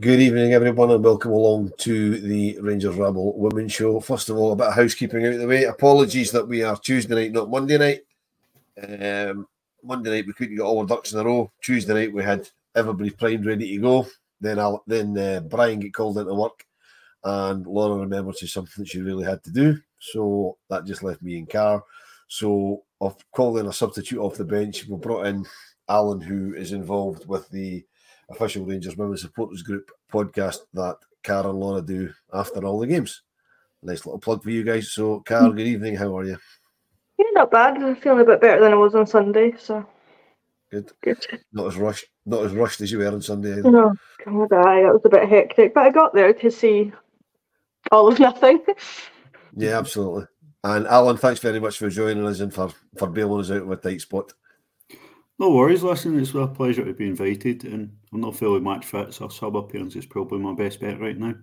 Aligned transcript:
Good 0.00 0.18
evening, 0.18 0.52
everyone, 0.54 0.90
and 0.90 1.04
welcome 1.04 1.30
along 1.30 1.70
to 1.78 2.18
the 2.18 2.58
Rangers 2.60 2.96
Rabble 2.96 3.38
Women's 3.38 3.74
Show. 3.74 4.00
First 4.00 4.28
of 4.28 4.36
all, 4.36 4.50
a 4.50 4.56
bit 4.56 4.66
of 4.66 4.74
housekeeping 4.74 5.24
out 5.24 5.34
of 5.34 5.38
the 5.38 5.46
way. 5.46 5.64
Apologies 5.66 6.32
that 6.32 6.48
we 6.48 6.64
are 6.64 6.76
Tuesday 6.76 7.14
night, 7.14 7.30
not 7.30 7.48
Monday 7.48 7.78
night. 7.78 8.00
Um, 8.76 9.46
Monday 9.84 10.10
night 10.10 10.26
we 10.26 10.32
couldn't 10.32 10.56
get 10.56 10.64
all 10.64 10.80
our 10.80 10.84
ducks 10.84 11.12
in 11.12 11.20
a 11.20 11.24
row. 11.24 11.48
Tuesday 11.62 11.94
night 11.94 12.12
we 12.12 12.24
had 12.24 12.48
everybody 12.74 13.10
primed, 13.10 13.46
ready 13.46 13.76
to 13.76 13.80
go. 13.80 14.06
Then 14.40 14.58
I'll, 14.58 14.82
then 14.88 15.16
uh, 15.16 15.42
Brian 15.48 15.78
get 15.78 15.94
called 15.94 16.18
into 16.18 16.34
work, 16.34 16.66
and 17.22 17.64
Laura 17.64 18.00
remembered 18.00 18.34
to 18.38 18.48
something 18.48 18.84
she 18.84 19.00
really 19.00 19.24
had 19.24 19.44
to 19.44 19.52
do, 19.52 19.78
so 20.00 20.58
that 20.70 20.86
just 20.86 21.04
left 21.04 21.22
me 21.22 21.38
in 21.38 21.46
car. 21.46 21.84
So 22.26 22.82
I've 23.00 23.30
called 23.30 23.58
in 23.58 23.66
a 23.66 23.72
substitute 23.72 24.18
off 24.18 24.38
the 24.38 24.44
bench. 24.44 24.88
We 24.88 24.96
brought 24.96 25.26
in 25.26 25.46
Alan, 25.88 26.20
who 26.20 26.52
is 26.54 26.72
involved 26.72 27.28
with 27.28 27.48
the 27.50 27.84
official 28.30 28.64
Rangers 28.64 28.96
Women's 28.96 29.20
Supporters 29.22 29.62
Group 29.62 29.90
podcast 30.12 30.58
that 30.74 30.96
Cara 31.22 31.50
and 31.50 31.58
Laura 31.60 31.82
do 31.82 32.12
after 32.32 32.64
all 32.64 32.78
the 32.80 32.86
games. 32.86 33.22
Nice 33.82 34.04
little 34.06 34.18
plug 34.18 34.42
for 34.42 34.50
you 34.50 34.64
guys. 34.64 34.90
So, 34.92 35.20
Cara, 35.20 35.50
good 35.50 35.66
evening. 35.66 35.96
How 35.96 36.16
are 36.16 36.24
you? 36.24 36.38
Yeah, 37.18 37.26
not 37.34 37.50
bad. 37.50 37.76
I'm 37.76 37.96
feeling 37.96 38.20
a 38.20 38.24
bit 38.24 38.40
better 38.40 38.60
than 38.60 38.72
I 38.72 38.76
was 38.76 38.94
on 38.94 39.06
Sunday, 39.06 39.52
so 39.58 39.86
Good. 40.70 40.90
good. 41.02 41.18
Not 41.52 41.66
as 41.68 41.76
rushed, 41.76 42.06
not 42.26 42.44
as 42.44 42.52
rushed 42.52 42.80
as 42.80 42.90
you 42.90 42.98
were 42.98 43.08
on 43.08 43.22
Sunday. 43.22 43.52
Either. 43.52 43.70
No, 43.70 43.94
God, 44.24 44.52
aye, 44.52 44.82
that 44.82 44.92
was 44.92 45.02
a 45.04 45.08
bit 45.10 45.28
hectic, 45.28 45.74
but 45.74 45.84
I 45.84 45.90
got 45.90 46.14
there 46.14 46.32
to 46.32 46.50
see 46.50 46.92
all 47.92 48.08
of 48.08 48.18
nothing. 48.20 48.60
Yeah, 49.56 49.78
absolutely. 49.78 50.24
And 50.64 50.86
Alan, 50.86 51.18
thanks 51.18 51.40
very 51.40 51.60
much 51.60 51.78
for 51.78 51.90
joining 51.90 52.26
us 52.26 52.40
and 52.40 52.52
for 52.52 52.70
for 52.96 53.08
bailing 53.08 53.40
us 53.42 53.50
out 53.50 53.62
of 53.62 53.70
a 53.70 53.76
tight 53.76 54.00
spot. 54.00 54.32
No 55.38 55.50
worries, 55.50 55.82
listen, 55.82 56.18
it's 56.18 56.34
a 56.34 56.46
pleasure 56.46 56.84
to 56.84 56.92
be 56.92 57.08
invited, 57.08 57.64
and 57.64 57.96
I'm 58.12 58.20
not 58.20 58.36
fully 58.36 58.60
match 58.60 58.86
fit, 58.86 59.12
so 59.12 59.28
sub 59.28 59.56
appearance 59.56 59.96
is 59.96 60.06
probably 60.06 60.38
my 60.38 60.54
best 60.54 60.80
bet 60.80 61.00
right 61.00 61.18
now. 61.18 61.34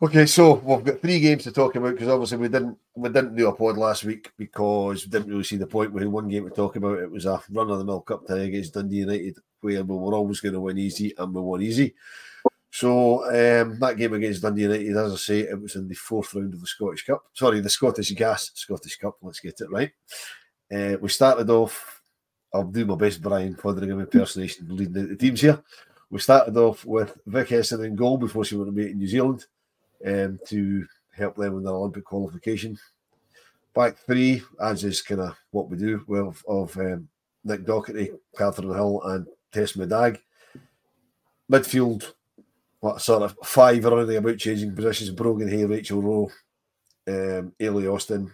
Okay, 0.00 0.26
so 0.26 0.54
we've 0.54 0.84
got 0.84 1.00
three 1.00 1.18
games 1.18 1.42
to 1.44 1.50
talk 1.50 1.74
about 1.74 1.94
because 1.94 2.08
obviously 2.08 2.36
we 2.36 2.48
didn't 2.48 2.78
we 2.94 3.08
didn't 3.08 3.34
do 3.34 3.48
a 3.48 3.52
pod 3.52 3.76
last 3.76 4.04
week 4.04 4.30
because 4.36 5.04
we 5.04 5.10
didn't 5.10 5.28
really 5.28 5.42
see 5.42 5.56
the 5.56 5.66
point. 5.66 5.92
We 5.92 6.02
had 6.02 6.08
one 6.08 6.28
game 6.28 6.44
to 6.44 6.54
talk 6.54 6.76
about. 6.76 7.00
It 7.00 7.10
was 7.10 7.26
a 7.26 7.42
run 7.50 7.68
of 7.68 7.78
the 7.78 7.84
mill 7.84 8.02
cup 8.02 8.24
tie 8.24 8.36
against 8.36 8.74
Dundee 8.74 8.98
United, 8.98 9.38
where 9.60 9.82
we 9.82 9.96
were 9.96 10.14
always 10.14 10.40
going 10.40 10.52
to 10.52 10.60
win 10.60 10.78
easy, 10.78 11.14
and 11.18 11.34
we 11.34 11.40
won 11.40 11.62
easy. 11.62 11.96
So 12.70 13.24
um, 13.24 13.76
that 13.80 13.96
game 13.96 14.12
against 14.12 14.42
Dundee 14.42 14.62
United, 14.62 14.96
as 14.96 15.14
I 15.14 15.16
say, 15.16 15.40
it 15.40 15.60
was 15.60 15.74
in 15.74 15.88
the 15.88 15.96
fourth 15.96 16.32
round 16.32 16.54
of 16.54 16.60
the 16.60 16.66
Scottish 16.68 17.04
Cup. 17.04 17.24
Sorry, 17.32 17.58
the 17.58 17.68
Scottish 17.68 18.12
Gas 18.12 18.52
Scottish 18.54 18.98
Cup. 18.98 19.16
Let's 19.20 19.40
get 19.40 19.60
it 19.60 19.70
right. 19.70 19.90
Uh, 20.72 20.96
we 21.00 21.08
started 21.08 21.48
off. 21.50 22.02
I'll 22.52 22.64
do 22.64 22.86
my 22.86 22.94
best, 22.94 23.22
Brian 23.22 23.54
Foderingham 23.54 24.00
impersonation, 24.00 24.66
leading 24.70 25.08
the 25.08 25.16
teams 25.16 25.40
here. 25.40 25.62
We 26.10 26.18
started 26.18 26.56
off 26.56 26.84
with 26.86 27.18
Vic 27.26 27.48
Esson 27.48 27.84
in 27.84 27.94
goal 27.94 28.16
before 28.16 28.44
she 28.44 28.56
went 28.56 28.68
to 28.68 28.76
meet 28.76 28.92
in 28.92 28.98
New 28.98 29.06
Zealand 29.06 29.44
um, 30.06 30.38
to 30.46 30.86
help 31.14 31.36
them 31.36 31.54
with 31.54 31.64
their 31.64 31.74
Olympic 31.74 32.04
qualification. 32.04 32.78
Back 33.74 33.98
three, 33.98 34.42
as 34.60 34.84
is 34.84 35.02
kind 35.02 35.20
of 35.20 35.36
what 35.50 35.68
we 35.68 35.76
do, 35.76 36.02
well, 36.06 36.34
of 36.48 36.76
um, 36.78 37.08
Nick 37.44 37.64
Docherty, 37.64 38.18
Catherine 38.36 38.74
Hill, 38.74 39.02
and 39.04 39.26
Tess 39.52 39.72
Middag. 39.74 40.18
Midfield, 41.50 42.12
what 42.80 43.00
sort 43.00 43.22
of 43.22 43.36
five 43.44 43.84
anything 43.84 44.16
about 44.16 44.38
changing 44.38 44.74
positions 44.74 45.10
Brogan 45.10 45.48
Hay, 45.48 45.64
Rachel 45.64 46.02
Rowe, 46.02 46.30
um, 47.06 47.52
Eilidh 47.60 47.92
Austin, 47.92 48.32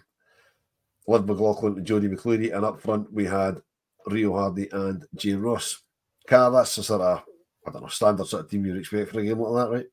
Liv 1.07 1.25
McLaughlin, 1.27 1.77
and 1.77 1.85
Jodie 1.85 2.13
McCleary, 2.13 2.55
and 2.55 2.65
up 2.65 2.81
front 2.81 3.11
we 3.13 3.25
had 3.25 3.61
Rio 4.07 4.33
Hardy 4.35 4.69
and 4.71 5.05
Jane 5.15 5.39
Ross. 5.39 5.81
Car, 6.27 6.51
that's 6.51 6.77
a 6.77 6.83
sort 6.83 7.01
of, 7.01 7.23
I 7.67 7.71
don't 7.71 7.83
know, 7.83 7.87
standard 7.87 8.27
sort 8.27 8.45
of 8.45 8.49
team 8.49 8.65
you'd 8.65 8.77
expect 8.77 9.11
for 9.11 9.19
a 9.19 9.23
game 9.23 9.39
like 9.39 9.65
that, 9.65 9.71
right? 9.75 9.85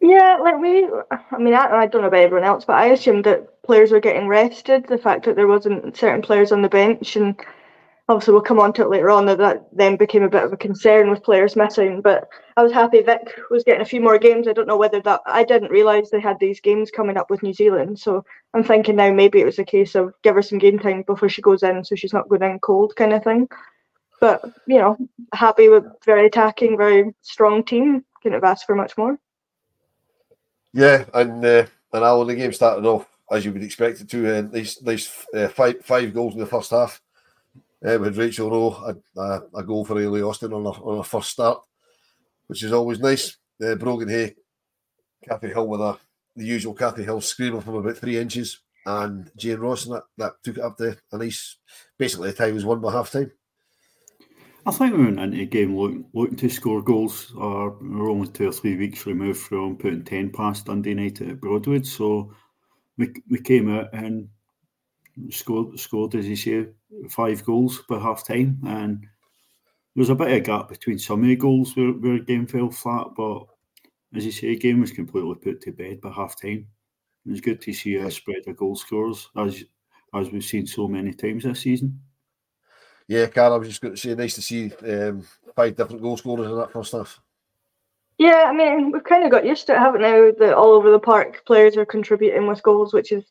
Yeah, 0.00 0.36
like 0.36 0.60
we, 0.60 0.86
I 1.10 1.38
mean, 1.38 1.54
I, 1.54 1.66
I 1.66 1.86
don't 1.86 2.02
know 2.02 2.08
about 2.08 2.20
everyone 2.20 2.46
else, 2.46 2.64
but 2.64 2.76
I 2.76 2.86
assumed 2.86 3.24
that 3.24 3.62
players 3.62 3.90
were 3.90 4.00
getting 4.00 4.28
rested. 4.28 4.86
The 4.86 4.98
fact 4.98 5.24
that 5.24 5.34
there 5.34 5.46
wasn't 5.46 5.96
certain 5.96 6.22
players 6.22 6.52
on 6.52 6.62
the 6.62 6.68
bench, 6.68 7.16
and 7.16 7.34
obviously 8.08 8.32
we'll 8.32 8.42
come 8.42 8.60
on 8.60 8.72
to 8.74 8.82
it 8.82 8.90
later 8.90 9.10
on, 9.10 9.26
that 9.26 9.38
that 9.38 9.64
then 9.72 9.96
became 9.96 10.22
a 10.22 10.28
bit 10.28 10.44
of 10.44 10.52
a 10.52 10.56
concern 10.56 11.10
with 11.10 11.22
players 11.22 11.56
missing. 11.56 12.00
But 12.00 12.28
I 12.56 12.62
was 12.62 12.72
happy 12.72 13.00
Vic 13.00 13.40
was 13.50 13.64
getting 13.64 13.80
a 13.82 13.86
few 13.86 14.00
more 14.00 14.18
games. 14.18 14.46
I 14.46 14.52
don't 14.52 14.68
know 14.68 14.76
whether 14.76 15.00
that, 15.02 15.20
I 15.26 15.44
didn't 15.44 15.70
realise 15.70 16.10
they 16.10 16.20
had 16.20 16.38
these 16.38 16.60
games 16.60 16.90
coming 16.90 17.16
up 17.16 17.30
with 17.30 17.42
New 17.42 17.54
Zealand. 17.54 17.98
So 17.98 18.24
I'm 18.52 18.64
thinking 18.64 18.96
now 18.96 19.12
maybe 19.12 19.40
it 19.40 19.46
was 19.46 19.58
a 19.58 19.64
case 19.64 19.94
of 19.94 20.12
give 20.22 20.34
her 20.34 20.42
some 20.42 20.58
game 20.58 20.78
time 20.78 21.02
before 21.02 21.28
she 21.28 21.42
goes 21.42 21.62
in 21.62 21.84
so 21.84 21.94
she's 21.94 22.12
not 22.12 22.28
going 22.28 22.42
in 22.42 22.58
cold 22.58 22.94
kind 22.96 23.12
of 23.12 23.24
thing. 23.24 23.48
But, 24.20 24.44
you 24.66 24.78
know, 24.78 24.96
happy 25.32 25.68
with 25.68 25.84
very 26.04 26.26
attacking, 26.26 26.76
very 26.76 27.14
strong 27.22 27.64
team. 27.64 28.04
Couldn't 28.22 28.34
have 28.34 28.44
asked 28.44 28.64
for 28.64 28.74
much 28.74 28.96
more. 28.96 29.18
Yeah, 30.72 31.04
and 31.12 31.44
uh, 31.44 31.66
and 31.92 32.04
Alan, 32.04 32.26
the 32.26 32.34
game 32.34 32.52
started 32.52 32.86
off 32.86 33.06
as 33.30 33.44
you 33.44 33.52
would 33.52 33.62
expect 33.62 34.00
it 34.00 34.08
to. 34.10 34.38
Uh, 34.38 34.40
nice, 34.42 34.80
nice 34.82 35.26
uh, 35.34 35.48
five 35.48 35.84
five 35.84 36.12
goals 36.14 36.34
in 36.34 36.40
the 36.40 36.46
first 36.46 36.70
half. 36.70 37.00
Uh, 37.86 37.98
with 37.98 38.16
Rachel 38.16 38.50
Rowe, 38.50 38.94
a, 39.16 39.20
a, 39.20 39.42
a 39.56 39.62
goal 39.62 39.84
for 39.84 39.96
Eilidh 39.96 40.26
Austin 40.26 40.52
on 40.54 40.64
her, 40.64 40.70
on 40.70 40.96
her 40.98 41.02
first 41.02 41.30
start, 41.30 41.62
which 42.46 42.62
is 42.62 42.72
always 42.72 42.98
nice. 42.98 43.36
Uh, 43.62 43.74
Brogan 43.74 44.08
Hay, 44.08 44.34
Kathy 45.28 45.48
Hill 45.48 45.68
with 45.68 45.80
a 45.80 45.98
the 46.36 46.44
usual 46.44 46.74
Kathy 46.74 47.04
Hill 47.04 47.20
screamer 47.20 47.60
from 47.60 47.74
about 47.74 47.96
three 47.96 48.18
inches, 48.18 48.60
and 48.86 49.30
Jane 49.36 49.58
Ross, 49.58 49.86
and 49.86 49.96
that, 49.96 50.02
that 50.18 50.32
took 50.42 50.58
it 50.58 50.64
up 50.64 50.76
to 50.78 50.96
a 51.12 51.18
nice. 51.18 51.56
Basically, 51.98 52.30
the 52.30 52.36
tie 52.36 52.50
was 52.52 52.64
won 52.64 52.80
by 52.80 52.92
half 52.92 53.10
time. 53.10 53.30
I 54.66 54.70
think 54.70 54.96
we 54.96 55.04
went 55.04 55.20
into 55.20 55.36
the 55.36 55.46
game 55.46 55.76
look, 55.76 55.92
looking 56.14 56.36
to 56.36 56.48
score 56.48 56.82
goals. 56.82 57.32
Uh, 57.36 57.68
we're 57.80 58.10
only 58.10 58.28
two 58.28 58.48
or 58.48 58.52
three 58.52 58.76
weeks 58.76 59.06
removed 59.06 59.40
from 59.40 59.76
putting 59.76 60.04
10 60.04 60.30
past 60.30 60.66
Dundee 60.66 60.90
United 60.90 61.30
at 61.30 61.40
Broadwood. 61.40 61.86
So 61.86 62.32
we, 62.96 63.12
we 63.28 63.40
came 63.40 63.70
out 63.74 63.92
and 63.92 64.28
scored, 65.28 65.78
scored, 65.78 66.14
as 66.14 66.26
you 66.26 66.36
say, 66.36 66.66
five 67.08 67.44
goals 67.44 67.82
by 67.88 67.98
half 67.98 68.26
time. 68.26 68.58
And 68.66 69.02
there 69.02 70.00
was 70.00 70.10
a 70.10 70.14
bit 70.14 70.28
of 70.28 70.34
a 70.34 70.40
gap 70.40 70.68
between 70.68 70.98
some 70.98 71.22
of 71.22 71.28
the 71.28 71.36
goals 71.36 71.76
where, 71.76 71.92
where 71.92 72.18
the 72.18 72.24
game 72.24 72.46
fell 72.46 72.70
flat. 72.70 73.08
But 73.16 73.46
as 74.14 74.24
you 74.24 74.32
say, 74.32 74.48
the 74.48 74.56
game 74.56 74.80
was 74.80 74.90
completely 74.90 75.34
put 75.34 75.60
to 75.62 75.72
bed 75.72 76.00
by 76.00 76.10
half 76.10 76.40
time. 76.40 76.66
It 77.26 77.30
was 77.30 77.40
good 77.40 77.60
to 77.62 77.72
see 77.72 77.96
a 77.96 78.10
spread 78.10 78.46
of 78.46 78.56
goal 78.56 78.76
scorers 78.76 79.28
as, 79.36 79.64
as 80.14 80.30
we've 80.30 80.44
seen 80.44 80.66
so 80.66 80.88
many 80.88 81.12
times 81.12 81.44
this 81.44 81.60
season. 81.60 82.00
Yeah, 83.06 83.26
Carl, 83.26 83.54
I 83.54 83.56
was 83.58 83.68
just 83.68 83.80
going 83.80 83.94
to 83.94 84.00
say, 84.00 84.14
nice 84.14 84.34
to 84.34 84.42
see 84.42 84.72
um, 84.86 85.26
five 85.54 85.76
different 85.76 86.02
goal 86.02 86.16
scorers 86.16 86.50
in 86.50 86.56
that 86.56 86.72
first 86.72 86.92
half. 86.92 87.20
Yeah, 88.18 88.44
I 88.46 88.52
mean, 88.52 88.92
we've 88.92 89.04
kind 89.04 89.24
of 89.24 89.30
got 89.30 89.44
used 89.44 89.66
to 89.66 89.74
it, 89.74 89.78
haven't 89.78 90.02
now? 90.02 90.30
That 90.38 90.54
all 90.54 90.70
over 90.70 90.90
the 90.90 91.00
park 91.00 91.44
players 91.46 91.76
are 91.76 91.84
contributing 91.84 92.46
with 92.46 92.62
goals, 92.62 92.94
which 92.94 93.10
is 93.10 93.24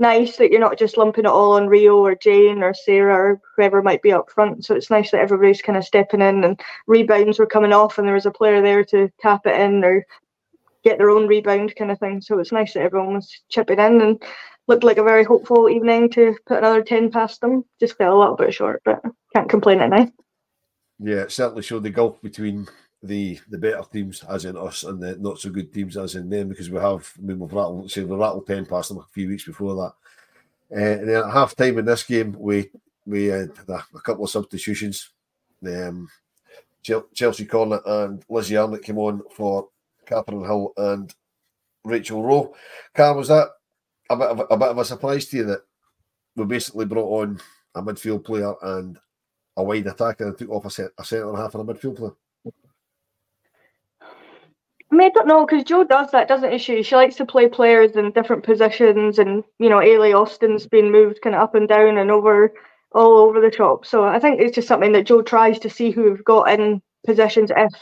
nice 0.00 0.36
that 0.36 0.50
you're 0.50 0.60
not 0.60 0.78
just 0.78 0.96
lumping 0.96 1.26
it 1.26 1.30
all 1.30 1.52
on 1.52 1.68
Rio 1.68 1.98
or 1.98 2.14
Jane 2.14 2.62
or 2.62 2.74
Sarah 2.74 3.14
or 3.14 3.40
whoever 3.54 3.82
might 3.82 4.02
be 4.02 4.12
up 4.12 4.30
front. 4.30 4.64
So 4.64 4.74
it's 4.74 4.90
nice 4.90 5.10
that 5.10 5.20
everybody's 5.20 5.62
kind 5.62 5.78
of 5.78 5.84
stepping 5.84 6.22
in 6.22 6.42
and 6.42 6.60
rebounds 6.86 7.38
were 7.38 7.46
coming 7.46 7.72
off 7.72 7.98
and 7.98 8.06
there 8.06 8.14
was 8.14 8.26
a 8.26 8.30
player 8.30 8.62
there 8.62 8.84
to 8.86 9.10
tap 9.20 9.42
it 9.46 9.60
in 9.60 9.84
or 9.84 10.04
get 10.82 10.98
their 10.98 11.10
own 11.10 11.26
rebound 11.28 11.74
kind 11.76 11.90
of 11.90 11.98
thing. 11.98 12.20
So 12.20 12.38
it's 12.38 12.52
nice 12.52 12.72
that 12.72 12.82
everyone 12.82 13.14
was 13.14 13.30
chipping 13.50 13.78
in 13.78 14.00
and 14.00 14.22
looked 14.66 14.84
like 14.84 14.98
a 14.98 15.04
very 15.04 15.24
hopeful 15.24 15.68
evening 15.68 16.10
to 16.10 16.36
put 16.46 16.58
another 16.58 16.82
10 16.82 17.10
past 17.10 17.40
them. 17.40 17.64
Just 17.78 17.98
fell 17.98 18.16
a 18.16 18.20
little 18.20 18.36
bit 18.36 18.54
short, 18.54 18.80
but 18.84 19.02
can't 19.34 19.50
complain 19.50 19.80
at 19.80 19.90
night. 19.90 20.12
Yeah, 20.98 21.22
it 21.22 21.32
certainly 21.32 21.62
showed 21.62 21.82
the 21.82 21.90
gulf 21.90 22.20
between 22.22 22.68
the 23.02 23.38
the 23.48 23.58
better 23.58 23.82
teams, 23.90 24.22
as 24.28 24.44
in 24.44 24.56
us, 24.56 24.84
and 24.84 25.02
the 25.02 25.16
not 25.16 25.38
so 25.38 25.50
good 25.50 25.72
teams, 25.72 25.96
as 25.96 26.14
in 26.16 26.28
them, 26.28 26.48
because 26.48 26.70
we 26.70 26.78
have, 26.78 27.12
I 27.18 27.22
mean, 27.22 27.38
we've 27.38 27.52
rattled, 27.52 27.90
say, 27.90 28.04
we 28.04 28.16
rattled 28.16 28.46
10 28.46 28.66
past 28.66 28.90
them 28.90 28.98
a 28.98 29.06
few 29.12 29.28
weeks 29.28 29.44
before 29.44 29.74
that. 29.76 29.94
Uh, 30.76 31.00
and 31.00 31.08
then 31.08 31.24
at 31.24 31.32
half 31.32 31.56
time 31.56 31.78
in 31.78 31.84
this 31.84 32.02
game, 32.02 32.36
we 32.38 32.70
we 33.06 33.26
had 33.26 33.50
a, 33.68 33.72
a 33.94 34.00
couple 34.00 34.24
of 34.24 34.30
substitutions. 34.30 35.10
Um, 35.66 36.08
Chelsea 36.82 37.44
Cornet 37.44 37.82
and 37.84 38.24
Lizzie 38.28 38.54
Arnot 38.54 38.82
came 38.82 38.98
on 38.98 39.22
for 39.34 39.68
Catherine 40.06 40.44
Hill 40.44 40.72
and 40.76 41.14
Rachel 41.84 42.22
Rowe. 42.22 42.54
Carl, 42.94 43.16
was 43.16 43.28
that 43.28 43.48
a 44.08 44.16
bit, 44.16 44.28
of 44.28 44.40
a, 44.40 44.42
a 44.44 44.56
bit 44.56 44.68
of 44.68 44.78
a 44.78 44.84
surprise 44.84 45.26
to 45.26 45.36
you 45.38 45.44
that 45.44 45.62
we 46.36 46.44
basically 46.44 46.86
brought 46.86 47.22
on 47.22 47.40
a 47.74 47.82
midfield 47.82 48.24
player 48.24 48.54
and 48.62 48.98
a 49.56 49.62
wide 49.62 49.86
attacker 49.86 50.26
and 50.26 50.38
took 50.38 50.50
off 50.50 50.64
a, 50.64 50.70
set, 50.70 50.90
a 50.98 51.04
centre 51.04 51.36
half 51.36 51.54
and 51.54 51.68
a 51.68 51.72
midfield 51.72 51.96
player? 51.96 52.12
I 54.92 54.96
mean, 54.96 55.06
I 55.06 55.10
don't 55.10 55.28
know 55.28 55.46
because 55.46 55.64
Jo 55.64 55.84
does 55.84 56.10
that, 56.10 56.28
doesn't 56.28 56.58
she? 56.60 56.82
She 56.82 56.96
likes 56.96 57.14
to 57.16 57.26
play 57.26 57.48
players 57.48 57.92
in 57.92 58.10
different 58.10 58.42
positions, 58.42 59.18
and 59.18 59.44
you 59.58 59.68
know, 59.68 59.78
Eilidh 59.78 60.20
Austin's 60.20 60.66
been 60.66 60.90
moved 60.90 61.20
kind 61.22 61.36
of 61.36 61.42
up 61.42 61.54
and 61.54 61.68
down 61.68 61.98
and 61.98 62.10
over 62.10 62.52
all 62.92 63.18
over 63.18 63.40
the 63.40 63.52
shop. 63.52 63.86
So 63.86 64.04
I 64.04 64.18
think 64.18 64.40
it's 64.40 64.54
just 64.54 64.68
something 64.68 64.92
that 64.92 65.06
Jo 65.06 65.22
tries 65.22 65.58
to 65.60 65.70
see 65.70 65.90
who 65.90 66.04
we've 66.04 66.24
got 66.24 66.50
in 66.50 66.82
positions 67.06 67.52
if 67.56 67.72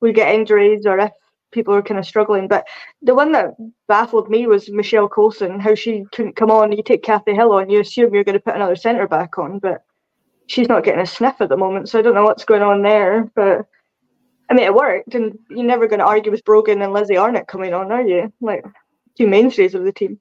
we 0.00 0.12
get 0.12 0.34
injuries 0.34 0.84
or 0.86 0.98
if 0.98 1.12
people 1.52 1.74
are 1.74 1.82
kind 1.82 1.98
of 1.98 2.06
struggling. 2.06 2.48
But 2.48 2.66
the 3.02 3.14
one 3.14 3.32
that 3.32 3.56
baffled 3.86 4.28
me 4.28 4.46
was 4.46 4.68
Michelle 4.70 5.08
Coulson, 5.08 5.58
how 5.58 5.74
she 5.74 6.04
couldn't 6.12 6.36
come 6.36 6.50
on. 6.50 6.72
You 6.72 6.82
take 6.82 7.02
Kathy 7.02 7.34
Hill 7.34 7.52
on, 7.52 7.70
you 7.70 7.80
assume 7.80 8.14
you're 8.14 8.24
going 8.24 8.34
to 8.38 8.44
put 8.44 8.56
another 8.56 8.76
centre 8.76 9.08
back 9.08 9.38
on, 9.38 9.58
but 9.58 9.84
she's 10.46 10.68
not 10.68 10.84
getting 10.84 11.00
a 11.00 11.06
sniff 11.06 11.40
at 11.40 11.48
the 11.48 11.56
moment. 11.56 11.88
So 11.88 11.98
I 11.98 12.02
don't 12.02 12.14
know 12.14 12.24
what's 12.24 12.44
going 12.44 12.62
on 12.62 12.82
there. 12.82 13.30
But 13.34 13.66
I 14.50 14.54
mean, 14.54 14.64
it 14.64 14.74
worked, 14.74 15.14
and 15.14 15.38
you're 15.50 15.64
never 15.64 15.86
going 15.86 15.98
to 15.98 16.06
argue 16.06 16.32
with 16.32 16.44
Brogan 16.44 16.80
and 16.80 16.92
Lizzie 16.92 17.14
Arnot 17.14 17.46
coming 17.46 17.74
on, 17.74 17.92
are 17.92 18.06
you? 18.06 18.32
Like 18.40 18.64
two 19.16 19.26
mainstays 19.26 19.74
of 19.74 19.84
the 19.84 19.92
team. 19.92 20.18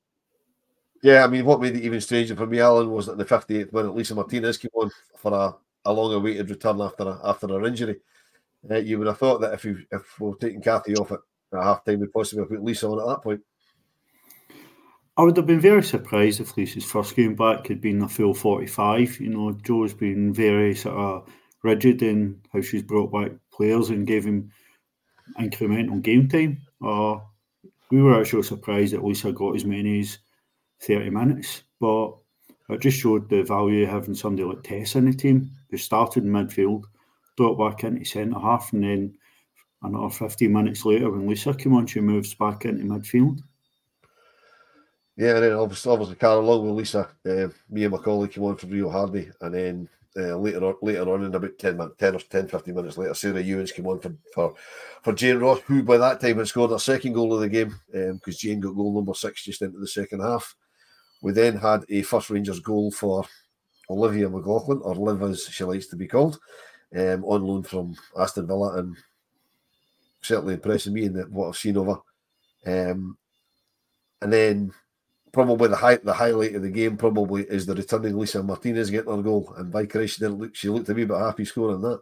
Yeah, 1.04 1.24
I 1.24 1.28
mean, 1.28 1.46
what 1.46 1.62
made 1.62 1.76
it 1.76 1.84
even 1.84 2.02
stranger 2.02 2.36
for 2.36 2.48
me, 2.48 2.60
Alan, 2.60 2.92
was 2.92 3.06
that 3.06 3.18
the 3.18 3.26
58th 3.26 3.72
minute 3.72 3.96
Lisa 3.96 4.16
Martinez 4.16 4.58
came 4.58 4.72
on 4.74 4.92
for 5.16 5.34
a, 5.34 5.56
a 5.90 5.94
long 5.94 6.14
awaited 6.14 6.50
return 6.50 6.82
after 6.82 7.04
a, 7.04 7.20
after 7.24 7.48
her 7.48 7.66
injury. 7.66 7.98
Uh, 8.70 8.78
you 8.78 8.98
would 8.98 9.08
have 9.08 9.18
thought 9.18 9.40
that 9.40 9.54
if 9.54 9.64
we 9.64 9.86
if 9.92 10.20
we 10.20 10.30
are 10.30 10.36
taking 10.36 10.62
Kathy 10.62 10.96
off 10.96 11.12
at, 11.12 11.20
at 11.54 11.64
half 11.64 11.86
time, 11.86 12.00
we'd 12.00 12.12
possibly 12.12 12.46
put 12.46 12.64
Lisa 12.64 12.88
on 12.88 13.00
at 13.00 13.08
that 13.08 13.24
point. 13.24 13.42
I 15.16 15.24
would 15.24 15.38
have 15.38 15.48
been 15.48 15.60
very 15.60 15.84
surprised 15.84 16.42
if 16.42 16.58
Lisa's 16.58 16.86
first 16.86 17.16
game 17.16 17.36
back 17.36 17.68
had 17.68 17.82
been 17.82 18.02
a 18.02 18.08
full 18.08 18.34
45. 18.34 19.20
You 19.20 19.30
know, 19.30 19.52
Jo's 19.64 19.94
been 19.94 20.34
very 20.34 20.76
sort 20.76 20.96
of 20.96 21.30
rigid 21.64 22.04
in 22.04 22.42
how 22.54 22.62
she's 22.62 22.84
brought 22.84 23.12
back 23.12 23.32
players 23.58 23.90
and 23.90 24.08
gave 24.08 24.24
him 24.24 24.52
incremental 25.40 26.02
game 26.02 26.30
time. 26.30 26.62
Uh, 26.86 27.18
we 27.90 28.02
were 28.02 28.20
actually 28.20 28.44
surprised 28.44 28.94
that 28.94 29.04
Lisa 29.04 29.32
got 29.32 29.56
as 29.56 29.66
many 29.66 30.02
as 30.02 30.20
30 30.82 31.10
minutes, 31.10 31.64
but 31.80 32.14
it 32.70 32.82
just 32.82 33.00
showed 33.00 33.30
the 33.30 33.44
value 33.44 33.84
of 33.84 33.90
having 33.90 34.16
somebody 34.16 34.48
like 34.48 34.64
Tess 34.64 34.96
in 34.96 35.06
the 35.06 35.14
team 35.14 35.50
who 35.72 35.78
started 35.78 36.24
in 36.24 36.32
midfield, 36.32 36.84
dropped 37.38 37.60
back 37.60 37.84
into 37.84 38.06
centre 38.06 38.40
half, 38.40 38.74
and 38.74 38.84
then 38.84 39.18
another 39.84 40.10
15 40.10 40.52
minutes 40.52 40.86
later, 40.86 41.10
when 41.10 41.28
Lisa 41.28 41.54
came 41.54 41.74
on, 41.74 41.88
she 41.88 42.02
moves 42.02 42.34
back 42.34 42.66
into 42.66 42.84
midfield. 42.84 43.40
Yeah, 45.16 45.36
and 45.36 45.44
then 45.44 45.54
obviously, 45.54 45.92
obviously 45.92 46.16
Carol, 46.16 46.42
along 46.42 46.68
with 46.68 46.76
Lisa, 46.76 47.10
uh, 47.26 47.48
me 47.70 47.84
and 47.84 47.92
my 47.92 47.98
colleague 47.98 48.32
came 48.32 48.44
on 48.44 48.56
for 48.56 48.68
Rio 48.68 48.90
Hardy, 48.90 49.32
and 49.42 49.54
then 49.54 49.90
uh, 50.16 50.38
later 50.38 50.64
on, 50.66 50.76
later 50.82 51.12
on, 51.12 51.24
in 51.24 51.34
about 51.34 51.58
10, 51.60 51.78
10 51.98 52.16
or 52.16 52.20
10, 52.20 52.48
15 52.48 52.76
minutes 52.76 52.98
later, 52.98 53.14
Sarah 53.14 53.44
Ewens 53.44 53.74
came 53.74 53.88
on 53.88 54.00
for, 54.00 54.14
for, 54.34 54.56
for 55.04 55.14
Jane 55.14 55.38
Ross, 55.38 55.60
who 55.66 55.84
by 55.84 55.98
that 55.98 56.22
time 56.22 56.38
had 56.38 56.48
scored 56.48 56.72
her 56.72 56.80
second 56.80 57.14
goal 57.14 57.34
of 57.34 57.42
the 57.42 57.50
game 57.50 57.80
because 57.92 58.36
um, 58.36 58.38
Jane 58.38 58.60
got 58.60 58.76
goal 58.76 58.94
number 58.94 59.14
six 59.14 59.44
just 59.44 59.62
into 59.62 59.80
the 59.80 59.88
second 59.88 60.22
half. 60.22 60.56
We 61.22 61.32
then 61.32 61.58
had 61.58 61.84
a 61.90 62.02
first 62.04 62.30
Rangers 62.30 62.60
goal 62.60 62.92
for 62.92 63.26
Olivia 63.90 64.30
McLaughlin, 64.30 64.82
or 64.84 64.96
Liv 64.96 65.22
as 65.24 65.46
she 65.46 65.64
likes 65.64 65.88
to 65.88 65.96
be 65.96 66.08
called, 66.08 66.40
um, 66.96 67.24
on 67.24 67.44
loan 67.44 67.64
from 67.64 67.96
Aston 68.20 68.48
Villa, 68.48 68.78
and 68.78 68.96
certainly 70.22 70.56
impressing 70.56 70.94
me 70.94 71.06
in 71.06 71.14
the, 71.14 71.24
what 71.24 71.48
I've 71.48 71.58
seen 71.58 71.78
over. 71.78 72.00
Um, 72.66 73.18
and 74.22 74.34
then 74.34 74.74
probably 75.38 75.70
the 75.70 75.76
high, 75.76 75.98
the 75.98 76.14
highlight 76.14 76.56
of 76.56 76.64
the 76.64 76.70
game 76.72 76.98
probably 76.98 77.44
is 77.44 77.68
the 77.68 77.76
returning 77.76 78.18
Lisa 78.18 78.42
Martinez 78.42 78.90
getting 78.90 79.16
her 79.16 79.22
goal, 79.22 79.54
and 79.56 79.72
by 79.72 79.86
Christ, 79.86 80.16
she 80.16 80.22
didn't 80.22 80.40
look. 80.40 80.56
She 80.56 80.68
looked 80.68 80.90
a 80.90 80.96
wee 80.96 81.06
bit 81.06 81.16
happy 81.16 81.46
scoring 81.46 81.82
that. 81.82 82.02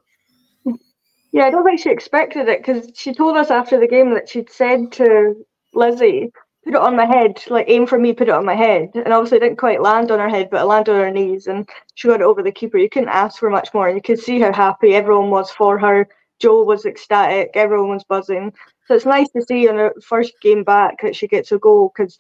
Yeah, 1.34 1.44
I 1.44 1.52
don't 1.52 1.66
think 1.66 1.82
she 1.82 1.90
expected 1.90 2.48
it 2.48 2.60
because 2.60 2.90
she 2.96 3.14
told 3.14 3.36
us 3.36 3.52
after 3.52 3.78
the 3.78 3.90
game 3.90 4.14
that 4.14 4.30
she'd 4.30 4.50
said 4.50 4.90
to 4.94 5.36
Lizzie, 5.74 6.32
"Put 6.64 6.76
it 6.76 6.80
on 6.80 6.96
my 6.96 7.06
head, 7.06 7.44
like 7.50 7.66
aim 7.68 7.86
for 7.86 8.00
me, 8.00 8.14
put 8.14 8.30
it 8.30 8.34
on 8.34 8.46
my 8.46 8.56
head." 8.56 8.92
And 8.94 9.12
obviously, 9.12 9.40
it 9.40 9.42
didn't 9.42 9.58
quite 9.58 9.82
land 9.82 10.12
on 10.12 10.20
her 10.20 10.30
head, 10.30 10.48
but 10.50 10.62
it 10.62 10.66
landed 10.66 10.94
on 10.94 11.02
her 11.02 11.12
knees, 11.12 11.48
and 11.48 11.68
she 11.96 12.08
got 12.08 12.22
it 12.22 12.26
over 12.26 12.42
the 12.42 12.54
keeper. 12.54 12.78
You 12.78 12.90
couldn't 12.90 13.10
ask 13.10 13.38
for 13.38 13.50
much 13.50 13.74
more. 13.74 13.90
You 13.90 14.02
could 14.02 14.20
see 14.20 14.40
how 14.40 14.54
happy 14.54 14.96
everyone 14.96 15.30
was 15.30 15.52
for 15.52 15.78
her. 15.78 16.08
Jo 16.40 16.64
was 16.64 16.86
ecstatic. 16.86 17.50
Everyone 17.54 17.90
was 17.90 18.06
buzzing. 18.06 18.54
So 18.88 18.96
it's 18.96 19.06
nice 19.06 19.30
to 19.32 19.42
see 19.42 19.68
on 19.68 19.76
her 19.76 19.94
first 20.02 20.34
game 20.42 20.64
back 20.64 21.02
that 21.02 21.18
she 21.18 21.28
gets 21.28 21.52
a 21.52 21.60
goal 21.60 21.92
because 21.94 22.18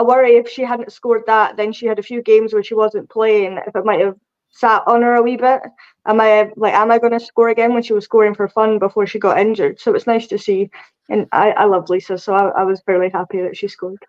I 0.00 0.02
worry 0.02 0.36
if 0.36 0.48
she 0.48 0.62
hadn't 0.62 0.92
scored 0.92 1.24
that, 1.26 1.58
then 1.58 1.74
she 1.74 1.84
had 1.84 1.98
a 1.98 2.02
few 2.02 2.22
games 2.22 2.54
where 2.54 2.62
she 2.62 2.72
wasn't 2.72 3.10
playing. 3.10 3.58
If 3.66 3.76
it 3.76 3.84
might 3.84 4.00
have 4.00 4.16
sat 4.48 4.82
on 4.86 5.02
her 5.02 5.16
a 5.16 5.22
wee 5.22 5.36
bit, 5.36 5.60
am 6.06 6.22
I 6.22 6.50
like, 6.56 6.72
am 6.72 6.90
I 6.90 6.98
going 6.98 7.12
to 7.12 7.20
score 7.20 7.50
again 7.50 7.74
when 7.74 7.82
she 7.82 7.92
was 7.92 8.04
scoring 8.04 8.34
for 8.34 8.48
fun 8.48 8.78
before 8.78 9.06
she 9.06 9.18
got 9.18 9.38
injured? 9.38 9.78
So 9.78 9.92
it's 9.94 10.06
nice 10.06 10.26
to 10.28 10.38
see, 10.38 10.70
and 11.10 11.28
I, 11.32 11.50
I 11.50 11.64
love 11.64 11.90
Lisa, 11.90 12.16
so 12.16 12.32
I, 12.32 12.48
I 12.48 12.62
was 12.62 12.80
fairly 12.80 13.10
happy 13.10 13.42
that 13.42 13.58
she 13.58 13.68
scored. 13.68 14.02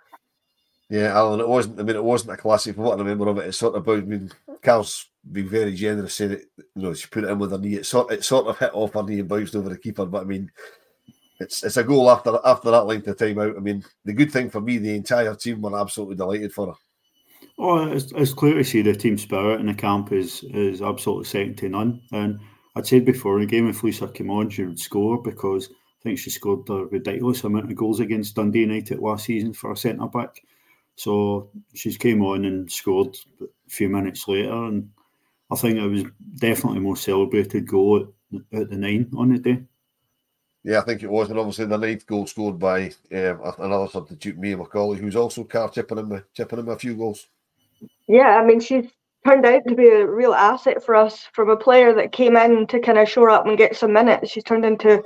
Yeah, 0.89 1.07
Alan, 1.07 1.41
it 1.41 1.47
wasn't. 1.49 1.77
I 1.77 1.83
mean, 1.83 1.97
it 1.97 2.03
wasn't 2.03 2.31
a 2.31 2.37
classic. 2.37 2.75
From 2.75 2.85
what 2.85 2.97
I 2.97 3.01
remember 3.01 3.27
of 3.27 3.39
it, 3.39 3.47
it's 3.47 3.57
sort 3.57 3.75
of. 3.75 3.89
I 3.89 3.97
mean, 3.97 4.31
Carl's 4.61 5.09
been 5.29 5.49
very 5.49 5.75
generous, 5.75 6.15
saying 6.15 6.31
it. 6.31 6.45
You 6.57 6.83
know, 6.83 6.93
she 6.93 7.07
put 7.07 7.25
it 7.25 7.29
in 7.29 7.37
with 7.37 7.51
her 7.51 7.57
knee. 7.57 7.75
It 7.75 7.85
sort, 7.85 8.13
it 8.13 8.23
sort 8.23 8.47
of 8.47 8.57
hit 8.57 8.71
off 8.73 8.93
her 8.93 9.03
knee 9.03 9.19
and 9.19 9.27
bounced 9.27 9.57
over 9.57 9.67
the 9.67 9.77
keeper. 9.77 10.05
But 10.05 10.21
I 10.21 10.25
mean, 10.25 10.51
it's 11.41 11.63
it's 11.63 11.77
a 11.77 11.83
goal 11.83 12.09
after 12.09 12.39
after 12.45 12.71
that 12.71 12.85
length 12.85 13.07
of 13.07 13.17
time 13.17 13.39
out. 13.39 13.57
I 13.57 13.59
mean, 13.59 13.83
the 14.05 14.13
good 14.13 14.31
thing 14.31 14.49
for 14.49 14.61
me, 14.61 14.77
the 14.77 14.95
entire 14.95 15.35
team 15.35 15.61
were 15.61 15.79
absolutely 15.79 16.15
delighted 16.15 16.53
for 16.53 16.67
her. 16.67 16.73
Oh, 17.57 17.91
it's, 17.91 18.11
it's 18.13 18.33
clear 18.33 18.55
to 18.55 18.63
see 18.63 18.81
the 18.81 18.95
team 18.95 19.17
spirit 19.17 19.59
in 19.59 19.67
the 19.67 19.73
camp 19.73 20.11
is 20.11 20.43
is 20.45 20.81
absolutely 20.81 21.25
second 21.25 21.57
to 21.57 21.69
none. 21.69 22.01
And 22.11 22.39
I'd 22.75 22.87
said 22.87 23.05
before 23.05 23.35
in 23.35 23.41
the 23.41 23.51
game, 23.51 23.69
if 23.69 23.83
Lisa 23.83 24.07
came 24.07 24.31
on, 24.31 24.49
she 24.49 24.63
would 24.63 24.79
score 24.79 25.21
because 25.21 25.69
I 25.71 26.03
think 26.03 26.19
she 26.19 26.29
scored 26.29 26.69
a 26.69 26.85
ridiculous 26.85 27.43
amount 27.43 27.69
of 27.69 27.75
goals 27.75 27.99
against 27.99 28.35
Dundee 28.35 28.61
United 28.61 28.99
last 28.99 29.25
season 29.25 29.53
for 29.53 29.71
a 29.71 29.77
centre 29.77 30.07
back. 30.07 30.41
So 30.95 31.49
she 31.73 31.93
came 31.95 32.23
on 32.23 32.45
and 32.45 32.71
scored 32.71 33.17
a 33.41 33.45
few 33.69 33.89
minutes 33.89 34.27
later, 34.27 34.53
and 34.53 34.89
I 35.51 35.55
think 35.55 35.77
it 35.77 35.87
was 35.87 36.03
definitely 36.37 36.79
more 36.79 36.97
celebrated 36.97 37.67
goal 37.67 38.07
at, 38.33 38.59
at 38.59 38.69
the 38.69 38.77
nine 38.77 39.11
on 39.17 39.33
the 39.33 39.39
day. 39.39 39.63
Yeah, 40.63 40.79
I 40.79 40.81
think 40.81 41.01
it 41.01 41.09
was, 41.09 41.29
and 41.29 41.39
obviously 41.39 41.65
the 41.65 41.77
ninth 41.77 42.05
goal 42.05 42.27
scored 42.27 42.59
by 42.59 42.91
um, 43.11 43.53
another 43.59 43.87
substitute, 43.87 44.37
Mia 44.37 44.57
McCauley, 44.57 44.97
who's 44.97 45.15
also 45.15 45.43
car 45.43 45.69
chipping 45.69 45.97
him, 45.97 46.23
chipping 46.35 46.59
him 46.59 46.69
a 46.69 46.77
few 46.77 46.95
goals. 46.95 47.27
Yeah, 48.07 48.37
I 48.37 48.45
mean 48.45 48.59
she's 48.59 48.85
turned 49.25 49.45
out 49.45 49.63
to 49.67 49.75
be 49.75 49.87
a 49.87 50.05
real 50.05 50.33
asset 50.33 50.83
for 50.83 50.95
us 50.95 51.27
from 51.33 51.49
a 51.49 51.57
player 51.57 51.93
that 51.95 52.11
came 52.11 52.37
in 52.37 52.67
to 52.67 52.79
kind 52.79 52.99
of 52.99 53.09
shore 53.09 53.29
up 53.29 53.47
and 53.47 53.57
get 53.57 53.75
some 53.75 53.93
minutes. 53.93 54.29
She's 54.29 54.43
turned 54.43 54.65
into 54.65 55.03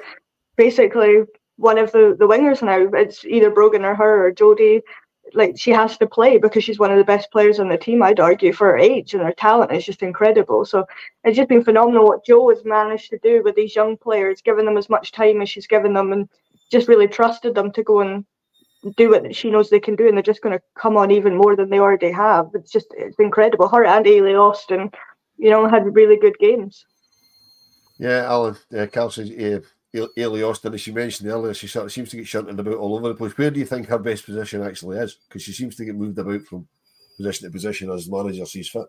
basically 0.58 1.24
one 1.58 1.78
of 1.78 1.92
the, 1.94 2.16
the 2.20 2.28
wingers 2.28 2.62
now. 2.62 2.90
It's 3.00 3.24
either 3.24 3.50
Brogan 3.50 3.86
or 3.86 3.96
her 3.96 4.28
or 4.28 4.34
Jodie 4.34 4.82
like 5.36 5.58
she 5.58 5.72
has 5.72 5.98
to 5.98 6.08
play 6.08 6.38
because 6.38 6.63
she's 6.63 6.80
one 6.80 6.92
of 6.92 6.98
the 6.98 7.04
best 7.04 7.32
players 7.32 7.60
on 7.60 7.70
the 7.70 7.77
team. 7.77 8.01
I'd 8.01 8.20
argue 8.20 8.54
for 8.54 8.68
her 8.70 8.77
age 8.77 9.13
and 9.13 9.24
her 9.24 9.34
talent 9.34 9.72
is 9.72 9.86
just 9.86 10.01
incredible. 10.01 10.65
So 10.65 10.86
it's 11.24 11.38
just 11.38 11.50
been 11.50 11.63
phenomenal 11.63 12.06
what 12.06 12.25
Jo 12.25 12.50
has 12.50 12.65
managed 12.65 13.10
to 13.12 13.20
do 13.20 13.44
with 13.44 13.56
these 13.56 13.75
young 13.75 13.98
players, 13.98 14.42
giving 14.42 14.65
them 14.65 14.77
as 14.77 14.89
much 14.89 15.12
time 15.12 15.42
as 15.42 15.50
she's 15.50 15.68
given 15.68 15.94
them, 15.94 16.12
and 16.13 16.30
just 16.72 16.88
really 16.88 17.08
trusted 17.08 17.54
them 17.54 17.72
to 17.74 17.84
go 17.84 18.01
and 18.01 18.25
do 18.98 19.10
what 19.12 19.36
she 19.36 19.50
knows 19.50 19.70
they 19.70 19.80
can 19.80 19.96
do, 19.96 20.08
and 20.08 20.15
they're 20.15 20.24
just 20.24 20.42
going 20.42 20.58
to 20.58 20.63
come 20.75 20.98
on 20.98 21.12
even 21.12 21.36
more 21.36 21.56
than 21.56 21.70
they 21.70 21.80
already 21.80 22.12
have. 22.12 22.50
It's 22.54 22.72
just 22.72 22.88
it's 22.98 23.20
incredible. 23.20 23.68
Her 23.68 23.86
and 23.86 24.06
Eilidh 24.06 24.39
Austin 24.39 24.92
you 25.38 25.50
know, 25.50 25.68
had 25.68 25.96
really 25.96 26.18
good 26.18 26.38
games. 26.39 26.86
Yeah, 27.98 28.25
Alan, 28.25 28.56
uh, 28.75 29.10
says, 29.10 29.32
uh, 29.32 29.60
Eilidh 29.96 30.50
Austin, 30.50 30.74
as 30.74 30.82
she 30.82 30.92
mentioned 30.92 31.30
earlier, 31.30 31.54
she 31.54 31.68
sort 31.68 31.86
of 31.86 31.92
seems 31.92 32.10
to 32.10 32.18
get 32.18 32.28
shunted 32.28 32.60
about 32.60 32.75
all 32.75 32.96
over 32.96 33.10
the 33.10 33.16
place. 33.16 33.38
Where 33.38 33.52
do 33.52 33.60
you 33.60 33.66
think 33.66 33.88
her 33.88 34.00
best 34.00 34.25
position 34.25 34.64
actually 34.64 34.98
is? 34.98 35.18
Because 35.28 35.44
she 35.44 35.54
seems 35.54 35.75
to 35.75 35.86
get 35.86 35.96
moved 35.96 36.18
about 36.18 36.42
from 36.44 36.68
position 37.18 37.48
to 37.48 37.52
position 37.52 37.92
as 37.92 38.10
manager 38.10 38.46
sees 38.46 38.70
fit. 38.70 38.88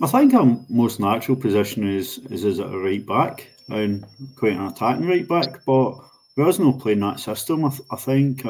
I 0.00 0.06
think 0.06 0.32
her 0.32 0.56
most 0.68 1.00
natural 1.00 1.36
position 1.36 1.88
is 1.88 2.18
is 2.30 2.44
as 2.44 2.60
a 2.60 2.68
right 2.68 3.04
back 3.04 3.48
and 3.68 4.06
quite 4.36 4.52
an 4.52 4.66
attacking 4.66 5.08
right 5.08 5.26
back. 5.26 5.64
But 5.66 5.96
there's 6.36 6.60
no 6.60 6.72
playing 6.72 7.00
that 7.00 7.18
system. 7.18 7.64
I, 7.64 7.70
th- 7.70 7.82
I 7.90 7.96
think 7.96 8.46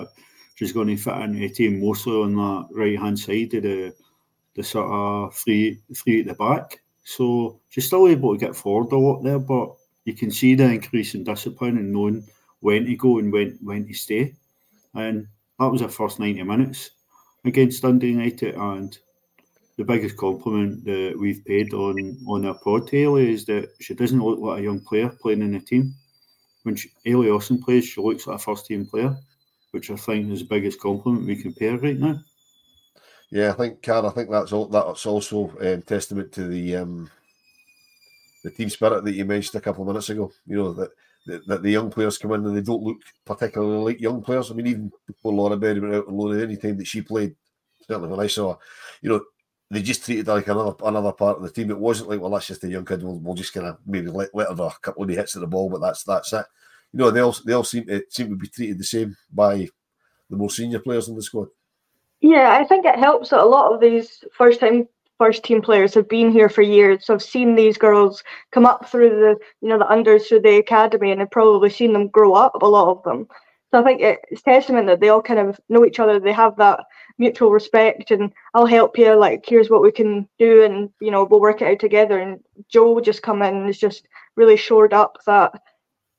she's 0.56 0.72
going 0.72 0.88
to 0.88 0.96
fit 0.96 1.16
into 1.16 1.38
the 1.38 1.48
team 1.48 1.80
mostly 1.80 2.12
on 2.12 2.34
the 2.34 2.68
right 2.74 2.98
hand 2.98 3.18
side 3.18 3.54
of 3.54 3.62
the 3.62 3.94
the 4.56 4.62
sort 4.62 4.90
of 4.90 5.34
three 5.34 5.80
three 5.94 6.20
at 6.20 6.26
the 6.26 6.34
back. 6.34 6.80
So 7.04 7.60
she's 7.70 7.86
still 7.86 8.08
able 8.08 8.34
to 8.34 8.44
get 8.44 8.54
forward 8.54 8.92
a 8.92 8.98
lot 8.98 9.22
there, 9.22 9.38
but 9.38 9.77
you 10.08 10.14
can 10.14 10.30
see 10.30 10.54
the 10.54 10.64
increase 10.64 11.14
in 11.14 11.22
discipline 11.22 11.76
and 11.76 11.92
knowing 11.92 12.26
when 12.60 12.86
to 12.86 12.96
go 12.96 13.18
and 13.18 13.30
when 13.30 13.58
when 13.62 13.86
to 13.86 13.92
stay. 13.92 14.34
And 14.94 15.28
that 15.58 15.70
was 15.70 15.82
her 15.82 15.88
first 15.88 16.18
ninety 16.18 16.42
minutes 16.42 16.92
against 17.44 17.82
Dundee 17.82 18.12
United, 18.12 18.54
and 18.54 18.98
the 19.76 19.84
biggest 19.84 20.16
compliment 20.16 20.82
that 20.86 21.14
we've 21.20 21.44
paid 21.44 21.74
on 21.74 22.16
on 22.26 22.46
our 22.46 22.58
pod 22.64 22.88
Eilidh 22.88 23.28
is 23.28 23.44
that 23.44 23.68
she 23.80 23.92
doesn't 23.94 24.24
look 24.24 24.38
like 24.40 24.60
a 24.60 24.62
young 24.62 24.80
player 24.80 25.10
playing 25.20 25.42
in 25.42 25.52
the 25.52 25.60
team. 25.60 25.94
When 26.62 26.74
she, 26.74 26.90
Eilidh 27.06 27.36
Austin 27.36 27.62
plays, 27.62 27.84
she 27.84 28.00
looks 28.00 28.26
like 28.26 28.36
a 28.36 28.38
first 28.38 28.64
team 28.64 28.86
player, 28.86 29.14
which 29.72 29.90
I 29.90 29.96
think 29.96 30.32
is 30.32 30.40
the 30.40 30.46
biggest 30.46 30.80
compliment 30.80 31.26
we 31.26 31.36
can 31.36 31.52
pay 31.52 31.66
her 31.66 31.78
right 31.78 31.98
now. 31.98 32.18
Yeah, 33.30 33.50
I 33.50 33.52
think, 33.52 33.82
Car, 33.82 34.06
I 34.06 34.10
think 34.10 34.30
that's 34.30 34.52
all, 34.52 34.66
that's 34.66 35.04
also 35.04 35.52
um, 35.60 35.82
testament 35.82 36.32
to 36.32 36.48
the 36.48 36.76
um, 36.76 37.10
the 38.48 38.56
team 38.56 38.70
spirit 38.70 39.04
that 39.04 39.14
you 39.14 39.24
mentioned 39.24 39.56
a 39.56 39.60
couple 39.60 39.82
of 39.82 39.88
minutes 39.88 40.10
ago. 40.10 40.32
You 40.46 40.56
know 40.56 40.72
that, 40.72 40.90
that, 41.46 41.62
the 41.62 41.70
young 41.70 41.90
players 41.90 42.18
come 42.18 42.32
in 42.32 42.44
and 42.44 42.56
they 42.56 42.62
don't 42.62 42.82
look 42.82 42.98
particularly 43.24 43.92
like 43.92 44.00
young 44.00 44.22
players. 44.22 44.50
I 44.50 44.54
mean, 44.54 44.66
even 44.66 44.92
before 45.06 45.32
Laura 45.32 45.56
Berry 45.56 45.80
went 45.80 45.94
out 45.94 46.08
on 46.08 46.40
any 46.40 46.56
time 46.56 46.78
that 46.78 46.86
she 46.86 47.02
played, 47.02 47.34
certainly 47.86 48.08
when 48.08 48.20
I 48.20 48.26
saw, 48.26 48.54
her, 48.54 48.58
you 49.02 49.10
know, 49.10 49.20
they 49.70 49.82
just 49.82 50.04
treated 50.04 50.26
her 50.26 50.34
like 50.34 50.48
another 50.48 50.74
another 50.84 51.12
part 51.12 51.36
of 51.36 51.42
the 51.42 51.50
team. 51.50 51.70
It 51.70 51.78
wasn't 51.78 52.08
like, 52.08 52.20
well, 52.20 52.30
that's 52.30 52.46
just 52.46 52.64
a 52.64 52.68
young 52.68 52.84
kid. 52.84 53.02
We'll, 53.02 53.18
we'll 53.18 53.34
just 53.34 53.52
kind 53.52 53.66
of 53.66 53.78
maybe 53.86 54.08
let, 54.08 54.34
let 54.34 54.48
her 54.48 54.64
a 54.64 54.72
couple 54.80 55.02
of 55.02 55.10
hits 55.10 55.36
at 55.36 55.40
the 55.40 55.46
ball, 55.46 55.68
but 55.68 55.80
that's 55.80 56.04
that's 56.04 56.32
it. 56.32 56.46
You 56.92 57.00
know, 57.00 57.10
they 57.10 57.20
all 57.20 57.36
they 57.44 57.52
all 57.52 57.64
seem 57.64 57.86
to 57.86 58.02
seem 58.08 58.30
to 58.30 58.36
be 58.36 58.48
treated 58.48 58.78
the 58.78 58.84
same 58.84 59.16
by 59.30 59.68
the 60.30 60.36
more 60.36 60.50
senior 60.50 60.78
players 60.78 61.08
in 61.08 61.16
the 61.16 61.22
squad. 61.22 61.48
Yeah, 62.20 62.58
I 62.58 62.64
think 62.64 62.84
it 62.84 62.98
helps 62.98 63.30
that 63.30 63.40
a 63.40 63.44
lot 63.44 63.72
of 63.72 63.80
these 63.80 64.24
first 64.32 64.60
time 64.60 64.88
first 65.18 65.44
team 65.44 65.60
players 65.60 65.94
have 65.94 66.08
been 66.08 66.30
here 66.30 66.48
for 66.48 66.62
years. 66.62 67.06
So 67.06 67.14
I've 67.14 67.22
seen 67.22 67.54
these 67.54 67.76
girls 67.76 68.22
come 68.52 68.66
up 68.66 68.88
through 68.88 69.10
the 69.10 69.36
you 69.60 69.68
know 69.68 69.78
the 69.78 69.84
unders 69.84 70.28
through 70.28 70.42
the 70.42 70.58
academy 70.58 71.10
and 71.10 71.20
I've 71.20 71.30
probably 71.30 71.70
seen 71.70 71.92
them 71.92 72.08
grow 72.08 72.34
up, 72.34 72.62
a 72.62 72.66
lot 72.66 72.90
of 72.90 73.02
them. 73.02 73.26
So 73.70 73.80
I 73.80 73.84
think 73.84 74.00
it's 74.02 74.42
testament 74.42 74.86
that 74.86 75.00
they 75.00 75.10
all 75.10 75.20
kind 75.20 75.40
of 75.40 75.60
know 75.68 75.84
each 75.84 76.00
other. 76.00 76.18
They 76.18 76.32
have 76.32 76.56
that 76.56 76.80
mutual 77.18 77.50
respect, 77.50 78.10
and 78.10 78.32
I'll 78.54 78.66
help 78.66 78.96
you. 78.96 79.14
Like, 79.14 79.44
here's 79.46 79.68
what 79.68 79.82
we 79.82 79.92
can 79.92 80.26
do, 80.38 80.64
and 80.64 80.88
you 81.00 81.10
know, 81.10 81.24
we'll 81.24 81.40
work 81.40 81.60
it 81.60 81.68
out 81.68 81.78
together. 81.78 82.18
And 82.18 82.40
Jo 82.70 83.00
just 83.00 83.22
come 83.22 83.42
in 83.42 83.56
and 83.56 83.66
has 83.66 83.78
just 83.78 84.08
really 84.36 84.56
shored 84.56 84.94
up 84.94 85.18
that 85.26 85.52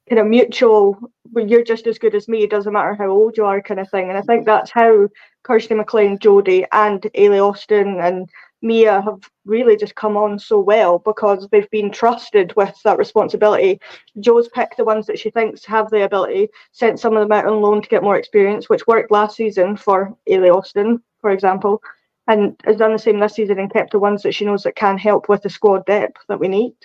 kind 0.10 0.20
of 0.20 0.28
mutual. 0.28 0.98
You're 1.36 1.64
just 1.64 1.88
as 1.88 1.98
good 1.98 2.14
as 2.14 2.28
me. 2.28 2.44
It 2.44 2.52
doesn't 2.52 2.74
matter 2.74 2.94
how 2.94 3.10
old 3.10 3.36
you 3.36 3.46
are, 3.46 3.62
kind 3.62 3.80
of 3.80 3.90
thing. 3.90 4.10
And 4.10 4.18
I 4.18 4.22
think 4.22 4.46
that's 4.46 4.70
how 4.70 5.08
Kirsty 5.44 5.74
McLean, 5.74 6.20
Jodie, 6.20 6.66
and 6.72 7.02
Eilidh 7.02 7.50
Austin 7.50 8.00
and 8.00 8.30
Mia 8.62 9.02
have 9.02 9.20
really 9.46 9.78
just 9.78 9.96
come 9.96 10.18
on 10.18 10.38
so 10.38 10.60
well 10.60 11.00
because 11.00 11.48
they've 11.50 11.70
been 11.70 11.92
trusted 11.92 12.54
with 12.56 12.76
that 12.84 12.98
responsibility. 12.98 13.80
Jo's 14.20 14.50
picked 14.50 14.78
the 14.78 14.84
ones 14.84 15.06
that 15.08 15.18
she 15.18 15.30
thinks 15.30 15.64
have 15.66 15.90
the 15.90 16.04
ability, 16.04 16.50
sent 16.72 17.00
some 17.00 17.16
of 17.16 17.22
them 17.22 17.32
out 17.32 17.46
on 17.46 17.62
loan 17.62 17.82
to 17.82 17.90
get 17.90 18.04
more 18.04 18.18
experience, 18.18 18.70
which 18.70 18.88
worked 18.88 19.12
last 19.12 19.38
season 19.38 19.78
for 19.78 20.16
Eilidh 20.30 20.56
Austin, 20.56 21.02
for 21.22 21.32
example, 21.32 21.82
and 22.28 22.56
has 22.66 22.78
done 22.78 22.92
the 22.92 23.00
same 23.00 23.20
this 23.20 23.34
season 23.34 23.60
and 23.60 23.72
kept 23.72 23.92
the 23.92 24.00
ones 24.00 24.24
that 24.24 24.36
she 24.36 24.46
knows 24.46 24.64
that 24.64 24.76
can 24.76 24.98
help 24.98 25.30
with 25.30 25.42
the 25.42 25.50
squad 25.50 25.86
depth 25.86 26.22
that 26.28 26.40
we 26.40 26.48
need. 26.48 26.76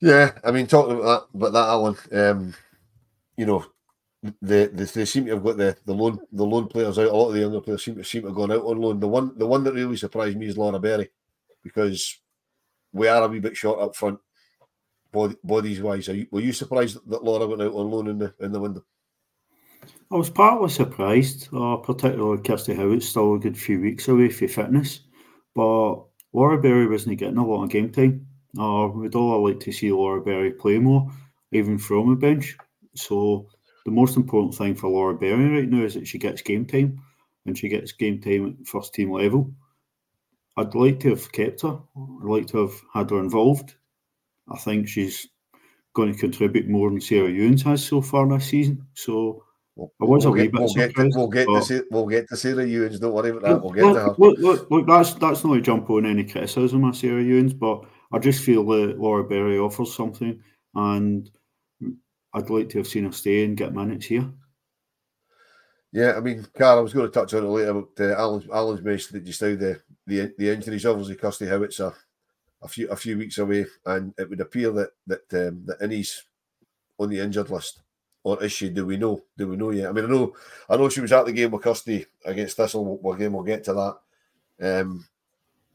Yeah, 0.00 0.32
I 0.42 0.50
mean, 0.50 0.66
talking 0.66 0.98
about 0.98 1.30
that, 1.32 1.38
about 1.38 1.52
that 1.52 1.68
Alan, 1.68 1.96
um, 2.12 2.54
you 3.36 3.46
know, 3.46 3.64
the, 4.22 4.70
the 4.72 4.90
they 4.94 5.04
seem 5.04 5.26
to 5.26 5.32
have 5.32 5.44
got 5.44 5.56
the, 5.56 5.76
the 5.86 5.94
loan 5.94 6.18
the 6.32 6.44
loan 6.44 6.66
players 6.66 6.98
out. 6.98 7.08
A 7.08 7.12
lot 7.12 7.28
of 7.28 7.34
the 7.34 7.40
younger 7.40 7.60
players 7.60 7.84
seem 7.84 7.96
to 7.96 8.04
seem 8.04 8.22
to 8.22 8.28
have 8.28 8.36
gone 8.36 8.52
out 8.52 8.64
on 8.64 8.78
loan. 8.78 9.00
The 9.00 9.08
one 9.08 9.36
the 9.36 9.46
one 9.46 9.64
that 9.64 9.74
really 9.74 9.96
surprised 9.96 10.36
me 10.36 10.46
is 10.46 10.58
Laura 10.58 10.78
Berry 10.78 11.10
because 11.62 12.20
we 12.92 13.08
are 13.08 13.22
a 13.22 13.28
wee 13.28 13.40
bit 13.40 13.56
short 13.56 13.80
up 13.80 13.96
front, 13.96 14.18
body, 15.12 15.36
bodies 15.42 15.80
wise. 15.80 16.08
You, 16.08 16.26
were 16.30 16.40
you 16.40 16.52
surprised 16.52 16.98
that 17.08 17.24
Laura 17.24 17.46
went 17.46 17.62
out 17.62 17.72
on 17.72 17.90
loan 17.90 18.08
in 18.08 18.18
the 18.18 18.34
in 18.40 18.52
the 18.52 18.60
window? 18.60 18.84
I 20.12 20.16
was 20.16 20.28
partly 20.28 20.68
surprised, 20.68 21.48
uh, 21.54 21.76
particularly 21.76 22.42
Kirsty 22.42 22.74
Howat's 22.74 23.08
still 23.08 23.34
a 23.34 23.38
good 23.38 23.56
few 23.56 23.80
weeks 23.80 24.08
away 24.08 24.28
for 24.28 24.48
fitness, 24.48 25.00
but 25.54 26.02
Laura 26.32 26.60
Berry 26.60 26.88
wasn't 26.88 27.18
getting 27.18 27.38
a 27.38 27.46
lot 27.46 27.64
of 27.64 27.70
game 27.70 27.90
time. 27.90 28.26
Uh, 28.58 28.88
we'd 28.88 29.14
all 29.14 29.46
like 29.46 29.60
to 29.60 29.72
see 29.72 29.92
Laura 29.92 30.20
Berry 30.20 30.50
play 30.50 30.78
more, 30.78 31.10
even 31.52 31.78
from 31.78 32.10
the 32.10 32.16
bench. 32.16 32.56
So 32.94 33.46
the 33.84 33.90
most 33.90 34.16
important 34.16 34.54
thing 34.54 34.74
for 34.74 34.88
Laura 34.88 35.14
Berry 35.14 35.48
right 35.48 35.68
now 35.68 35.84
is 35.84 35.94
that 35.94 36.06
she 36.06 36.18
gets 36.18 36.42
game 36.42 36.66
time 36.66 37.00
and 37.46 37.56
she 37.56 37.68
gets 37.68 37.92
game 37.92 38.20
time 38.20 38.56
at 38.60 38.66
first 38.66 38.94
team 38.94 39.10
level. 39.10 39.52
I'd 40.56 40.74
like 40.74 41.00
to 41.00 41.10
have 41.10 41.32
kept 41.32 41.62
her. 41.62 41.78
I'd 41.96 42.28
like 42.28 42.46
to 42.48 42.58
have 42.58 42.74
had 42.92 43.10
her 43.10 43.20
involved. 43.20 43.74
I 44.50 44.58
think 44.58 44.88
she's 44.88 45.26
going 45.94 46.12
to 46.12 46.18
contribute 46.18 46.68
more 46.68 46.90
than 46.90 47.00
Sarah 47.00 47.28
Ewens 47.28 47.62
has 47.62 47.84
so 47.84 48.00
far 48.00 48.28
this 48.28 48.46
season. 48.46 48.86
So 48.94 49.44
I 49.78 50.04
was 50.04 50.24
we'll 50.24 50.34
a 50.34 50.36
wee 50.36 50.42
get, 50.42 50.52
bit 50.52 50.60
we'll 50.60 50.68
surprised. 50.68 50.96
Get, 50.96 51.06
we'll 51.14 51.28
get 51.28 51.46
but, 51.46 51.64
to 51.64 51.86
we'll 51.90 52.06
get 52.06 52.28
to 52.28 52.36
Sarah 52.36 52.66
Ewens. 52.66 53.00
Don't 53.00 53.14
worry 53.14 53.30
about 53.30 53.42
that. 53.42 53.62
We'll 53.62 53.72
get 53.72 53.84
look, 53.84 53.94
to 53.94 54.00
her. 54.00 54.14
Look, 54.18 54.38
look, 54.38 54.70
look, 54.70 54.86
that's 54.86 55.14
that's 55.14 55.44
not 55.44 55.56
a 55.56 55.60
jump 55.60 55.88
on 55.88 56.04
any 56.04 56.24
criticism 56.24 56.84
of 56.84 56.96
Sarah 56.96 57.22
Ewens, 57.22 57.58
but 57.58 57.82
I 58.12 58.18
just 58.18 58.42
feel 58.44 58.64
that 58.66 58.98
Laura 58.98 59.24
Berry 59.24 59.58
offers 59.58 59.94
something, 59.94 60.42
and 60.74 61.30
I'd 62.32 62.50
like 62.50 62.68
to 62.70 62.78
have 62.78 62.86
seen 62.86 63.04
her 63.04 63.12
stay 63.12 63.44
and 63.44 63.56
get 63.56 63.74
minutes 63.74 64.06
here. 64.06 64.30
Yeah, 65.92 66.14
I 66.16 66.20
mean, 66.20 66.46
Carl, 66.56 66.78
I 66.78 66.82
was 66.82 66.92
going 66.92 67.06
to 67.06 67.12
touch 67.12 67.34
on 67.34 67.44
it 67.44 67.48
later, 67.48 67.74
but 67.74 68.10
uh, 68.10 68.14
Alan's, 68.14 68.48
Alan's 68.48 68.82
mentioned 68.82 69.16
that 69.16 69.26
just 69.26 69.42
now 69.42 69.56
the, 69.56 69.80
the 70.06 70.32
the 70.38 70.50
injuries. 70.50 70.86
Obviously, 70.86 71.16
Kirsty 71.16 71.46
Howat's 71.46 71.80
a, 71.80 71.92
a 72.62 72.68
few 72.68 72.88
a 72.88 72.96
few 72.96 73.18
weeks 73.18 73.38
away, 73.38 73.66
and 73.86 74.14
it 74.16 74.30
would 74.30 74.40
appear 74.40 74.70
that 74.70 74.90
that 75.08 75.48
um, 75.48 75.64
that 75.66 75.82
on 77.00 77.08
the 77.08 77.18
injured 77.18 77.50
list, 77.50 77.82
or 78.22 78.42
is 78.42 78.52
she? 78.52 78.68
Do 78.70 78.86
we 78.86 78.98
know? 78.98 79.20
Do 79.36 79.48
we 79.48 79.56
know 79.56 79.70
yet? 79.70 79.88
I 79.88 79.92
mean, 79.92 80.04
I 80.04 80.08
know 80.08 80.36
I 80.68 80.76
know 80.76 80.88
she 80.88 81.00
was 81.00 81.10
at 81.10 81.26
the 81.26 81.32
game 81.32 81.50
with 81.50 81.62
Kirsty 81.62 82.06
against 82.24 82.56
Thistle. 82.56 83.00
Again, 83.12 83.32
we'll 83.32 83.42
get 83.42 83.64
to 83.64 83.74
that. 84.60 84.80
Um, 84.80 85.06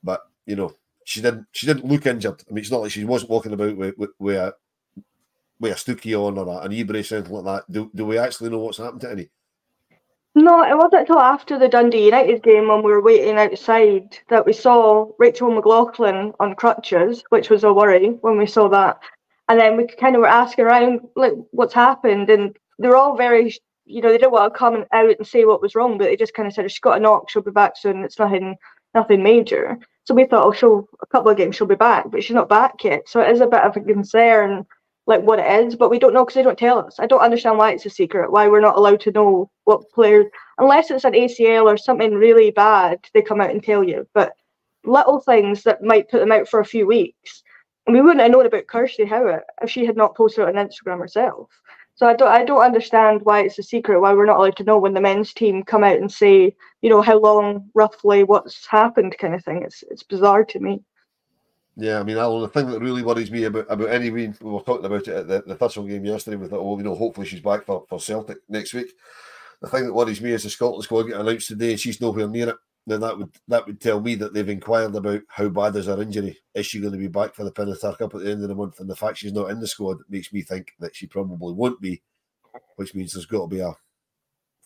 but 0.02 0.30
you 0.46 0.56
know, 0.56 0.74
she 1.04 1.22
didn't 1.22 1.48
she 1.52 1.68
didn't 1.68 1.86
look 1.86 2.06
injured. 2.06 2.42
I 2.50 2.54
mean, 2.54 2.62
it's 2.62 2.72
not 2.72 2.82
like 2.82 2.92
she 2.92 3.04
wasn't 3.04 3.32
walking 3.32 3.52
about 3.52 3.76
with 3.76 3.98
with, 3.98 4.12
with 4.18 4.38
a 4.38 4.56
with 5.60 5.72
a 5.72 5.76
stookie 5.76 6.20
on 6.20 6.38
or 6.38 6.66
an 6.66 6.72
e 6.72 6.84
brace 6.84 7.12
or 7.12 7.18
anything 7.18 7.36
like 7.36 7.46
that. 7.46 7.72
Do 7.72 7.92
do 7.96 8.06
we 8.06 8.18
actually 8.18 8.50
know 8.50 8.60
what's 8.60 8.78
happened 8.78 9.02
to 9.02 9.08
Innie? 9.08 9.30
No, 10.38 10.64
it 10.64 10.76
wasn't 10.76 11.02
until 11.02 11.20
after 11.20 11.58
the 11.58 11.70
Dundee 11.70 12.06
United 12.06 12.44
game 12.44 12.68
when 12.68 12.84
we 12.84 12.92
were 12.92 13.02
waiting 13.02 13.38
outside 13.38 14.18
that 14.28 14.46
we 14.46 14.52
saw 14.52 15.10
Rachel 15.18 15.50
McLaughlin 15.50 16.34
on 16.42 16.56
crutches, 16.56 17.24
which 17.30 17.50
was 17.50 17.64
a 17.64 17.72
worry 17.72 18.10
when 18.20 18.38
we 18.38 18.46
saw 18.46 18.68
that. 18.68 19.00
And 19.48 19.58
then 19.58 19.78
we 19.78 19.88
kind 19.88 20.14
of 20.14 20.20
were 20.20 20.28
asking 20.28 20.66
around, 20.66 21.02
like, 21.16 21.32
what's 21.52 21.74
happened? 21.74 22.30
And 22.30 22.58
they're 22.80 22.98
all 22.98 23.16
very, 23.16 23.56
you 23.86 24.02
know, 24.02 24.10
they 24.10 24.18
didn't 24.18 24.34
want 24.34 24.54
to 24.54 24.58
come 24.58 24.84
out 24.92 25.16
and 25.18 25.26
say 25.26 25.46
what 25.46 25.62
was 25.62 25.74
wrong, 25.74 25.98
but 25.98 26.06
they 26.06 26.18
just 26.18 26.34
kind 26.34 26.48
of 26.48 26.54
said, 26.54 26.70
she's 26.70 26.80
got 26.80 26.98
a 26.98 27.00
knock, 27.00 27.30
she'll 27.30 27.42
be 27.42 27.52
back 27.52 27.78
soon. 27.78 28.04
It's 28.04 28.20
nothing, 28.20 28.58
nothing 28.94 29.24
major. 29.24 29.80
So 30.04 30.14
we 30.14 30.26
thought, 30.26 30.46
oh, 30.46 30.52
she'll, 30.52 30.90
a 31.02 31.06
couple 31.06 31.32
of 31.32 31.38
games 31.38 31.56
she'll 31.56 31.66
be 31.66 31.76
back, 31.76 32.12
but 32.12 32.24
she's 32.24 32.36
not 32.36 32.50
back 32.50 32.84
yet. 32.84 33.08
So 33.08 33.22
it 33.22 33.32
is 33.32 33.40
a 33.40 33.48
bit 33.48 33.62
of 33.62 33.78
a 33.78 33.80
concern 33.80 34.66
like 35.08 35.22
what 35.22 35.40
it 35.40 35.66
is, 35.66 35.76
but 35.76 35.90
we 35.90 36.00
don't 36.00 36.14
know 36.14 36.24
because 36.26 36.36
they 36.36 36.44
don't 36.44 36.58
tell 36.58 36.80
us. 36.80 37.00
I 37.00 37.06
don't 37.06 37.20
understand 37.22 37.58
why 37.58 37.72
it's 37.72 37.86
a 37.86 37.90
secret, 37.90 38.32
why 38.32 38.48
we're 38.48 38.60
not 38.60 38.78
allowed 38.78 39.02
to 39.02 39.12
know 39.12 39.52
what 39.66 39.90
players, 39.92 40.26
unless 40.58 40.90
it's 40.90 41.06
an 41.06 41.14
ACL 41.14 41.66
or 41.66 41.78
something 41.78 42.16
really 42.16 42.52
bad, 42.52 43.00
they 43.14 43.22
come 43.22 43.42
out 43.42 43.52
and 43.52 43.64
tell 43.64 43.84
you. 43.84 44.08
But 44.14 44.34
little 44.84 45.20
things 45.20 45.64
that 45.64 45.84
might 45.84 46.10
put 46.10 46.20
them 46.20 46.32
out 46.32 46.48
for 46.48 46.60
a 46.60 46.66
few 46.66 46.88
weeks. 46.88 47.44
And 47.86 47.96
we 47.96 48.02
wouldn't 48.02 48.22
have 48.22 48.32
known 48.32 48.48
about 48.48 48.68
Kirsty 48.68 49.06
Howat 49.06 49.44
if 49.62 49.70
she 49.70 49.86
had 49.86 49.96
not 49.96 50.16
posted 50.16 50.48
it 50.48 50.56
on 50.56 50.68
Instagram 50.68 51.00
herself. 51.00 51.50
So 51.96 52.08
I 52.08 52.14
don't 52.14 52.28
I 52.28 52.44
don't 52.44 52.62
understand 52.62 53.22
why 53.24 53.44
it's 53.44 53.60
a 53.60 53.64
secret, 53.64 54.02
why 54.02 54.14
we're 54.14 54.26
not 54.26 54.38
allowed 54.38 54.58
to 54.58 54.64
know 54.66 54.78
when 54.78 54.94
the 54.94 55.02
men's 55.02 55.34
team 55.34 55.64
come 55.64 55.84
out 55.84 55.98
and 55.98 56.12
say, 56.12 56.54
you 56.82 56.90
know, 56.90 57.02
how 57.02 57.18
long 57.18 57.70
roughly 57.74 58.24
what's 58.24 58.66
happened 58.68 59.18
kind 59.18 59.34
of 59.34 59.44
thing. 59.44 59.62
It's 59.64 59.84
it's 59.90 60.04
bizarre 60.04 60.44
to 60.46 60.60
me. 60.60 60.82
Yeah, 61.78 62.00
I 62.00 62.04
mean, 62.04 62.18
Alan, 62.18 62.42
the 62.42 62.48
thing 62.48 62.70
that 62.72 62.80
really 62.80 63.04
worries 63.04 63.32
me 63.32 63.44
about 63.44 63.66
about 63.70 63.90
any 63.90 64.10
we 64.10 64.28
were 64.42 64.62
talking 64.62 64.86
about 64.86 65.08
it 65.08 65.16
at 65.16 65.28
the, 65.28 65.44
the 65.46 65.56
Thistle 65.56 65.84
game 65.84 66.06
yesterday. 66.06 66.48
Thought, 66.48 66.60
oh, 66.60 66.78
you 66.78 66.84
know, 66.84 66.96
hopefully 66.96 67.28
she's 67.28 67.42
back 67.42 67.66
for, 67.66 67.86
for 67.90 68.00
Celtic 68.00 68.38
next 68.48 68.74
week. 68.74 68.94
The 69.62 69.68
thing 69.68 69.86
that 69.86 69.94
worries 69.94 70.22
me 70.22 70.32
is 70.32 70.44
the 70.44 70.50
Scotland 70.50 70.84
squad 70.84 71.04
getting 71.04 71.20
announced 71.20 71.50
today, 71.50 71.72
and 71.72 71.80
she's 71.80 72.00
nowhere 72.00 72.30
near 72.30 72.50
it. 72.50 72.56
then 72.88 73.02
that 73.02 73.18
would 73.18 73.30
that 73.48 73.66
would 73.66 73.82
tell 73.82 74.00
me 74.00 74.16
that 74.16 74.34
they've 74.34 74.48
inquired 74.48 74.96
about 74.96 75.22
how 75.28 75.50
bad 75.50 75.76
is 75.76 75.88
her 75.88 76.02
injury. 76.02 76.38
Is 76.54 76.66
she 76.66 76.80
going 76.80 76.94
to 76.94 77.00
be 77.00 77.08
back 77.08 77.34
for 77.34 77.44
the 77.44 77.52
Pinatar 77.52 77.98
Cup 77.98 78.16
at 78.16 78.22
the 78.22 78.32
end 78.32 78.44
of 78.44 78.50
the 78.50 78.56
month? 78.56 78.80
And 78.80 78.90
the 78.90 78.96
fact 78.96 79.18
she's 79.18 79.34
not 79.34 79.50
in 79.50 79.60
the 79.60 79.68
squad 79.68 79.98
makes 80.10 80.32
me 80.32 80.44
think 80.44 80.74
that 80.80 80.96
she 80.96 81.08
probably 81.08 81.54
won't 81.54 81.82
be, 81.82 82.02
which 82.76 82.96
means 82.96 83.14
there's 83.14 83.26
got 83.26 83.42
to 83.42 83.48
be 83.48 83.60
a 83.60 83.74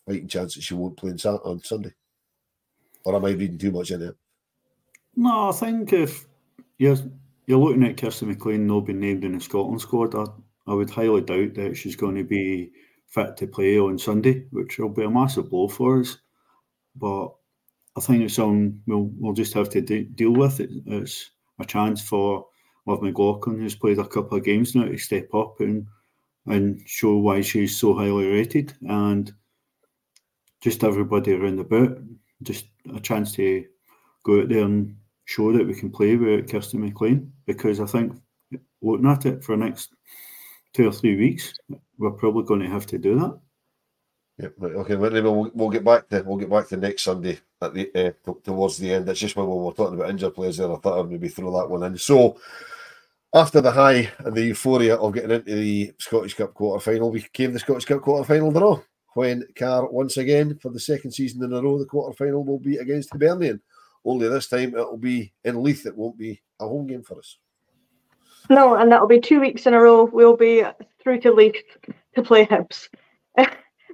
fighting 0.06 0.28
chance 0.28 0.56
that 0.56 0.62
she 0.62 0.74
won't 0.74 0.98
play 0.98 1.12
on 1.12 1.64
Sunday. 1.64 1.94
Or 3.04 3.16
am 3.16 3.26
I 3.26 3.32
reading 3.32 3.58
too 3.58 3.72
much 3.72 3.92
in 3.92 4.02
it? 4.02 4.16
No, 5.16 5.50
I 5.50 5.52
think 5.54 5.94
if 5.94 6.28
you're 6.78 6.98
you're 7.48 7.60
looking 7.60 7.84
at 7.84 7.98
Kirsty 7.98 8.26
McLean 8.26 8.68
not 8.68 8.82
being 8.82 9.00
named 9.00 9.24
in 9.24 9.34
the 9.34 9.40
Scotland 9.40 9.82
squad, 9.82 10.16
I, 10.16 10.26
I 10.68 10.74
would 10.74 10.90
highly 10.90 11.22
doubt 11.22 11.56
that 11.56 11.76
she's 11.76 11.96
going 11.96 12.16
to 12.16 12.24
be 12.24 12.72
fit 13.08 13.36
to 13.38 13.48
play 13.48 13.80
on 13.80 13.98
Sunday, 13.98 14.46
which 14.52 14.78
will 14.78 14.90
be 14.90 15.04
a 15.04 15.10
massive 15.10 15.50
blow 15.50 15.68
for 15.68 16.00
us. 16.00 16.18
But 16.96 17.30
I 17.98 18.02
think 18.02 18.24
it's 18.24 18.36
something 18.36 18.82
we'll, 18.86 19.10
we'll 19.18 19.34
just 19.34 19.54
have 19.56 19.70
to 19.72 19.82
de- 19.82 20.04
deal 20.04 20.32
with. 20.32 20.60
It, 20.60 20.70
it's 20.86 21.32
a 21.60 21.66
chance 21.66 22.02
for 22.02 22.46
Liv 22.86 23.02
McLaughlin, 23.02 23.60
who's 23.60 23.76
played 23.76 24.00
a 24.00 24.08
couple 24.08 24.38
of 24.38 24.44
games 24.44 24.76
now, 24.76 24.86
to 24.86 24.98
step 24.98 25.34
up 25.34 25.60
and 25.60 25.88
and 26.46 26.82
show 26.88 27.18
why 27.18 27.42
she's 27.42 27.78
so 27.78 27.94
highly 27.94 28.28
rated, 28.28 28.74
and 28.88 29.34
just 30.62 30.84
everybody 30.84 31.34
around 31.34 31.58
the 31.58 31.64
boat, 31.64 32.00
just 32.44 32.66
a 32.96 33.00
chance 33.00 33.32
to 33.34 33.66
go 34.24 34.42
out 34.42 34.50
there 34.50 34.64
and 34.64 34.96
show 35.30 35.54
that 35.54 35.68
we 35.68 35.76
can 35.76 35.92
play 35.92 36.16
with 36.16 36.50
Kirsten 36.50 36.82
McLean. 36.82 37.32
Because 37.46 37.80
I 37.80 37.86
think 37.86 38.14
looking 38.82 39.08
at 39.08 39.28
it 39.28 39.44
for 39.44 39.56
the 39.56 39.64
next 39.64 39.94
two 40.74 40.88
or 40.88 40.92
three 40.92 41.16
weeks, 41.16 41.54
we're 42.00 42.12
probably 42.12 42.46
going 42.46 42.62
to 42.62 42.70
have 42.70 42.88
to 42.88 42.98
do 42.98 43.20
that. 43.20 43.40
Yep. 44.40 44.54
Okay. 44.64 44.96
Well, 44.96 45.52
we'll, 45.54 45.70
get 45.70 45.84
back 45.84 46.10
to 46.10 46.24
we'll 46.24 46.38
get 46.38 46.50
back 46.50 46.68
to 46.70 46.78
next 46.78 47.04
Sunday 47.04 47.38
at 47.62 47.74
the 47.74 47.92
uh, 47.94 48.34
towards 48.44 48.78
the 48.78 48.92
end. 48.94 49.06
That's 49.06 49.20
just 49.20 49.36
when 49.36 49.46
we 49.46 49.54
were 49.54 49.74
talking 49.74 50.00
about 50.00 50.10
injured 50.10 50.34
players 50.34 50.58
there. 50.58 50.72
I 50.72 50.78
thought 50.78 51.00
I'd 51.00 51.12
maybe 51.12 51.28
throw 51.28 51.56
that 51.60 51.70
one 51.70 51.84
in. 51.84 51.98
So 51.98 52.40
after 53.36 53.62
the 53.62 53.72
high 53.72 54.10
and 54.20 54.34
the 54.34 54.46
euphoria 54.46 54.96
of 54.96 55.14
getting 55.14 55.32
into 55.32 55.54
the 55.54 55.94
Scottish 56.00 56.34
Cup 56.34 56.54
quarter 56.56 56.84
final, 56.84 57.12
we 57.12 57.22
came 57.22 57.54
the 57.54 57.60
Scottish 57.60 57.86
Cup 57.86 58.02
quarter 58.02 58.26
final 58.26 58.52
draw 58.52 58.82
when 59.14 59.46
Car 59.56 59.92
once 59.92 60.18
again 60.18 60.58
for 60.60 60.72
the 60.72 60.80
second 60.80 61.12
season 61.12 61.44
in 61.44 61.54
a 61.54 61.62
row 61.62 61.78
the 61.78 61.86
quarter 61.86 62.16
final 62.16 62.44
will 62.44 62.60
be 62.60 62.78
against 62.78 63.12
Hibernian. 63.12 63.62
Only 64.10 64.28
this 64.28 64.48
time 64.48 64.74
it'll 64.74 64.98
be 64.98 65.32
in 65.44 65.62
Leith. 65.62 65.86
It 65.86 65.96
won't 65.96 66.18
be 66.18 66.42
a 66.60 66.68
home 66.68 66.88
game 66.88 67.04
for 67.04 67.20
us. 67.20 67.38
No, 68.50 68.74
and 68.74 68.92
that'll 68.92 69.08
be 69.08 69.20
two 69.20 69.40
weeks 69.40 69.68
in 69.68 69.76
a 69.76 69.80
row. 69.80 70.06
We'll 70.06 70.36
be 70.36 70.64
through 71.04 71.20
to 71.22 71.32
Leith 71.32 71.62
to 72.16 72.24
play 72.24 72.48
Hibs. 72.48 72.90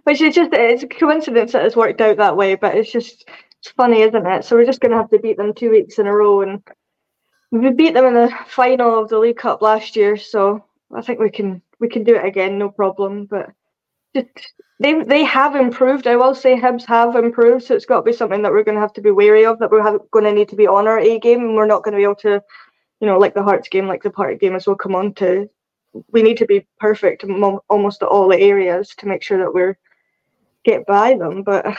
Which 0.04 0.22
is 0.22 0.34
just 0.34 0.52
it's 0.54 0.84
a 0.84 0.88
coincidence 0.88 1.52
that 1.52 1.66
it's 1.66 1.76
worked 1.76 2.00
out 2.00 2.16
that 2.16 2.38
way, 2.38 2.56
but 2.56 2.76
it's 2.76 2.90
just 2.90 3.28
it's 3.60 3.72
funny, 3.72 4.04
isn't 4.04 4.26
it? 4.26 4.46
So 4.46 4.56
we're 4.56 4.66
just 4.66 4.80
gonna 4.80 4.96
have 4.96 5.10
to 5.10 5.20
beat 5.20 5.36
them 5.36 5.54
two 5.54 5.70
weeks 5.70 6.00
in 6.00 6.08
a 6.08 6.16
row 6.16 6.44
and 6.44 6.64
we 7.52 7.70
beat 7.72 7.94
them 7.94 8.06
in 8.06 8.14
the 8.14 8.32
final 8.48 8.98
of 8.98 9.10
the 9.10 9.20
League 9.20 9.36
Cup 9.36 9.62
last 9.62 9.98
year, 9.98 10.16
so 10.16 10.64
I 10.96 11.02
think 11.02 11.20
we 11.20 11.30
can 11.30 11.62
we 11.82 11.90
can 11.90 12.06
do 12.06 12.16
it 12.16 12.24
again, 12.24 12.58
no 12.58 12.70
problem. 12.70 13.26
But 13.26 13.50
they 14.80 15.04
they 15.04 15.24
have 15.24 15.56
improved. 15.56 16.08
I 16.08 16.16
will 16.16 16.36
say 16.36 16.56
Hibs 16.56 16.86
have 16.86 17.16
improved, 17.16 17.66
so 17.66 17.76
it's 17.76 17.86
got 17.86 17.98
to 17.98 18.02
be 18.04 18.14
something 18.14 18.42
that 18.42 18.52
we're 18.52 18.64
going 18.64 18.76
to 18.76 18.82
have 18.82 18.94
to 18.94 19.02
be 19.02 19.12
wary 19.12 19.46
of. 19.46 19.60
That 19.60 19.72
we're 19.72 20.00
going 20.12 20.26
to 20.26 20.34
need 20.34 20.50
to 20.50 20.56
be 20.56 20.68
on 20.68 20.88
our 20.88 21.00
A 21.00 21.20
game, 21.20 21.42
and 21.42 21.56
we're 21.56 21.66
not 21.66 21.84
going 21.84 21.94
to 21.94 21.98
be 21.98 22.04
able 22.04 22.16
to, 22.16 22.42
you 23.00 23.08
know, 23.08 23.18
like 23.18 23.34
the 23.34 23.44
Hearts 23.44 23.70
game, 23.70 23.88
like 23.88 24.04
the 24.04 24.10
Partick 24.10 24.40
game, 24.40 24.56
as 24.56 24.68
we'll 24.68 24.76
come 24.76 24.96
on 24.96 25.14
to. 25.16 25.50
We 26.12 26.24
need 26.24 26.38
to 26.38 26.46
be 26.46 26.68
perfect 26.80 27.24
almost 27.70 28.04
all 28.04 28.28
the 28.28 28.40
areas 28.40 28.94
to 28.98 29.08
make 29.08 29.24
sure 29.24 29.38
that 29.38 29.54
we're 29.54 29.78
get 30.66 30.86
by 30.86 31.14
them. 31.18 31.44
But 31.44 31.66
I 31.66 31.78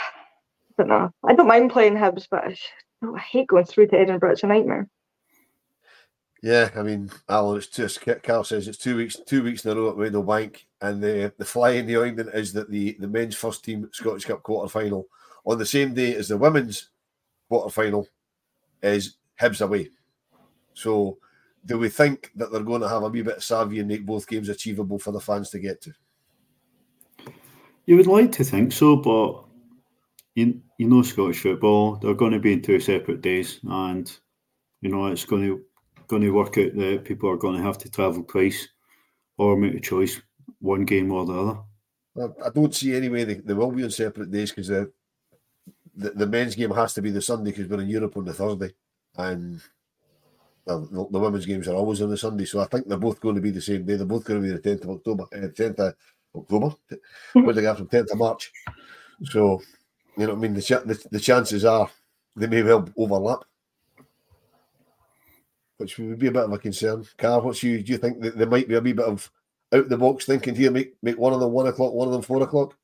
don't 0.79 0.89
know. 0.89 1.11
I 1.25 1.35
don't 1.35 1.49
mind 1.49 1.71
playing 1.71 1.97
Hibs, 1.97 2.27
but 2.31 2.45
I, 2.45 2.57
oh, 3.05 3.15
I 3.15 3.21
hate 3.21 3.49
going 3.49 3.67
through 3.67 3.89
to 3.89 3.99
Edinburgh. 3.99 4.33
It's 4.33 4.43
a 4.43 4.47
nightmare. 4.47 4.89
Yeah, 6.43 6.71
I 6.77 6.83
mean, 6.83 7.11
Alan, 7.29 7.57
it's 7.57 7.67
just 7.67 8.01
Carl 8.23 8.45
says 8.45 8.69
it's 8.69 8.79
two 8.79 8.97
weeks, 8.97 9.17
two 9.27 9.43
weeks 9.43 9.65
in 9.65 9.73
a 9.73 9.75
row 9.75 9.91
at 9.91 9.97
Meadowbank, 9.97 10.65
and 10.83 11.03
the 11.03 11.33
the 11.39 11.45
fly 11.45 11.71
in 11.71 11.87
the 11.87 11.97
ointment 11.97 12.31
is 12.35 12.53
that 12.53 12.71
the 12.71 12.97
the 13.01 13.09
men's 13.09 13.35
first 13.35 13.65
team 13.65 13.89
Scottish 13.93 14.27
Cup 14.27 14.43
quarter 14.43 14.69
final 14.69 15.09
on 15.45 15.59
the 15.59 15.67
same 15.67 15.95
day 15.95 16.15
as 16.15 16.29
the 16.29 16.37
women's 16.37 16.91
quarter 17.49 17.71
final 17.71 18.07
is 18.83 19.17
Hibs 19.41 19.61
away. 19.61 19.89
So, 20.75 21.19
do 21.65 21.79
we 21.79 21.89
think 21.89 22.33
that 22.37 22.53
they're 22.53 22.63
going 22.63 22.83
to 22.83 22.89
have 22.89 23.03
a 23.03 23.09
wee 23.09 23.23
bit 23.23 23.39
of 23.39 23.45
savvy 23.45 23.81
and 23.81 23.89
make 23.89 24.05
both 24.05 24.29
games 24.29 24.49
achievable 24.49 24.99
for 24.99 25.13
the 25.13 25.21
fans 25.21 25.51
to 25.51 25.59
get 25.59 25.81
to? 25.83 25.93
You 27.87 27.97
would 27.97 28.07
like 28.07 28.33
to 28.33 28.45
think 28.45 28.73
so, 28.73 28.97
but 28.97 29.45
you, 30.35 30.61
you 30.79 30.89
know 30.89 31.03
Scottish 31.03 31.41
football, 31.41 31.97
they're 31.97 32.15
going 32.15 32.33
to 32.33 32.39
be 32.39 32.53
in 32.53 32.63
two 32.63 32.81
separate 32.81 33.23
days, 33.23 33.61
and 33.69 34.15
you 34.81 34.91
know 34.91 35.07
it's 35.07 35.25
going 35.25 35.43
to 35.43 35.63
going 36.07 36.23
to 36.23 36.31
work 36.31 36.59
out 36.59 36.75
that 36.75 37.05
people 37.05 37.31
are 37.31 37.37
going 37.37 37.57
to 37.57 37.63
have 37.63 37.79
to 37.79 37.91
travel 37.91 38.23
twice 38.25 38.69
or 39.39 39.57
make 39.57 39.75
a 39.75 39.81
choice, 39.81 40.21
one 40.61 40.85
game 40.85 41.13
or 41.13 41.27
the 41.27 41.33
other. 41.33 41.59
I 42.45 42.49
don't 42.51 42.75
see 42.75 42.95
any 42.95 43.09
way 43.09 43.25
they, 43.25 43.35
they 43.35 43.53
will 43.53 43.71
be 43.71 43.85
on 43.85 43.91
separate 43.91 44.31
days 44.31 44.51
because 44.51 44.69
the, 44.69 44.91
the, 45.95 46.11
the 46.11 46.27
men's 46.27 46.55
game 46.55 46.71
has 46.71 46.95
to 46.95 47.03
be 47.03 47.11
the 47.11 47.21
Sunday 47.21 47.51
because 47.51 47.67
we're 47.69 47.83
in 47.83 47.89
Europe 47.89 48.17
on 48.17 48.25
the 48.25 48.33
Thursday, 48.33 48.73
and 49.17 49.61
the, 50.65 51.07
the, 51.11 51.19
women's 51.19 51.45
games 51.45 51.69
are 51.69 51.75
always 51.75 52.01
on 52.01 52.09
the 52.09 52.17
Sunday. 52.17 52.47
So 52.47 52.61
I 52.61 52.67
think 52.67 52.89
they're 52.89 52.97
both 52.97 53.21
going 53.21 53.35
to 53.35 53.41
be 53.41 53.51
the 53.51 53.61
same 53.61 53.85
day. 53.85 53.97
They're 53.97 54.07
both 54.07 54.25
going 54.25 54.41
to 54.41 54.47
be 54.47 54.53
the 54.53 54.61
tenth 54.61 54.85
of 54.85 54.91
October, 54.91 55.25
uh, 55.35 55.49
tenth 55.55 55.79
of 55.79 55.95
October. 56.35 56.75
Where 57.35 57.55
they 57.55 57.63
got 57.63 57.77
from 57.77 57.89
tenth 57.89 58.11
of 58.11 58.19
March. 58.19 58.51
So 59.25 59.61
you 60.17 60.27
know, 60.27 60.33
what 60.33 60.39
I 60.39 60.41
mean, 60.41 60.55
the, 60.55 60.61
the 60.61 61.09
the 61.11 61.21
chances 61.21 61.65
are 61.65 61.91
they 62.35 62.47
may 62.47 62.63
well 62.63 62.89
overlap 62.97 63.41
which 65.79 65.99
would 65.99 66.19
be 66.19 66.29
a 66.29 66.33
bit 66.33 66.45
of 66.45 66.53
a 66.53 66.59
concern. 66.59 67.05
Carl, 67.19 67.43
what's 67.43 67.63
you? 67.63 67.83
Do 67.83 67.93
you 67.93 67.99
think 67.99 68.21
that 68.23 68.37
there 68.37 68.49
might 68.49 68.69
be 68.69 68.75
a 68.75 68.81
wee 68.81 68.93
bit 68.93 69.07
of 69.07 69.31
out 69.73 69.89
the 69.89 69.97
box 69.97 70.25
thinking 70.25 70.55
here? 70.55 70.71
Make 70.71 70.95
make 71.03 71.19
one 71.19 71.33
of 71.33 71.41
them 71.41 71.53
one 71.53 71.67
o'clock, 71.67 71.93
one 71.93 72.09
of 72.09 72.13
them 72.13 72.23
four 72.23 72.43
o'clock. 72.43 72.77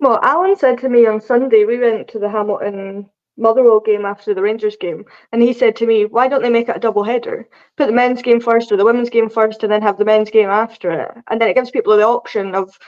Well, 0.00 0.20
Alan 0.22 0.56
said 0.56 0.78
to 0.78 0.88
me 0.88 1.06
on 1.06 1.20
Sunday 1.20 1.64
we 1.64 1.78
went 1.78 2.08
to 2.08 2.18
the 2.18 2.28
Hamilton 2.28 3.08
Motherwell 3.36 3.80
game 3.80 4.04
after 4.04 4.34
the 4.34 4.42
Rangers 4.42 4.76
game, 4.76 5.04
and 5.32 5.42
he 5.42 5.52
said 5.52 5.76
to 5.76 5.86
me, 5.86 6.04
"Why 6.04 6.28
don't 6.28 6.42
they 6.42 6.50
make 6.50 6.68
it 6.68 6.76
a 6.76 6.80
double 6.80 7.04
header? 7.04 7.48
Put 7.76 7.86
the 7.86 7.92
men's 7.92 8.22
game 8.22 8.40
first 8.40 8.70
or 8.70 8.76
the 8.76 8.84
women's 8.84 9.10
game 9.10 9.28
first, 9.28 9.62
and 9.62 9.72
then 9.72 9.82
have 9.82 9.98
the 9.98 10.04
men's 10.04 10.30
game 10.30 10.50
after 10.50 10.90
it, 10.90 11.10
and 11.28 11.40
then 11.40 11.48
it 11.48 11.54
gives 11.54 11.70
people 11.70 11.96
the 11.96 12.06
option 12.06 12.54
of." 12.54 12.78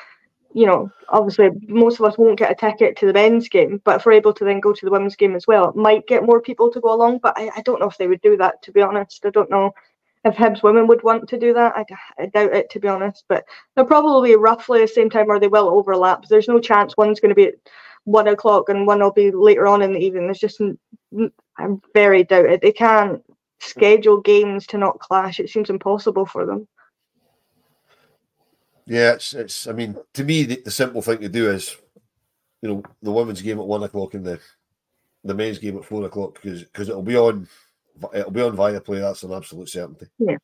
You 0.57 0.65
know, 0.65 0.91
obviously 1.11 1.51
most 1.69 2.01
of 2.01 2.07
us 2.07 2.17
won't 2.17 2.39
get 2.39 2.51
a 2.51 2.55
ticket 2.55 2.97
to 2.97 3.07
the 3.07 3.13
men's 3.13 3.47
game, 3.47 3.79
but 3.85 3.97
if 3.97 4.07
we're 4.07 4.13
able 4.13 4.33
to 4.33 4.43
then 4.43 4.59
go 4.59 4.73
to 4.73 4.87
the 4.87 4.91
women's 4.91 5.15
game 5.15 5.37
as 5.37 5.47
well, 5.47 5.69
it 5.69 5.77
might 5.77 6.07
get 6.07 6.25
more 6.25 6.41
people 6.41 6.71
to 6.71 6.81
go 6.81 6.95
along. 6.95 7.19
But 7.19 7.37
I, 7.37 7.51
I 7.57 7.61
don't 7.61 7.79
know 7.79 7.91
if 7.91 7.99
they 7.99 8.07
would 8.07 8.23
do 8.23 8.39
that, 8.39 8.63
to 8.63 8.73
be 8.73 8.81
honest. 8.81 9.27
I 9.27 9.29
don't 9.29 9.51
know 9.51 9.75
if 10.25 10.35
Hibs 10.35 10.63
women 10.63 10.87
would 10.87 11.03
want 11.03 11.29
to 11.29 11.39
do 11.39 11.53
that. 11.53 11.75
I, 11.77 11.85
I 12.19 12.27
doubt 12.29 12.55
it, 12.55 12.71
to 12.71 12.81
be 12.81 12.89
honest. 12.89 13.25
But 13.29 13.45
they'll 13.75 13.85
probably 13.85 14.35
roughly 14.35 14.81
the 14.81 14.89
same 14.89 15.11
time 15.11 15.29
or 15.29 15.39
they 15.39 15.47
will 15.47 15.69
overlap. 15.69 16.25
There's 16.25 16.49
no 16.49 16.59
chance 16.59 16.97
one's 16.97 17.21
going 17.21 17.29
to 17.29 17.35
be 17.35 17.49
at 17.49 17.55
one 18.05 18.29
o'clock 18.29 18.71
and 18.71 18.87
one 18.87 19.01
will 19.01 19.13
be 19.13 19.31
later 19.31 19.67
on 19.67 19.83
in 19.83 19.93
the 19.93 20.01
evening. 20.01 20.25
There's 20.25 20.39
just, 20.39 20.63
I'm 21.59 21.83
very 21.93 22.25
doubted. 22.25 22.63
They 22.63 22.73
can't 22.73 23.23
schedule 23.61 24.23
games 24.23 24.67
to 24.69 24.79
not 24.79 25.01
clash. 25.01 25.39
It 25.39 25.51
seems 25.51 25.69
impossible 25.69 26.25
for 26.25 26.47
them. 26.47 26.67
Yeah, 28.87 29.15
it's 29.15 29.35
it's. 29.35 29.67
I 29.67 29.73
mean, 29.73 29.97
to 30.15 30.25
me, 30.25 30.45
the, 30.45 30.63
the, 30.65 30.71
simple 30.71 31.03
thing 31.03 31.19
to 31.19 31.29
do 31.29 31.51
is, 31.51 31.77
you 32.63 32.69
know, 32.69 32.83
the 33.03 33.13
women's 33.13 33.43
game 33.43 33.59
at 33.59 33.67
one 33.67 33.83
o'clock 33.83 34.15
and 34.15 34.25
the 34.25 34.41
the 35.25 35.35
men's 35.35 35.59
game 35.59 35.77
at 35.77 35.85
four 35.85 36.05
o'clock 36.05 36.41
because 36.41 36.63
because 36.63 36.89
it'll 36.89 37.03
be 37.03 37.17
on 37.17 37.49
it'll 38.15 38.31
be 38.31 38.43
on 38.43 38.57
Viaplay. 38.57 39.01
That's 39.01 39.25
an 39.25 39.33
absolute 39.33 39.69
certainty. 39.69 40.07
Yeah. 40.19 40.37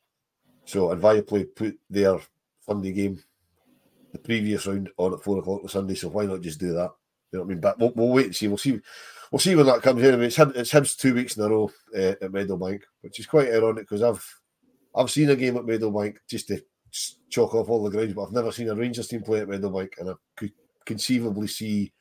So 0.65 0.91
and 0.91 1.01
Viaplay 1.01 1.55
put 1.55 1.79
their 1.89 2.19
Sunday 2.61 2.93
game, 2.93 3.23
the 4.13 4.19
previous 4.19 4.67
round, 4.67 4.91
on 4.97 5.15
at 5.15 5.23
four 5.23 5.39
o'clock 5.39 5.63
on 5.63 5.69
Sunday. 5.69 5.95
So 5.95 6.09
why 6.09 6.27
not 6.27 6.41
just 6.41 6.59
do 6.59 6.73
that? 6.73 6.91
You 7.31 7.39
know 7.39 7.41
what 7.41 7.45
I 7.45 7.49
mean? 7.49 7.61
But 7.61 7.79
we'll, 7.79 7.93
we'll 7.95 8.09
wait 8.09 8.27
and 8.27 8.37
see. 8.37 8.49
We'll 8.49 8.59
see. 8.59 8.81
We'll 9.31 9.39
see 9.39 9.55
when 9.55 9.67
that 9.67 9.83
comes 9.83 10.03
in. 10.03 10.13
I 10.13 10.17
mean, 10.17 10.27
it's 10.27 10.39
it's 10.39 10.73
Hibs 10.73 10.97
two 10.97 11.15
weeks 11.15 11.37
in 11.37 11.45
a 11.45 11.49
row 11.49 11.71
uh, 11.97 12.15
at 12.21 12.33
Meadowbank, 12.33 12.83
which 13.03 13.21
is 13.21 13.27
quite 13.27 13.49
ironic 13.49 13.89
because 13.89 14.03
I've 14.03 14.25
I've 14.95 15.11
seen 15.11 15.31
a 15.31 15.37
game 15.37 15.57
at 15.57 15.63
Meadowbank 15.63 16.17
just 16.29 16.49
to 16.49 16.61
chalk 17.31 17.55
off 17.55 17.69
all 17.69 17.83
the 17.83 17.91
grounds, 17.91 18.15
but 18.15 18.25
I've 18.25 18.33
never 18.33 18.53
seen 18.53 18.69
a 18.69 18.75
Rangers 18.75 19.09
team 19.09 19.23
play 19.23 19.41
at 19.41 19.49
Meadowbank, 19.49 19.99
and 19.99 20.11
I 20.11 20.15
could 20.37 20.53
conceivably 20.85 21.47
see 21.47 21.93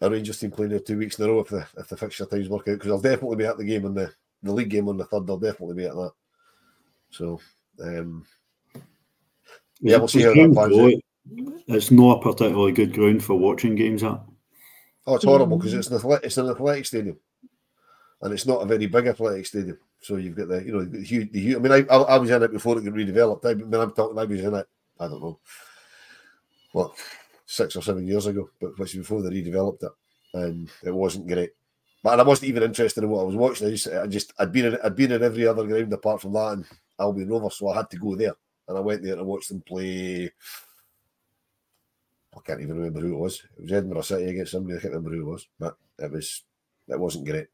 a 0.00 0.10
Rangers 0.10 0.38
team 0.38 0.50
playing 0.50 0.70
there 0.70 0.80
two 0.80 0.98
weeks 0.98 1.18
in 1.18 1.24
a 1.24 1.28
row 1.28 1.40
if 1.40 1.48
the 1.48 1.66
if 1.78 1.88
the 1.88 1.96
fixture 1.96 2.26
times 2.26 2.48
work 2.48 2.68
out. 2.68 2.74
Because 2.74 2.90
I'll 2.90 3.00
definitely 3.00 3.36
be 3.36 3.46
at 3.46 3.56
the 3.56 3.64
game 3.64 3.86
on 3.86 3.94
the 3.94 4.12
the 4.42 4.52
league 4.52 4.70
game 4.70 4.88
on 4.88 4.96
the 4.96 5.04
third. 5.04 5.28
I'll 5.28 5.38
definitely 5.38 5.76
be 5.76 5.86
at 5.86 5.94
that. 5.94 6.12
So, 7.10 7.40
um, 7.82 8.26
yeah, 9.80 9.96
we'll 9.96 10.08
see 10.08 10.22
how 10.22 10.34
that 10.34 10.54
pans 10.54 10.78
out. 10.78 10.92
It's 11.68 11.90
not 11.90 12.18
a 12.18 12.22
particularly 12.22 12.72
good 12.72 12.94
ground 12.94 13.22
for 13.22 13.34
watching 13.34 13.74
games 13.74 14.02
at. 14.02 14.20
Oh, 15.06 15.14
it's 15.14 15.24
horrible 15.24 15.56
because 15.56 15.74
it's 15.74 15.88
an 15.88 15.96
athletic, 15.96 16.26
it's 16.26 16.36
an 16.36 16.50
athletic 16.50 16.86
stadium, 16.86 17.18
and 18.20 18.32
it's 18.32 18.46
not 18.46 18.62
a 18.62 18.66
very 18.66 18.86
big 18.86 19.06
athletic 19.06 19.46
stadium. 19.46 19.78
So 20.00 20.16
you've 20.16 20.36
got 20.36 20.48
the, 20.48 20.64
you 20.64 20.72
know, 20.72 20.84
the 20.84 21.02
huge, 21.02 21.32
the 21.32 21.40
huge 21.40 21.56
I 21.56 21.58
mean, 21.58 21.72
I, 21.72 21.94
I, 21.94 22.18
was 22.18 22.30
in 22.30 22.42
it 22.42 22.52
before 22.52 22.78
it 22.78 22.84
got 22.84 22.94
redeveloped. 22.94 23.44
I 23.44 23.54
mean, 23.54 23.74
I'm 23.74 23.92
talking, 23.92 24.18
I 24.18 24.24
was 24.24 24.40
in 24.40 24.54
it, 24.54 24.68
I 24.98 25.08
don't 25.08 25.20
know, 25.20 25.38
what, 26.72 26.92
six 27.46 27.74
or 27.76 27.82
seven 27.82 28.06
years 28.06 28.26
ago, 28.26 28.48
but 28.60 28.78
which 28.78 28.94
before 28.94 29.22
they 29.22 29.30
redeveloped 29.30 29.82
it, 29.82 29.92
and 30.34 30.70
it 30.84 30.94
wasn't 30.94 31.26
great. 31.26 31.50
but 32.02 32.20
I 32.20 32.22
wasn't 32.22 32.50
even 32.50 32.62
interested 32.62 33.02
in 33.02 33.10
what 33.10 33.22
I 33.22 33.24
was 33.24 33.36
watching. 33.36 33.66
I 33.66 33.70
just, 33.70 33.88
I 33.88 34.06
just, 34.06 34.32
I'd 34.38 34.52
been, 34.52 34.66
in, 34.66 34.78
I'd 34.84 34.96
been 34.96 35.12
in 35.12 35.22
every 35.22 35.46
other 35.46 35.66
ground 35.66 35.92
apart 35.92 36.20
from 36.20 36.34
that 36.34 36.52
and 36.52 36.64
Albion 37.00 37.28
Rover, 37.28 37.50
so 37.50 37.68
I 37.68 37.76
had 37.76 37.90
to 37.90 37.96
go 37.96 38.14
there, 38.14 38.34
and 38.68 38.78
I 38.78 38.80
went 38.80 39.02
there 39.02 39.16
to 39.16 39.24
watch 39.24 39.48
them 39.48 39.62
play. 39.62 40.30
I 42.36 42.40
can't 42.46 42.60
even 42.60 42.76
remember 42.76 43.00
who 43.00 43.14
it 43.14 43.18
was. 43.18 43.42
It 43.56 43.62
was 43.62 43.72
Edinburgh 43.72 44.02
City 44.02 44.30
against 44.30 44.52
somebody. 44.52 44.78
I 44.78 44.80
can't 44.80 44.94
remember 44.94 45.16
who 45.16 45.28
it 45.28 45.32
was, 45.32 45.48
but 45.58 45.76
it 45.98 46.12
was, 46.12 46.44
it 46.86 47.00
wasn't 47.00 47.26
great. 47.26 47.48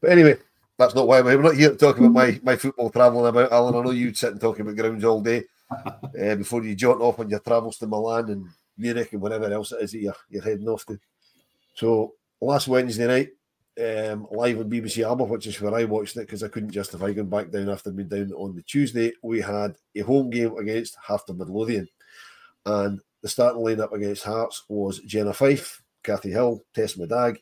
But 0.00 0.10
anyway, 0.10 0.36
that's 0.80 0.94
not 0.94 1.06
why 1.06 1.20
we're 1.20 1.40
not 1.42 1.54
here 1.54 1.70
to 1.70 1.76
talk 1.76 1.98
about 1.98 2.12
my, 2.12 2.40
my 2.42 2.56
football 2.56 2.88
travelling 2.88 3.26
about, 3.26 3.52
Alan. 3.52 3.74
I 3.74 3.82
know 3.82 3.90
you'd 3.90 4.16
sit 4.16 4.32
and 4.32 4.40
talk 4.40 4.58
about 4.58 4.74
grounds 4.74 5.04
all 5.04 5.20
day 5.20 5.44
uh, 5.70 6.34
before 6.36 6.64
you 6.64 6.74
jaunt 6.74 7.02
off 7.02 7.18
on 7.18 7.28
your 7.28 7.40
travels 7.40 7.76
to 7.78 7.86
Milan 7.86 8.30
and 8.30 8.46
Munich 8.78 9.12
and 9.12 9.20
whatever 9.20 9.52
else 9.52 9.72
it 9.72 9.82
is 9.82 9.92
that 9.92 9.98
you're, 9.98 10.16
you're 10.30 10.42
heading 10.42 10.68
off 10.68 10.86
to. 10.86 10.98
So 11.74 12.14
last 12.40 12.66
Wednesday 12.66 13.06
night, 13.06 13.28
um, 13.78 14.26
live 14.30 14.58
on 14.58 14.70
BBC 14.70 15.04
Alba, 15.04 15.24
which 15.24 15.46
is 15.46 15.60
where 15.60 15.74
I 15.74 15.84
watched 15.84 16.16
it 16.16 16.20
because 16.20 16.42
I 16.42 16.48
couldn't 16.48 16.70
justify 16.70 17.12
going 17.12 17.28
back 17.28 17.50
down 17.50 17.68
after 17.68 17.90
being 17.90 18.08
down 18.08 18.32
on 18.32 18.56
the 18.56 18.62
Tuesday. 18.62 19.12
We 19.22 19.42
had 19.42 19.76
a 19.94 20.00
home 20.00 20.30
game 20.30 20.56
against 20.56 20.96
Heart 20.96 21.28
of 21.28 21.36
Midlothian, 21.36 21.88
and 22.64 23.00
the 23.22 23.28
starting 23.28 23.62
lineup 23.62 23.92
against 23.92 24.24
Hearts 24.24 24.64
was 24.66 25.00
Jenna 25.00 25.34
Fife, 25.34 25.82
Kathy 26.02 26.30
Hill, 26.30 26.64
Tess 26.74 26.94
Middag, 26.94 27.36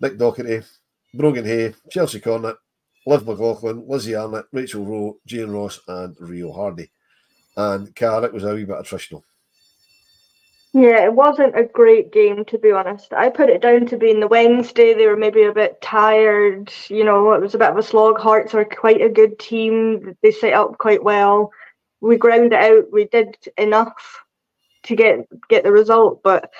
Nick 0.00 0.16
Docherty, 0.16 0.64
Brogan 1.12 1.44
Hay, 1.44 1.74
Chelsea 1.90 2.20
Cornet, 2.20 2.56
Liv 3.06 3.26
McLaughlin, 3.26 3.84
Lizzie 3.86 4.12
Arnot, 4.12 4.44
Rachel 4.52 4.84
Rowe, 4.84 5.18
Jane 5.26 5.50
Ross, 5.50 5.80
and 5.88 6.16
Rio 6.20 6.52
Hardy. 6.52 6.90
And 7.56 7.94
Carrick 7.94 8.32
was 8.32 8.44
a 8.44 8.54
wee 8.54 8.64
bit 8.64 8.76
attritional. 8.76 9.22
Yeah, 10.72 11.04
it 11.04 11.12
wasn't 11.12 11.58
a 11.58 11.64
great 11.64 12.12
game 12.12 12.44
to 12.44 12.58
be 12.58 12.70
honest. 12.70 13.12
I 13.12 13.28
put 13.28 13.50
it 13.50 13.60
down 13.60 13.86
to 13.86 13.96
being 13.96 14.20
the 14.20 14.28
Wednesday. 14.28 14.94
They 14.94 15.06
were 15.06 15.16
maybe 15.16 15.42
a 15.42 15.52
bit 15.52 15.80
tired. 15.82 16.72
You 16.88 17.04
know, 17.04 17.32
it 17.32 17.40
was 17.40 17.54
a 17.54 17.58
bit 17.58 17.70
of 17.70 17.76
a 17.76 17.82
slog. 17.82 18.20
Hearts 18.20 18.54
are 18.54 18.64
quite 18.64 19.02
a 19.02 19.08
good 19.08 19.38
team. 19.38 20.16
They 20.22 20.30
set 20.30 20.52
up 20.52 20.78
quite 20.78 21.02
well. 21.02 21.50
We 22.00 22.16
ground 22.16 22.52
it 22.52 22.60
out. 22.62 22.84
We 22.92 23.06
did 23.06 23.36
enough 23.58 24.22
to 24.84 24.94
get 24.94 25.26
get 25.48 25.64
the 25.64 25.72
result, 25.72 26.22
but 26.22 26.50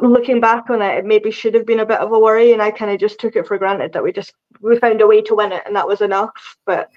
looking 0.00 0.40
back 0.40 0.68
on 0.70 0.82
it, 0.82 0.98
it 0.98 1.04
maybe 1.04 1.30
should 1.30 1.54
have 1.54 1.66
been 1.66 1.80
a 1.80 1.86
bit 1.86 2.00
of 2.00 2.12
a 2.12 2.18
worry, 2.18 2.52
and 2.52 2.62
I 2.62 2.70
kind 2.70 2.90
of 2.90 3.00
just 3.00 3.18
took 3.18 3.36
it 3.36 3.46
for 3.46 3.58
granted 3.58 3.92
that 3.92 4.02
we 4.02 4.12
just 4.12 4.34
we 4.60 4.78
found 4.78 5.00
a 5.00 5.06
way 5.06 5.22
to 5.22 5.34
win 5.34 5.52
it, 5.52 5.62
and 5.66 5.76
that 5.76 5.88
was 5.88 6.00
enough. 6.00 6.56
But 6.66 6.90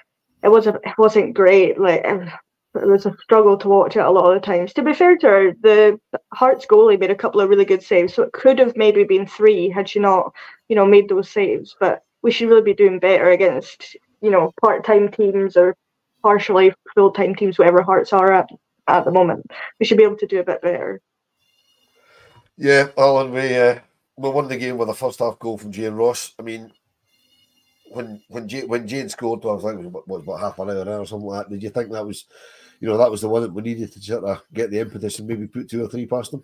it 0.44 0.50
wasn't 0.50 0.78
it 0.84 0.98
wasn't 0.98 1.34
great. 1.34 1.80
Like 1.80 2.02
it 2.06 2.88
was 2.88 3.06
a 3.06 3.16
struggle 3.22 3.58
to 3.58 3.68
watch 3.68 3.96
it 3.96 4.00
a 4.06 4.12
lot 4.12 4.34
of 4.34 4.42
the 4.42 4.46
times. 4.46 4.74
To 4.74 4.84
be 4.84 4.94
fair 4.94 5.18
to 5.18 5.28
her, 5.28 5.54
the 5.62 6.00
Hearts 6.34 6.66
goalie 6.66 7.00
made 7.00 7.12
a 7.12 7.16
couple 7.16 7.42
of 7.42 7.50
really 7.50 7.66
good 7.66 7.84
saves, 7.84 8.14
so 8.14 8.24
it 8.24 8.34
could 8.34 8.60
have 8.60 8.76
maybe 8.76 9.04
been 9.04 9.26
three 9.26 9.70
had 9.70 9.90
she 9.90 10.00
not, 10.00 10.34
you 10.68 10.76
know, 10.76 10.86
made 10.86 11.10
those 11.10 11.30
saves. 11.30 11.76
But 11.80 12.04
we 12.22 12.32
should 12.32 12.50
really 12.50 12.62
be 12.62 12.74
doing 12.74 13.00
better 13.00 13.32
against, 13.32 13.96
you 14.22 14.30
know, 14.30 14.52
part-time 14.62 15.10
teams 15.10 15.56
or 15.58 15.76
partially 16.22 16.74
full-time 16.96 17.34
teams, 17.34 17.58
whatever 17.58 17.82
Hearts 17.82 18.14
are 18.14 18.32
at 18.34 18.50
at 18.88 19.06
the 19.06 19.12
moment. 19.12 19.46
We 19.80 19.86
should 19.86 19.98
be 19.98 20.04
able 20.04 20.18
to 20.18 20.28
do 20.28 20.40
a 20.40 20.44
bit 20.44 20.62
better. 20.62 21.00
Yeah, 22.62 22.90
Alan, 22.98 23.32
we 23.32 23.56
uh, 23.56 23.80
we 24.18 24.30
won 24.30 24.50
the 24.50 24.58
game 24.58 24.78
with 24.78 24.90
a 24.90 24.94
first 24.94 25.20
half 25.20 25.40
goal 25.40 25.58
from 25.58 25.72
Jane 25.72 25.94
Ross. 25.94 26.34
I 26.38 26.42
mean, 26.42 26.74
when 27.90 28.22
when 28.28 28.50
Jane, 28.50 28.68
when 28.68 28.86
Jane 28.86 29.08
scored, 29.08 29.46
I 29.46 29.48
was 29.48 29.64
like, 29.64 29.78
what 29.78 30.06
was 30.10 30.24
about 30.24 30.42
half 30.42 30.60
an 30.60 30.70
hour 30.70 31.00
or 31.00 31.06
something 31.06 31.26
like 31.26 31.48
that. 31.48 31.54
Did 31.54 31.64
you 31.64 31.70
think 31.70 31.90
that 31.94 32.06
was 32.06 32.26
you 32.82 32.90
know, 32.90 32.98
that 32.98 33.10
was 33.12 33.22
the 33.22 33.30
one 33.30 33.44
that 33.44 33.54
we 33.54 33.62
needed 33.62 33.94
to 33.94 34.02
sort 34.02 34.26
of 34.26 34.44
get 34.54 34.72
the 34.72 34.80
impetus 34.80 35.20
and 35.20 35.28
maybe 35.30 35.48
put 35.48 35.70
two 35.70 35.84
or 35.84 35.88
three 35.88 36.06
past 36.06 36.32
them. 36.32 36.44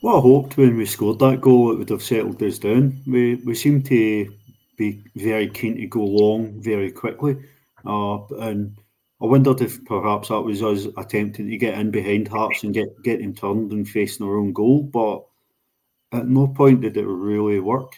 What 0.00 0.16
I 0.16 0.20
hoped 0.20 0.56
when 0.56 0.76
we 0.76 0.86
scored 0.86 1.18
that 1.18 1.42
goal, 1.42 1.72
it 1.72 1.78
would 1.78 1.90
have 1.90 2.02
settled 2.02 2.42
us 2.42 2.58
down. 2.58 3.02
We 3.06 3.34
we 3.44 3.54
seemed 3.54 3.84
to 3.86 4.32
be 4.78 5.04
very 5.14 5.48
keen 5.48 5.76
to 5.76 5.86
go 5.86 6.02
long 6.02 6.62
very 6.62 6.90
quickly, 6.90 7.36
uh, 7.84 8.24
and 8.40 8.78
I 9.20 9.26
wondered 9.26 9.60
if 9.60 9.84
perhaps 9.84 10.28
that 10.28 10.40
was 10.40 10.62
us 10.62 10.86
attempting 10.96 11.50
to 11.50 11.56
get 11.58 11.78
in 11.78 11.90
behind 11.90 12.28
Hearts 12.28 12.64
and 12.64 12.72
get 12.72 12.88
get 13.02 13.20
him 13.20 13.34
turned 13.34 13.72
and 13.72 13.86
facing 13.86 14.26
our 14.26 14.38
own 14.38 14.54
goal. 14.54 14.84
But 14.84 15.26
at 16.18 16.28
no 16.28 16.48
point 16.48 16.80
did 16.80 16.96
it 16.96 17.06
really 17.06 17.60
work 17.60 17.92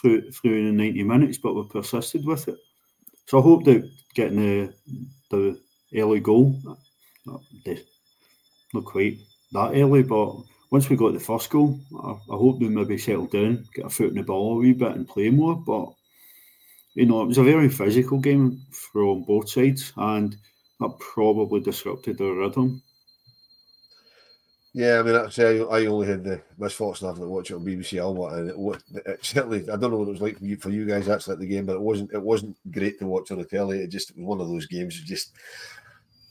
through 0.00 0.30
through 0.30 0.64
the 0.64 0.72
ninety 0.72 1.02
minutes, 1.02 1.36
but 1.36 1.54
we 1.54 1.64
persisted 1.68 2.24
with 2.24 2.48
it. 2.48 2.56
So 3.26 3.38
I 3.38 3.42
hope 3.42 3.64
that 3.64 3.90
getting 4.14 4.38
the 4.38 4.74
the 5.30 5.60
early 5.94 6.20
goal, 6.20 6.58
not 7.26 8.84
quite 8.86 9.18
that 9.52 9.72
early, 9.74 10.02
but 10.02 10.34
once 10.72 10.88
we 10.88 10.96
got 10.96 11.12
the 11.12 11.20
first 11.20 11.50
goal, 11.50 11.78
I, 12.02 12.12
I 12.12 12.36
hope 12.36 12.58
we 12.58 12.68
maybe 12.70 12.96
settle 12.96 13.26
down, 13.26 13.66
get 13.74 13.84
a 13.84 13.90
foot 13.90 14.08
in 14.08 14.14
the 14.14 14.22
ball 14.22 14.54
a 14.54 14.56
wee 14.56 14.72
bit, 14.72 14.92
and 14.92 15.06
play 15.06 15.28
more. 15.28 15.54
But 15.54 15.92
you 16.94 17.04
know, 17.04 17.22
it 17.22 17.26
was 17.26 17.36
a 17.36 17.42
very 17.42 17.68
physical 17.68 18.18
game 18.18 18.58
from 18.72 19.22
both 19.24 19.50
sides, 19.50 19.92
and 19.98 20.34
that 20.80 20.98
probably 20.98 21.60
disrupted 21.60 22.22
our 22.22 22.32
rhythm. 22.32 22.82
Yeah, 24.72 25.00
I 25.00 25.02
mean, 25.02 25.14
actually, 25.14 25.60
I 25.60 25.84
only 25.84 26.06
had 26.06 26.24
the 26.24 26.40
misfortune 26.56 27.06
having 27.06 27.24
to 27.24 27.28
watch 27.28 27.50
it 27.50 27.54
on 27.54 27.66
BBC 27.66 28.00
Alba, 28.00 28.36
and 28.36 28.50
it, 28.50 28.82
it, 29.06 29.18
certainly, 29.22 29.68
I 29.68 29.76
don't 29.76 29.90
know 29.90 29.98
what 29.98 30.08
it 30.08 30.12
was 30.12 30.22
like 30.22 30.38
for 30.38 30.46
you, 30.46 30.56
for 30.56 30.70
you 30.70 30.86
guys 30.86 31.06
actually 31.06 31.34
at 31.34 31.40
the 31.40 31.46
game, 31.46 31.66
but 31.66 31.76
it 31.76 31.82
wasn't 31.82 32.14
it 32.14 32.22
wasn't 32.22 32.56
great 32.70 32.98
to 32.98 33.06
watch 33.06 33.30
on 33.30 33.36
the 33.36 33.44
telly. 33.44 33.80
It 33.80 33.88
just 33.88 34.08
it 34.08 34.16
was 34.16 34.24
one 34.24 34.40
of 34.40 34.48
those 34.48 34.64
games. 34.64 34.98
It 34.98 35.04
just 35.04 35.32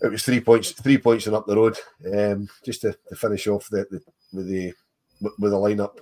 it 0.02 0.12
was 0.12 0.24
three 0.24 0.40
points, 0.40 0.72
three 0.72 0.98
points 0.98 1.28
and 1.28 1.36
up 1.36 1.46
the 1.46 1.56
road. 1.56 1.78
Um, 2.12 2.50
just 2.66 2.82
to, 2.82 2.98
to 3.10 3.16
finish 3.16 3.46
off 3.46 3.70
the, 3.70 3.86
the 3.92 4.02
with 4.34 4.48
the 4.48 4.74
with 5.22 5.52
the 5.52 5.58
lineup, 5.58 6.00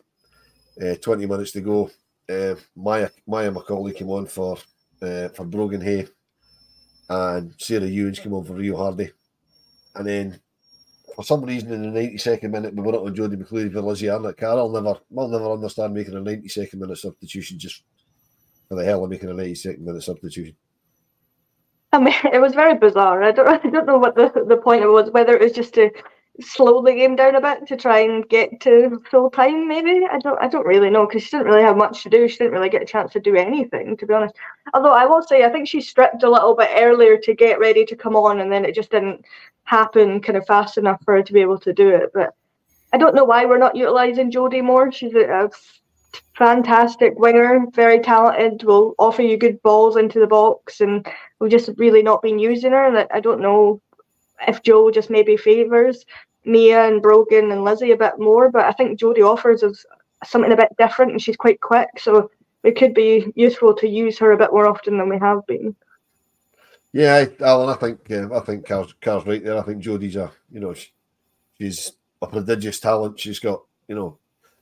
uh, 0.82 0.96
twenty 0.96 1.26
minutes 1.26 1.52
to 1.52 1.62
go. 1.62 1.90
Uh, 2.30 2.56
Maya 2.76 3.10
Maya 3.28 3.52
McCauley 3.52 3.96
came 3.96 4.10
on 4.10 4.26
for 4.28 4.58
uh, 5.02 5.30
for 5.30 5.46
Brogan 5.46 5.82
Hay, 5.82 6.08
and 7.10 7.54
Sarah 7.58 7.82
Ewens 7.82 8.22
came 8.22 8.34
on 8.34 8.46
for 8.46 8.54
Rio 8.54 8.78
Hardy, 8.78 9.12
and 9.96 10.08
then 10.08 10.40
for 11.16 11.24
some 11.24 11.44
reason 11.44 11.74
in 11.74 11.94
the 11.94 12.00
92nd 12.00 12.50
minute 12.50 12.74
we 12.74 12.82
were 12.82 12.94
not 12.94 13.02
on 13.02 13.16
Jodie 13.16 13.36
McCleary 13.36 13.74
for 13.74 13.82
Lizzie 13.82 14.06
Arnot. 14.06 14.38
Carol 14.38 14.72
never 14.72 15.00
will 15.10 15.28
never 15.28 15.52
understand 15.52 15.94
making 15.94 16.14
a 16.14 16.22
92nd 16.22 16.76
minute 16.76 16.98
substitution 16.98 17.60
just 17.60 17.84
for 18.70 18.76
the 18.76 18.86
hell 18.86 19.04
of 19.04 19.10
making 19.10 19.30
a 19.30 19.34
92nd 19.34 19.80
minute 19.80 20.04
substitution. 20.04 20.56
I 21.92 22.00
mean, 22.00 22.14
it 22.34 22.40
was 22.40 22.54
very 22.54 22.78
bizarre. 22.78 23.24
I 23.24 23.32
don't, 23.32 23.48
I 23.66 23.70
don't 23.70 23.86
know 23.86 23.98
what 23.98 24.16
the, 24.16 24.46
the 24.48 24.58
point 24.58 24.84
it 24.84 24.88
was. 24.88 25.12
Whether 25.12 25.36
it 25.36 25.42
was 25.42 25.52
just 25.52 25.74
to 25.74 25.92
slow 26.42 26.82
the 26.82 26.94
game 26.94 27.16
down 27.16 27.36
a 27.36 27.42
bit 27.42 27.68
to 27.68 27.78
try 27.78 28.00
and 28.00 28.28
get 28.30 28.60
to 28.62 29.02
full 29.10 29.30
time, 29.30 29.68
maybe. 29.68 30.06
I 30.10 30.20
don't, 30.20 30.42
I 30.42 30.48
don't 30.48 30.66
really 30.66 30.90
know 30.90 31.06
because 31.06 31.24
she 31.24 31.32
didn't 31.32 31.48
really 31.48 31.64
have 31.64 31.78
much 31.78 32.04
to 32.04 32.10
do. 32.10 32.28
She 32.28 32.38
didn't 32.38 32.54
really 32.54 32.70
get 32.70 32.82
a 32.82 32.86
chance 32.86 33.12
to 33.14 33.20
do 33.20 33.36
anything, 33.36 33.98
to 33.98 34.06
be 34.06 34.14
honest. 34.14 34.36
Although 34.74 34.94
I 34.94 35.06
will 35.06 35.22
say, 35.22 35.44
I 35.44 35.50
think 35.50 35.68
she 35.68 35.82
stripped 35.82 36.24
a 36.24 36.30
little 36.30 36.56
bit 36.56 36.70
earlier 36.76 37.18
to 37.18 37.34
get 37.34 37.60
ready 37.60 37.86
to 37.86 37.96
come 37.96 38.16
on, 38.16 38.40
and 38.40 38.52
then 38.52 38.66
it 38.66 38.76
just 38.76 38.92
didn't 38.92 39.24
happen 39.64 40.22
kind 40.22 40.38
of 40.38 40.46
fast 40.46 40.78
enough 40.78 41.02
for 41.04 41.16
her 41.16 41.24
to 41.24 41.34
be 41.34 41.42
able 41.42 41.60
to 41.60 41.74
do 41.74 41.90
it. 41.90 42.12
But 42.14 42.34
I 42.94 42.98
don't 42.98 43.16
know 43.16 43.26
why 43.26 43.46
we're 43.46 43.58
not 43.58 43.76
utilizing 43.76 44.32
Jodie 44.32 44.64
more. 44.64 44.92
She's 44.92 45.14
a, 45.14 45.46
a 45.46 45.50
fantastic 46.36 47.20
winger, 47.20 47.66
very 47.74 48.00
talented, 48.00 48.64
will 48.64 48.96
offer 48.98 49.22
you 49.22 49.38
good 49.38 49.62
balls 49.62 49.98
into 49.98 50.20
the 50.20 50.28
box, 50.28 50.82
and 50.82 51.06
we've 51.40 51.52
just 51.52 51.70
really 51.78 52.02
not 52.02 52.22
been 52.22 52.40
using 52.40 52.72
her. 52.72 52.88
And 52.88 53.08
I 53.12 53.20
don't 53.20 53.42
know 53.42 53.82
if 54.48 54.64
Jo 54.64 54.90
just 54.90 55.10
maybe 55.10 55.36
favours 55.36 56.06
Mia 56.46 56.88
and 56.88 57.02
Brogan 57.02 57.52
and 57.52 57.64
Lizzie 57.64 57.92
a 57.92 57.98
bit 57.98 58.20
more, 58.20 58.50
but 58.50 58.66
I 58.66 58.72
think 58.72 59.00
Jodie 59.00 59.26
offers 59.26 59.64
us 59.64 59.86
something 60.24 60.52
a 60.52 60.58
bit 60.58 60.76
different, 60.78 61.12
and 61.12 61.22
she's 61.22 61.38
quite 61.38 61.62
quick, 61.62 61.90
so 61.98 62.32
it 62.64 62.78
could 62.78 62.94
be 62.94 63.32
useful 63.36 63.74
to 63.76 63.88
use 63.88 64.18
her 64.20 64.32
a 64.32 64.38
bit 64.38 64.52
more 64.52 64.68
often 64.68 64.98
than 64.98 65.10
we 65.10 65.18
have 65.18 65.46
been. 65.48 65.76
Yeah, 66.92 67.26
Alan, 67.42 67.70
I 67.70 67.76
think 67.76 68.10
uh, 68.10 68.36
I 68.36 68.40
think 68.40 68.66
Carl's, 68.66 68.96
right 69.06 69.44
there. 69.44 69.58
I 69.58 69.62
think 69.62 69.84
Jodie's 69.84 70.16
a 70.16 70.32
you 70.52 70.60
know 70.60 70.74
she, 70.74 70.90
she's 71.58 71.92
a 72.22 72.28
prodigious 72.28 72.80
talent. 72.80 73.20
She's 73.20 73.40
got 73.40 73.62
you 73.88 73.96
know 73.96 74.18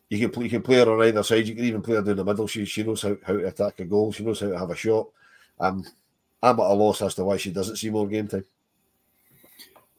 you 0.10 0.20
can 0.20 0.30
play, 0.30 0.44
you 0.44 0.50
can 0.50 0.62
play 0.62 0.76
her 0.76 0.92
on 0.92 1.08
either 1.08 1.24
side. 1.24 1.48
You 1.48 1.56
can 1.56 1.64
even 1.64 1.82
play 1.82 1.96
her 1.96 2.02
down 2.02 2.18
the 2.18 2.26
middle. 2.26 2.48
She 2.48 2.66
she 2.66 2.84
knows 2.84 3.02
how, 3.02 3.16
how 3.26 3.34
to 3.34 3.48
attack 3.48 3.80
a 3.80 3.86
goal. 3.86 4.12
She 4.12 4.24
knows 4.24 4.42
how 4.42 4.50
to 4.50 4.58
have 4.58 4.70
a 4.70 4.76
shot. 4.76 5.08
Um, 5.60 5.86
I'm 6.44 6.60
at 6.60 6.66
a 6.66 6.74
loss 6.74 7.02
as 7.02 7.16
to 7.16 7.24
why 7.24 7.38
she 7.38 7.52
doesn't 7.52 7.78
see 7.78 7.90
more 7.90 8.08
game 8.08 8.28
time. 8.28 8.46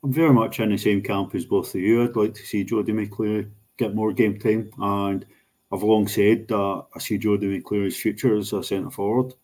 I'm 0.02 0.12
very 0.12 0.32
much 0.32 0.60
in 0.60 0.70
the 0.70 0.78
same 0.78 1.02
camp 1.02 1.34
as 1.34 1.44
both 1.44 1.74
of 1.74 1.80
you. 1.80 2.04
I'd 2.04 2.14
like 2.14 2.34
to 2.34 2.46
see 2.46 2.64
Jodie 2.64 2.90
McCleary 2.90 3.50
get 3.78 3.94
more 3.94 4.12
game 4.12 4.38
time, 4.38 4.70
and 4.78 5.26
I've 5.72 5.82
long 5.82 6.06
said 6.06 6.46
that 6.48 6.84
I 6.94 6.98
see 6.98 7.18
Jodie 7.18 7.60
McCleary's 7.62 8.00
future 8.00 8.36
as 8.36 8.52
a 8.52 8.62
centre 8.62 8.90
forward. 8.90 9.34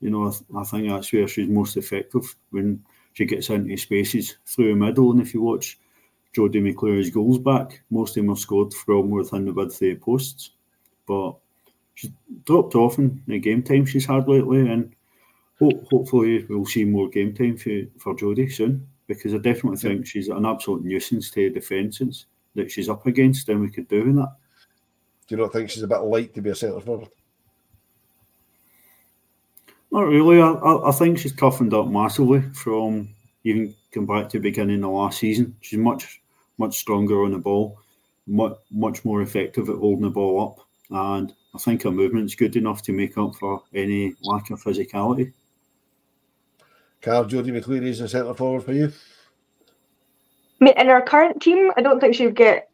You 0.00 0.10
know, 0.10 0.28
I, 0.28 0.30
th- 0.30 0.42
I, 0.56 0.64
think 0.64 0.88
that's 0.88 1.12
where 1.12 1.28
she's 1.28 1.48
most 1.48 1.76
effective 1.76 2.36
when 2.50 2.84
she 3.14 3.24
gets 3.24 3.48
into 3.50 3.76
spaces 3.76 4.36
through 4.46 4.68
the 4.68 4.74
middle. 4.74 5.12
And 5.12 5.20
if 5.20 5.32
you 5.32 5.40
watch 5.40 5.78
Jodie 6.36 6.74
McCleary's 6.74 7.10
goals 7.10 7.38
back, 7.38 7.82
most 7.90 8.16
of 8.16 8.22
them 8.22 8.32
are 8.32 8.36
scored 8.36 8.74
from 8.74 9.10
within 9.10 9.46
the 9.46 9.52
width 9.52 9.74
of 9.74 9.78
the 9.80 9.94
posts. 9.94 10.50
But 11.06 11.36
she's 11.94 12.10
dropped 12.44 12.74
off 12.74 12.98
in 12.98 13.22
the 13.26 13.38
game 13.38 13.62
time 13.62 13.86
she's 13.86 14.06
had 14.06 14.28
lately, 14.28 14.68
and 14.68 14.94
ho- 15.58 15.84
hopefully 15.90 16.44
we'll 16.48 16.66
see 16.66 16.84
more 16.84 17.08
game 17.08 17.32
time 17.34 17.56
for, 17.56 17.70
for 17.98 18.14
Jodie 18.14 18.52
soon 18.52 18.88
because 19.06 19.34
I 19.34 19.38
definitely 19.38 19.78
think 19.78 20.06
she's 20.06 20.28
an 20.28 20.46
absolute 20.46 20.84
nuisance 20.84 21.30
to 21.32 21.50
defences 21.50 22.26
that 22.54 22.70
she's 22.70 22.88
up 22.88 23.06
against, 23.06 23.48
and 23.48 23.60
we 23.60 23.70
could 23.70 23.88
do 23.88 24.02
in 24.02 24.16
that. 24.16 24.32
Do 25.26 25.36
you 25.36 25.42
not 25.42 25.52
think 25.52 25.70
she's 25.70 25.82
a 25.82 25.88
bit 25.88 26.02
light 26.02 26.34
to 26.34 26.42
be 26.42 26.50
a 26.50 26.54
centre 26.54 26.80
forward? 26.80 27.08
Not 29.90 30.02
really. 30.02 30.40
I, 30.40 30.50
I, 30.50 30.88
I 30.88 30.92
think 30.92 31.18
she's 31.18 31.34
toughened 31.34 31.74
up 31.74 31.86
massively 31.86 32.40
from 32.54 33.14
even 33.44 33.74
come 33.92 34.06
back 34.06 34.28
to 34.30 34.38
the 34.38 34.42
beginning 34.42 34.84
of 34.84 34.90
last 34.90 35.18
season. 35.18 35.56
She's 35.60 35.78
much 35.78 36.20
much 36.58 36.78
stronger 36.78 37.24
on 37.24 37.32
the 37.32 37.38
ball, 37.38 37.78
much 38.26 38.56
much 38.70 39.04
more 39.04 39.22
effective 39.22 39.68
at 39.68 39.76
holding 39.76 40.04
the 40.04 40.10
ball 40.10 40.42
up, 40.42 40.66
and 40.90 41.32
I 41.54 41.58
think 41.58 41.82
her 41.82 41.90
movement's 41.90 42.34
good 42.34 42.56
enough 42.56 42.82
to 42.82 42.92
make 42.92 43.18
up 43.18 43.34
for 43.34 43.62
any 43.74 44.14
lack 44.22 44.50
of 44.50 44.62
physicality. 44.62 45.32
Carl 47.02 47.24
Jodie 47.24 47.50
McCleary 47.50 47.88
is 47.88 48.00
a 48.00 48.08
centre 48.08 48.32
forward 48.34 48.62
for 48.62 48.72
you. 48.72 48.92
In 50.60 50.88
our 50.88 51.02
current 51.02 51.42
team, 51.42 51.72
I 51.76 51.82
don't 51.82 52.00
think 52.00 52.14
she'd 52.14 52.36
get 52.36 52.68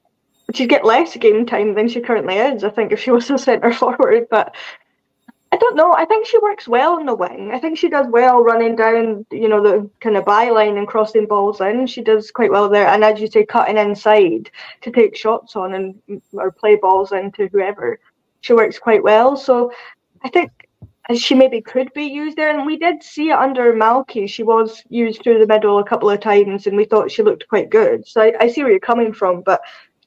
she'd 0.55 0.69
get 0.69 0.85
less 0.85 1.17
game 1.17 1.47
time 1.47 1.75
than 1.75 1.88
she 1.88 2.01
currently 2.01 2.37
is. 2.37 2.64
I 2.64 2.71
think 2.71 2.93
if 2.93 3.01
she 3.01 3.11
was 3.11 3.31
a 3.31 3.38
centre 3.38 3.73
forward, 3.73 4.27
but 4.31 4.55
I 5.51 5.57
don't 5.57 5.77
know. 5.77 5.95
I 5.95 6.05
think 6.05 6.27
she 6.27 6.38
works 6.38 6.69
well 6.69 6.99
in 6.99 7.07
the 7.07 7.14
wing. 7.14 7.53
I 7.55 7.59
think 7.59 7.79
she 7.79 7.88
does 7.88 8.07
well 8.11 8.45
running 8.45 8.77
down, 8.77 9.25
you 9.33 9.49
know, 9.49 9.62
the 9.62 9.91
kind 10.01 10.19
of 10.19 10.25
byline 10.25 10.77
and 10.77 10.87
crossing 10.87 11.27
balls 11.27 11.62
in. 11.62 11.87
She 11.87 12.03
does 12.03 12.31
quite 12.31 12.51
well 12.51 12.69
there, 12.69 12.87
and 12.87 13.03
as 13.03 13.19
you 13.21 13.29
say, 13.29 13.47
cutting 13.47 13.79
inside 13.79 14.51
to 14.83 14.91
take 14.91 15.17
shots 15.17 15.57
on 15.57 15.73
and 15.73 16.23
or 16.35 16.53
play 16.53 16.77
balls 16.77 17.12
into 17.12 17.49
whoever. 17.49 17.99
She 18.43 18.53
works 18.53 18.79
quite 18.79 19.03
well. 19.03 19.37
So 19.37 19.73
I 20.23 20.29
think 20.29 20.67
she 21.16 21.35
maybe 21.35 21.61
could 21.61 21.92
be 21.94 22.05
used 22.05 22.37
there. 22.37 22.51
And 22.51 22.66
we 22.66 22.77
did 22.77 23.03
see 23.03 23.31
it 23.31 23.38
under 23.38 23.73
Malky. 23.73 24.29
She 24.29 24.42
was 24.42 24.83
used 24.88 25.23
through 25.23 25.38
the 25.38 25.47
middle 25.47 25.79
a 25.79 25.85
couple 25.85 26.11
of 26.11 26.21
times, 26.21 26.66
and 26.66 26.77
we 26.77 26.85
thought 26.85 27.11
she 27.11 27.23
looked 27.23 27.49
quite 27.49 27.71
good. 27.71 28.07
So 28.07 28.21
I, 28.21 28.33
I 28.40 28.49
see 28.49 28.62
where 28.62 28.73
you're 28.73 28.81
coming 28.81 29.12
from, 29.12 29.42
but 29.42 29.61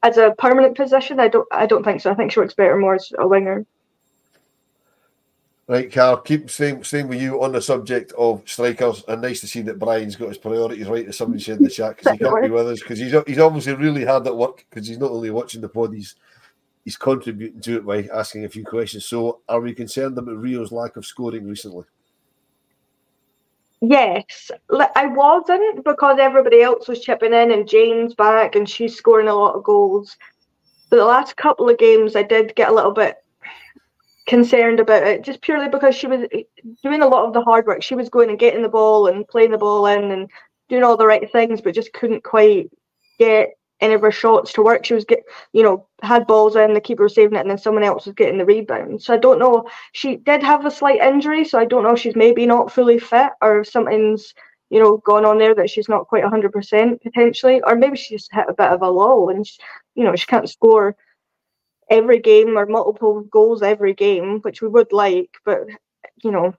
as 0.04 0.18
a 0.18 0.36
permanent 0.38 0.76
position, 0.76 1.20
I 1.20 1.28
don't 1.28 1.48
I 1.52 1.66
don't 1.66 1.84
think 1.84 2.02
so. 2.02 2.12
I 2.12 2.16
think 2.16 2.32
she 2.32 2.40
works 2.40 2.54
better 2.54 2.76
more 2.78 2.96
as 2.96 3.12
a 3.18 3.28
winger. 3.28 3.66
Right, 5.68 5.92
Carl, 5.92 6.18
keep 6.18 6.50
same 6.50 6.84
same 6.84 7.08
with 7.08 7.22
you 7.22 7.42
on 7.42 7.54
the 7.54 7.62
subject 7.62 8.12
of 8.18 8.42
strikers. 8.46 9.06
And 9.08 9.22
nice 9.22 9.40
to 9.40 9.48
see 9.48 9.62
that 9.62 9.80
Brian's 9.80 10.18
got 10.18 10.30
his 10.30 10.38
priorities 10.38 10.88
right, 10.88 11.08
as 11.08 11.18
somebody 11.18 11.42
said 11.42 11.58
in 11.58 11.64
the 11.64 11.70
chat, 11.70 11.96
because 11.96 12.12
he 12.12 12.18
can't 12.18 12.44
be 12.44 12.50
with 12.50 12.68
us. 12.68 12.82
Because 12.82 13.00
he's, 13.00 13.16
he's 13.26 13.40
obviously 13.40 13.76
really 13.76 14.04
hard 14.04 14.28
at 14.28 14.36
work, 14.36 14.66
because 14.70 14.88
he's 14.88 14.98
not 14.98 15.12
only 15.12 15.30
watching 15.30 15.62
the 15.62 15.70
pod, 15.70 15.94
he's, 15.94 16.16
he's 16.84 16.98
contributing 16.98 17.62
to 17.62 17.78
it 17.78 17.86
by 17.86 18.08
asking 18.14 18.46
a 18.46 18.50
few 18.50 18.66
questions. 18.66 19.06
So, 19.06 19.42
are 19.48 19.62
we 19.62 19.74
concerned 19.74 20.18
about 20.18 20.38
Rio's 20.38 20.72
lack 20.72 20.98
of 20.98 21.06
scoring 21.06 21.48
recently? 21.48 21.86
Yes, 23.82 24.52
I 24.96 25.08
wasn't 25.08 25.84
because 25.84 26.20
everybody 26.20 26.62
else 26.62 26.88
was 26.88 27.02
chipping 27.02 27.34
in 27.34 27.52
and 27.52 27.68
Jane's 27.68 28.14
back 28.14 28.56
and 28.56 28.70
she's 28.70 28.96
scoring 28.96 29.28
a 29.28 29.34
lot 29.34 29.56
of 29.56 29.64
goals. 29.64 30.18
But 30.92 30.98
the 30.98 31.06
last 31.06 31.36
couple 31.36 31.68
of 31.68 31.80
games, 31.80 32.16
I 32.16 32.22
did 32.22 32.56
get 32.56 32.70
a 32.70 32.74
little 32.74 32.92
bit 32.92 33.18
concerned 34.28 34.80
about 34.80 35.04
it 35.04 35.24
just 35.24 35.42
purely 35.42 35.68
because 35.68 35.96
she 35.96 36.06
was 36.06 36.28
doing 36.84 37.02
a 37.02 37.08
lot 37.08 37.26
of 37.26 37.34
the 37.34 37.42
hard 37.42 37.66
work. 37.66 37.82
She 37.82 37.96
was 37.96 38.08
going 38.08 38.30
and 38.30 38.38
getting 38.38 38.62
the 38.62 38.70
ball 38.70 39.08
and 39.08 39.28
playing 39.28 39.50
the 39.50 39.58
ball 39.58 39.88
in 39.88 40.12
and 40.12 40.30
doing 40.70 40.84
all 40.84 40.96
the 40.96 41.08
right 41.08 41.32
things, 41.32 41.60
but 41.60 41.74
just 41.74 41.94
couldn't 41.94 42.24
quite 42.24 42.70
get 43.18 43.50
any 43.82 43.94
of 43.96 44.02
her 44.02 44.12
shots 44.12 44.54
to 44.54 44.62
work. 44.64 44.86
She 44.86 44.94
was 44.94 45.06
get 45.06 45.24
you 45.54 45.64
know 45.64 45.88
had 46.04 46.28
balls 46.28 46.56
in, 46.56 46.74
the 46.74 46.82
keeper 46.82 47.04
was 47.04 47.16
saving 47.16 47.38
it, 47.38 47.42
and 47.42 47.50
then 47.50 47.58
someone 47.58 47.84
else 47.84 48.06
was 48.06 48.16
getting 48.16 48.38
the 48.38 48.46
rebound. 48.46 49.02
So 49.02 49.14
I 49.14 49.18
don't 49.18 49.40
know. 49.40 49.68
She 49.94 50.18
did 50.18 50.44
have 50.44 50.66
a 50.66 50.72
slight 50.72 51.02
injury, 51.02 51.44
so 51.46 51.60
I 51.60 51.66
don't 51.66 51.84
know 51.84 51.94
if 51.94 52.00
she's 52.00 52.16
maybe 52.16 52.46
not 52.46 52.72
fully 52.72 53.00
fit 53.00 53.32
or 53.42 53.62
if 53.62 53.68
something's 53.68 54.34
you 54.70 54.80
know 54.80 54.98
gone 54.98 55.26
on 55.26 55.38
there 55.38 55.56
that 55.56 55.70
she's 55.70 55.90
not 55.90 56.08
quite 56.08 56.24
hundred 56.24 56.54
percent 56.54 57.02
potentially, 57.02 57.62
or 57.66 57.76
maybe 57.76 57.98
she 57.98 58.16
just 58.16 58.34
hit 58.34 58.46
a 58.48 58.54
bit 58.54 58.70
of 58.70 58.82
a 58.82 58.90
lull 58.90 59.30
and 59.30 59.46
she, 59.46 59.60
you 59.96 60.04
know 60.04 60.16
she 60.16 60.26
can't 60.28 60.50
score 60.50 60.96
every 61.90 62.20
game 62.20 62.58
or 62.58 62.66
multiple 62.66 63.22
goals 63.22 63.62
every 63.62 63.94
game, 63.94 64.40
which 64.42 64.62
we 64.62 64.68
would 64.70 64.94
like, 64.94 65.30
but 65.46 65.68
you 66.24 66.32
know, 66.32 66.54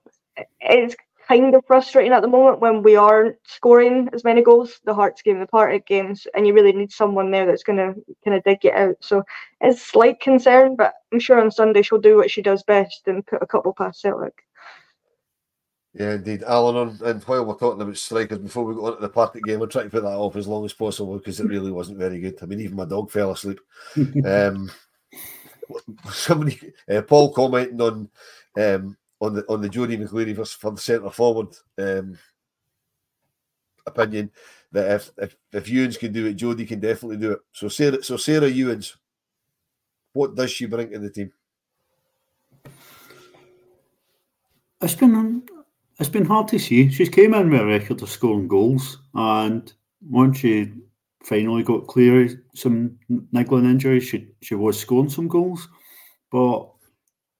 it's 0.60 0.94
kind 1.40 1.54
of 1.54 1.64
frustrating 1.66 2.12
at 2.12 2.22
the 2.22 2.28
moment 2.28 2.60
when 2.60 2.82
we 2.82 2.96
aren't 2.96 3.36
scoring 3.44 4.08
as 4.12 4.24
many 4.24 4.42
goals. 4.42 4.80
The 4.84 4.94
Hearts 4.94 5.22
game, 5.22 5.40
the 5.40 5.46
Partick 5.46 5.86
games, 5.86 6.26
and 6.34 6.46
you 6.46 6.52
really 6.52 6.72
need 6.72 6.92
someone 6.92 7.30
there 7.30 7.46
that's 7.46 7.62
going 7.62 7.78
to 7.78 7.94
kind 8.24 8.36
of 8.36 8.44
dig 8.44 8.64
it 8.64 8.74
out. 8.74 8.96
So 9.00 9.22
it's 9.60 9.82
slight 9.82 10.20
concern, 10.20 10.76
but 10.76 10.94
I'm 11.12 11.20
sure 11.20 11.40
on 11.40 11.50
Sunday 11.50 11.82
she'll 11.82 12.00
do 12.00 12.16
what 12.16 12.30
she 12.30 12.42
does 12.42 12.62
best 12.62 13.02
and 13.06 13.26
put 13.26 13.42
a 13.42 13.46
couple 13.46 13.72
past 13.72 14.00
Celtic. 14.00 14.34
Yeah, 15.94 16.12
indeed. 16.14 16.42
Alan, 16.42 16.98
and 17.04 17.22
while 17.24 17.44
we're 17.44 17.54
talking 17.54 17.82
about 17.82 17.96
strikers, 17.98 18.38
before 18.38 18.64
we 18.64 18.74
go 18.74 18.86
on 18.86 18.96
to 18.96 19.00
the 19.00 19.08
Partick 19.08 19.44
game, 19.44 19.60
I'll 19.60 19.68
try 19.68 19.82
to 19.82 19.90
put 19.90 20.02
that 20.02 20.08
off 20.08 20.36
as 20.36 20.48
long 20.48 20.64
as 20.64 20.72
possible 20.72 21.18
because 21.18 21.38
it 21.38 21.48
really 21.48 21.70
wasn't 21.70 21.98
very 21.98 22.18
good. 22.18 22.38
I 22.42 22.46
mean, 22.46 22.60
even 22.60 22.76
my 22.76 22.86
dog 22.86 23.10
fell 23.10 23.32
asleep. 23.32 23.60
um, 24.24 24.70
somebody 26.10 26.72
uh, 26.90 27.02
Paul 27.02 27.32
commenting 27.32 27.80
on 27.80 28.08
um, 28.58 28.96
on 29.22 29.34
the 29.34 29.44
on 29.48 29.62
the 29.62 29.68
Jodie 29.68 29.96
McCleary 29.96 30.34
for, 30.34 30.44
for 30.44 30.72
the 30.72 30.80
centre 30.80 31.10
forward 31.10 31.54
um, 31.78 32.18
opinion 33.86 34.30
that 34.72 34.90
if 34.96 35.10
if 35.16 35.36
if 35.52 35.66
Ewens 35.66 35.98
can 35.98 36.12
do 36.12 36.26
it, 36.26 36.36
Jodie 36.36 36.66
can 36.66 36.80
definitely 36.80 37.18
do 37.18 37.32
it. 37.32 37.40
So 37.52 37.68
Sarah, 37.68 38.02
so 38.02 38.16
Sarah 38.16 38.50
Ewens, 38.50 38.96
what 40.12 40.34
does 40.34 40.50
she 40.50 40.66
bring 40.66 40.90
to 40.90 40.98
the 40.98 41.10
team? 41.10 41.32
It's 44.80 44.96
been 44.96 45.44
it's 46.00 46.08
been 46.08 46.24
hard 46.24 46.48
to 46.48 46.58
see. 46.58 46.90
She's 46.90 47.08
came 47.08 47.34
in 47.34 47.50
with 47.50 47.60
a 47.60 47.66
record 47.66 48.02
of 48.02 48.10
scoring 48.10 48.48
goals, 48.48 48.98
and 49.14 49.72
once 50.10 50.38
she 50.38 50.72
finally 51.22 51.62
got 51.62 51.86
clear 51.86 52.44
some 52.56 52.98
niggling 53.30 53.66
injuries. 53.66 54.02
She 54.04 54.28
she 54.42 54.56
was 54.56 54.80
scoring 54.80 55.10
some 55.10 55.28
goals, 55.28 55.68
but 56.32 56.71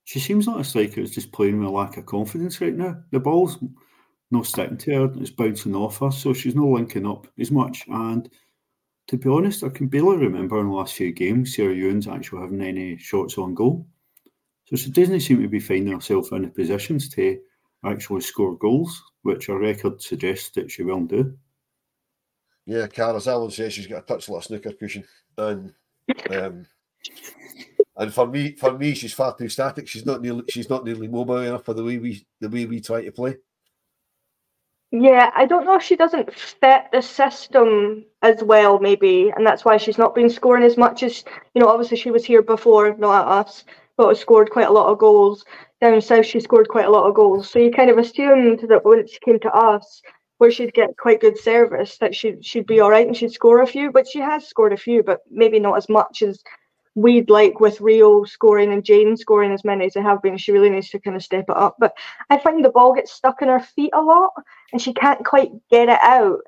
she 0.04 0.20
seems 0.20 0.46
like 0.46 0.60
a 0.60 0.64
striker 0.64 0.96
who's 0.96 1.14
just 1.14 1.32
playing 1.32 1.58
with 1.58 1.68
a 1.68 1.72
lack 1.72 1.96
of 1.96 2.06
confidence 2.06 2.60
right 2.60 2.74
now. 2.74 2.96
The 3.10 3.20
ball's 3.20 3.58
no 4.30 4.42
sticking 4.42 4.78
to 4.78 4.94
her; 4.94 5.12
it's 5.20 5.30
bouncing 5.30 5.74
off 5.74 5.98
her, 5.98 6.10
so 6.10 6.32
she's 6.32 6.54
not 6.54 6.66
linking 6.66 7.06
up 7.06 7.26
as 7.38 7.50
much. 7.50 7.84
And 7.88 8.28
to 9.08 9.16
be 9.16 9.28
honest, 9.28 9.62
I 9.62 9.68
can 9.68 9.88
barely 9.88 10.16
remember 10.16 10.60
in 10.60 10.68
the 10.68 10.74
last 10.74 10.94
few 10.94 11.12
games 11.12 11.54
Sarah 11.54 11.74
Ewens 11.74 12.12
actually 12.12 12.40
having 12.40 12.62
any 12.62 12.96
shots 12.96 13.38
on 13.38 13.54
goal. 13.54 13.86
So 14.66 14.76
she 14.76 14.90
doesn't 14.90 15.20
seem 15.20 15.42
to 15.42 15.48
be 15.48 15.60
finding 15.60 15.92
herself 15.92 16.32
in 16.32 16.42
the 16.42 16.48
positions 16.48 17.08
to 17.10 17.38
actually 17.84 18.22
score 18.22 18.56
goals, 18.56 19.02
which 19.22 19.46
her 19.46 19.58
record 19.58 20.00
suggests 20.00 20.50
that 20.50 20.70
she 20.70 20.82
will 20.82 21.04
do. 21.04 21.36
Yeah, 22.64 22.86
Cara 22.86 23.20
Alan 23.26 23.50
says 23.50 23.72
she's 23.72 23.88
got 23.88 24.04
a 24.04 24.06
touch 24.06 24.28
like 24.28 24.40
a 24.40 24.44
snooker 24.44 24.72
cushion, 24.72 25.04
and 25.36 25.74
um, 26.30 26.66
and 28.02 28.12
for 28.12 28.26
me, 28.26 28.56
for 28.56 28.76
me, 28.76 28.94
she's 28.94 29.12
far 29.12 29.36
too 29.36 29.48
static. 29.48 29.86
She's 29.86 30.04
not 30.04 30.20
nearly, 30.20 30.42
she's 30.50 30.68
not 30.68 30.84
nearly 30.84 31.06
mobile 31.06 31.38
enough 31.38 31.64
for 31.64 31.72
the 31.72 31.84
way 31.84 31.98
we 31.98 32.26
the 32.40 32.48
way 32.48 32.64
we 32.66 32.80
try 32.80 33.04
to 33.04 33.12
play. 33.12 33.36
Yeah, 34.90 35.30
I 35.36 35.46
don't 35.46 35.64
know 35.64 35.76
if 35.76 35.84
she 35.84 35.94
doesn't 35.94 36.34
fit 36.34 36.86
the 36.92 37.00
system 37.00 38.04
as 38.20 38.42
well, 38.42 38.80
maybe, 38.80 39.32
and 39.34 39.46
that's 39.46 39.64
why 39.64 39.76
she's 39.76 39.98
not 39.98 40.16
been 40.16 40.28
scoring 40.28 40.64
as 40.64 40.76
much 40.76 41.04
as 41.04 41.24
you 41.54 41.60
know. 41.60 41.68
Obviously, 41.68 41.96
she 41.96 42.10
was 42.10 42.24
here 42.24 42.42
before, 42.42 42.96
not 42.98 43.22
at 43.22 43.28
us, 43.28 43.64
but 43.96 44.18
scored 44.18 44.50
quite 44.50 44.68
a 44.68 44.72
lot 44.72 44.90
of 44.90 44.98
goals. 44.98 45.44
Down 45.80 46.00
south, 46.00 46.26
she 46.26 46.40
scored 46.40 46.68
quite 46.68 46.86
a 46.86 46.90
lot 46.90 47.08
of 47.08 47.14
goals. 47.14 47.48
So 47.48 47.60
you 47.60 47.70
kind 47.70 47.88
of 47.88 47.98
assumed 47.98 48.66
that 48.68 48.84
when 48.84 49.06
she 49.06 49.18
came 49.20 49.38
to 49.40 49.52
us, 49.52 50.02
where 50.38 50.50
she'd 50.50 50.74
get 50.74 50.96
quite 50.98 51.20
good 51.20 51.38
service 51.38 51.98
that 51.98 52.16
she'd 52.16 52.44
she'd 52.44 52.66
be 52.66 52.80
all 52.80 52.90
right 52.90 53.06
and 53.06 53.16
she'd 53.16 53.30
score 53.30 53.62
a 53.62 53.66
few. 53.66 53.92
But 53.92 54.08
she 54.08 54.18
has 54.18 54.48
scored 54.48 54.72
a 54.72 54.76
few, 54.76 55.04
but 55.04 55.20
maybe 55.30 55.60
not 55.60 55.76
as 55.76 55.88
much 55.88 56.22
as 56.22 56.42
we'd 56.94 57.30
like 57.30 57.60
with 57.60 57.80
Rio 57.80 58.24
scoring 58.24 58.72
and 58.72 58.84
Jane 58.84 59.16
scoring 59.16 59.52
as 59.52 59.64
many 59.64 59.86
as 59.86 59.94
they 59.94 60.02
have 60.02 60.22
been. 60.22 60.36
She 60.36 60.52
really 60.52 60.70
needs 60.70 60.90
to 60.90 60.98
kind 60.98 61.16
of 61.16 61.22
step 61.22 61.46
it 61.48 61.56
up. 61.56 61.76
But 61.78 61.94
I 62.30 62.38
find 62.38 62.64
the 62.64 62.70
ball 62.70 62.94
gets 62.94 63.12
stuck 63.12 63.42
in 63.42 63.48
her 63.48 63.60
feet 63.60 63.90
a 63.94 64.02
lot 64.02 64.30
and 64.72 64.80
she 64.80 64.92
can't 64.92 65.24
quite 65.24 65.50
get 65.70 65.88
it 65.88 66.00
out. 66.02 66.40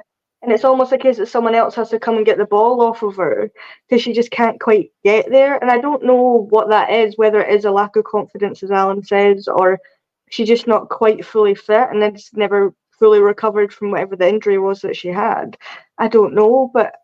And 0.42 0.52
it's 0.52 0.64
almost 0.64 0.92
a 0.92 0.98
case 0.98 1.16
that 1.16 1.28
someone 1.28 1.54
else 1.54 1.74
has 1.76 1.88
to 1.90 1.98
come 1.98 2.18
and 2.18 2.26
get 2.26 2.36
the 2.36 2.44
ball 2.44 2.82
off 2.82 3.02
of 3.02 3.16
her 3.16 3.50
because 3.88 4.02
she 4.02 4.12
just 4.12 4.30
can't 4.30 4.60
quite 4.60 4.90
get 5.02 5.30
there. 5.30 5.56
And 5.56 5.70
I 5.70 5.78
don't 5.78 6.04
know 6.04 6.46
what 6.50 6.68
that 6.68 6.90
is, 6.92 7.16
whether 7.16 7.40
it 7.40 7.54
is 7.54 7.64
a 7.64 7.70
lack 7.70 7.96
of 7.96 8.04
confidence, 8.04 8.62
as 8.62 8.70
Alan 8.70 9.02
says, 9.02 9.48
or 9.48 9.80
she's 10.28 10.48
just 10.48 10.66
not 10.66 10.90
quite 10.90 11.24
fully 11.24 11.54
fit 11.54 11.88
and 11.90 12.02
it's 12.02 12.34
never 12.34 12.74
fully 12.98 13.20
recovered 13.20 13.72
from 13.72 13.90
whatever 13.90 14.16
the 14.16 14.28
injury 14.28 14.58
was 14.58 14.82
that 14.82 14.96
she 14.96 15.08
had. 15.08 15.56
I 15.96 16.08
don't 16.08 16.34
know, 16.34 16.70
but 16.74 16.94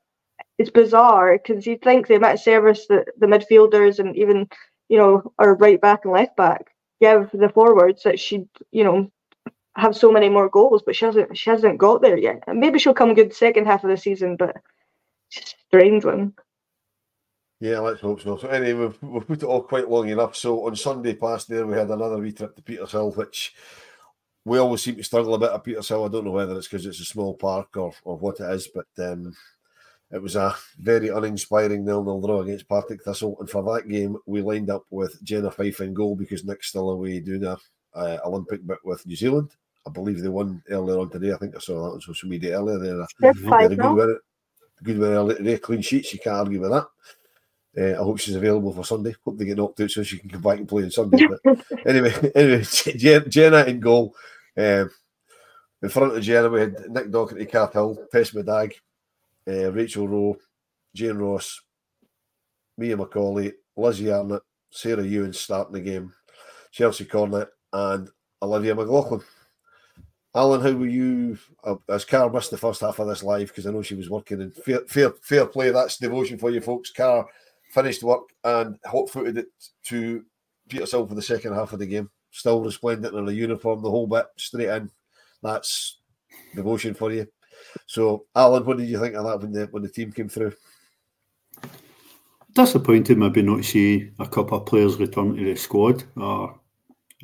it's 0.61 0.70
bizarre 0.70 1.38
because 1.38 1.66
you'd 1.66 1.83
think 1.83 2.07
the 2.07 2.16
amount 2.16 2.35
of 2.35 2.40
service 2.40 2.87
that 2.88 3.07
the 3.18 3.27
midfielders 3.27 3.99
and 3.99 4.14
even 4.16 4.46
you 4.90 4.99
know, 4.99 5.33
our 5.38 5.55
right 5.55 5.81
back 5.81 6.05
and 6.05 6.12
left 6.12 6.37
back 6.37 6.75
give 7.01 7.31
the 7.33 7.49
forwards 7.49 8.03
that 8.03 8.18
she'd, 8.20 8.49
you 8.73 8.85
know, 8.85 9.11
have 9.77 9.96
so 9.96 10.12
many 10.12 10.29
more 10.29 10.51
goals, 10.51 10.83
but 10.85 10.96
she 10.96 11.05
hasn't 11.05 11.38
she 11.38 11.49
hasn't 11.49 11.79
got 11.79 12.03
there 12.03 12.18
yet. 12.18 12.42
And 12.46 12.59
maybe 12.59 12.79
she'll 12.79 12.92
come 12.92 13.14
good 13.14 13.33
second 13.33 13.66
half 13.66 13.85
of 13.85 13.90
the 13.90 13.96
season, 13.96 14.37
but 14.37 14.57
it's 15.31 15.55
a 15.55 15.57
strange 15.68 16.05
one. 16.05 16.35
Yeah, 17.61 17.79
let's 17.79 18.01
hope 18.01 18.20
so. 18.20 18.37
So 18.37 18.49
anyway, 18.49 18.87
we've, 18.87 19.03
we've 19.03 19.27
put 19.27 19.42
it 19.42 19.46
all 19.46 19.62
quite 19.62 19.88
long 19.88 20.09
enough. 20.09 20.35
So 20.35 20.66
on 20.66 20.75
Sunday 20.75 21.14
past 21.14 21.49
there, 21.49 21.66
we 21.66 21.75
had 21.75 21.90
another 21.90 22.18
wee 22.18 22.33
trip 22.33 22.57
to 22.57 22.62
Petershill, 22.62 23.16
which 23.16 23.55
we 24.44 24.59
always 24.59 24.83
seem 24.83 24.96
to 24.96 25.05
struggle 25.05 25.35
a 25.35 25.38
bit 25.38 25.53
at 25.53 25.62
Petershill. 25.62 26.09
I 26.09 26.11
don't 26.11 26.25
know 26.25 26.33
whether 26.33 26.57
it's 26.57 26.66
because 26.66 26.85
it's 26.85 27.01
a 27.01 27.05
small 27.05 27.35
park 27.35 27.77
or, 27.77 27.92
or 28.03 28.16
what 28.16 28.40
it 28.40 28.51
is, 28.51 28.68
but 28.75 28.87
um, 28.99 29.37
it 30.12 30.20
was 30.20 30.37
a 30.37 30.55
very 30.79 31.09
uninspiring 31.09 31.85
nil-nil 31.85 32.20
draw 32.20 32.40
against 32.40 32.68
Partick 32.68 33.03
Thistle. 33.05 33.37
And 33.38 33.49
for 33.49 33.62
that 33.62 33.88
game, 33.88 34.16
we 34.27 34.42
lined 34.42 34.70
up 34.70 34.85
with 34.90 35.23
Jenna 35.23 35.51
Fife 35.51 35.81
in 35.81 35.94
goal 35.94 36.16
because 36.16 36.44
Nick's 36.44 36.68
still 36.68 36.90
away 36.90 37.20
doing 37.20 37.44
a 37.44 37.57
uh, 37.94 38.18
Olympic 38.25 38.66
bit 38.66 38.79
with 38.85 39.07
New 39.07 39.16
Zealand. 39.16 39.55
I 39.87 39.90
believe 39.90 40.20
they 40.20 40.29
won 40.29 40.62
earlier 40.68 40.99
on 40.99 41.11
today. 41.11 41.33
I 41.33 41.37
think 41.37 41.57
I 41.57 41.61
saw 41.61 41.85
that 41.85 41.94
on 41.94 42.01
social 42.01 42.29
media 42.29 42.59
earlier. 42.59 42.79
They're, 42.79 43.07
They're 43.68 43.77
good 43.77 43.94
with 43.94 44.11
it. 44.11 44.18
Good 44.83 44.99
with 44.99 45.44
their, 45.44 45.59
clean 45.59 45.83
sheets. 45.83 46.12
You 46.12 46.18
can't 46.18 46.37
argue 46.37 46.61
with 46.61 46.70
that. 46.70 46.87
Uh, 47.79 48.01
I 48.01 48.05
hope 48.05 48.18
she's 48.18 48.35
available 48.35 48.73
for 48.73 48.85
Sunday. 48.85 49.14
Hope 49.25 49.38
they 49.38 49.44
get 49.44 49.57
knocked 49.57 49.81
out 49.81 49.90
so 49.90 50.03
she 50.03 50.18
can 50.18 50.29
come 50.29 50.40
back 50.40 50.59
and 50.59 50.68
play 50.68 50.85
on 50.85 50.90
Sunday. 50.90 51.27
But 51.27 51.64
anyway, 51.87 52.12
anyway, 52.35 52.64
Jenna 53.29 53.64
in 53.64 53.79
goal. 53.79 54.14
Um, 54.57 54.90
in 55.83 55.88
front 55.88 56.16
of 56.16 56.23
Jenna, 56.23 56.49
we 56.49 56.61
had 56.61 56.90
Nick 56.90 57.11
Docherty, 57.11 57.49
Kath 57.49 57.73
Hill, 57.73 58.07
Tess 58.11 58.33
Middag, 58.33 58.73
uh, 59.51 59.73
Rachel 59.73 60.09
Rowe, 60.09 60.37
Jane 60.95 61.19
Ross, 61.19 61.61
Mia 62.79 62.97
McCauley, 62.97 63.53
Lizzie 63.77 64.05
Arnot, 64.05 64.41
Sarah 64.71 65.05
Ewan 65.05 65.33
starting 65.33 65.75
the 65.75 65.81
game, 65.81 66.13
Chelsea 66.71 67.05
Cornet, 67.05 67.49
and 67.73 68.09
Olivia 68.43 68.75
McLaughlin. 68.75 69.23
Alan, 70.35 70.61
how 70.61 70.73
were 70.73 70.87
you? 70.87 71.37
Uh, 71.65 71.75
as 71.89 72.05
Kar 72.05 72.31
missed 72.31 72.53
the 72.53 72.57
first 72.57 72.81
half 72.83 73.01
of 73.01 73.09
this 73.09 73.25
live 73.25 73.49
because 73.49 73.67
I 73.67 73.73
know 73.73 73.83
she 73.83 73.97
was 73.97 74.09
working 74.09 74.41
in 74.41 74.53
fair, 74.53 74.81
fair, 74.87 75.11
fair 75.23 75.47
play. 75.47 75.71
That's 75.71 75.99
devotion 75.99 76.39
for 76.39 76.51
you 76.51 76.61
folks. 76.61 76.93
Kar 76.93 77.27
finished 77.73 78.05
work 78.05 78.23
and 78.45 78.79
hot 78.85 79.11
footed 79.11 79.39
it 79.39 79.49
to 79.87 80.25
Petershill 80.69 81.09
for 81.09 81.17
the 81.17 81.23
second 81.23 81.55
half 81.55 81.73
of 81.73 81.81
the 81.81 81.87
game. 81.87 82.09
Still 82.31 82.63
resplendent 82.63 83.15
in 83.15 83.29
a 83.29 83.33
uniform, 83.33 83.83
the 83.83 83.91
whole 83.91 84.07
bit 84.07 84.27
straight 84.37 84.69
in. 84.69 84.89
That's 85.43 85.99
devotion 86.55 86.95
for 86.95 87.11
you. 87.11 87.27
So, 87.87 88.27
Alan, 88.35 88.64
what 88.64 88.79
did 88.79 88.88
you 88.88 89.01
think 89.01 89.14
of 89.14 89.25
that 89.25 89.40
when 89.40 89.53
the 89.53 89.66
when 89.70 89.83
the 89.83 89.88
team 89.88 90.12
came 90.12 90.29
through? 90.29 90.53
Disappointed 92.53 93.16
maybe 93.16 93.42
not 93.42 93.64
see 93.64 94.11
a 94.18 94.27
couple 94.27 94.59
of 94.59 94.66
players 94.66 94.96
return 94.96 95.37
to 95.37 95.44
the 95.44 95.57
squad. 95.57 96.03
Uh, 96.20 96.49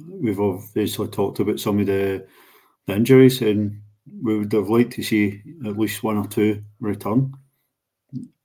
we've 0.09 0.41
obviously 0.41 1.09
talked 1.09 1.41
about 1.41 1.59
some 1.59 1.81
of 1.81 1.87
the, 1.87 2.27
the 2.87 2.95
injuries, 2.95 3.43
and 3.43 3.81
we 4.23 4.39
would 4.39 4.53
have 4.53 4.69
liked 4.69 4.93
to 4.93 5.03
see 5.03 5.43
at 5.65 5.77
least 5.77 6.03
one 6.03 6.17
or 6.17 6.27
two 6.29 6.63
return. 6.81 7.33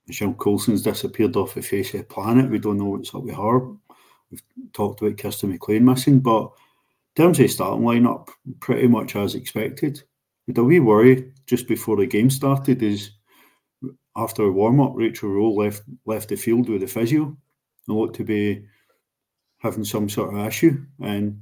Michelle 0.08 0.34
Coulson's 0.34 0.82
disappeared 0.82 1.36
off 1.36 1.54
the 1.54 1.62
face 1.62 1.93
of 1.93 1.99
the 1.99 2.06
planet. 2.06 2.49
We 2.49 2.60
don't 2.60 2.77
know 2.77 2.86
what's 2.86 3.13
up 3.13 3.23
with 3.23 3.36
her. 3.36 3.60
We've 4.32 4.41
talked 4.73 5.01
about 5.01 5.17
Kirsten 5.17 5.51
McLean 5.51 5.86
missing, 5.86 6.19
but 6.19 6.51
in 7.15 7.23
terms 7.23 7.39
of 7.39 7.51
starting 7.51 7.86
lineup, 7.86 8.30
pretty 8.60 8.88
much 8.88 9.15
as 9.15 9.36
expected. 9.36 10.01
A 10.58 10.64
wee 10.64 10.80
worry 10.80 11.32
just 11.46 11.68
before 11.68 11.98
the 11.98 12.06
game 12.06 12.30
started 12.30 12.82
is 12.84 13.12
after 14.16 14.44
a 14.44 14.52
warm 14.52 14.80
up, 14.80 14.94
Rachel 14.96 15.30
Rowe 15.30 15.52
left 15.52 15.84
left 16.06 16.30
the 16.30 16.36
field 16.36 16.70
with 16.70 16.84
a 16.84 16.88
physio 16.88 17.36
and 17.88 17.98
looked 17.98 18.16
to 18.18 18.24
be 18.24 18.66
having 19.60 19.84
some 19.84 20.10
sort 20.10 20.34
of 20.34 20.46
issue. 20.46 20.84
And 21.02 21.42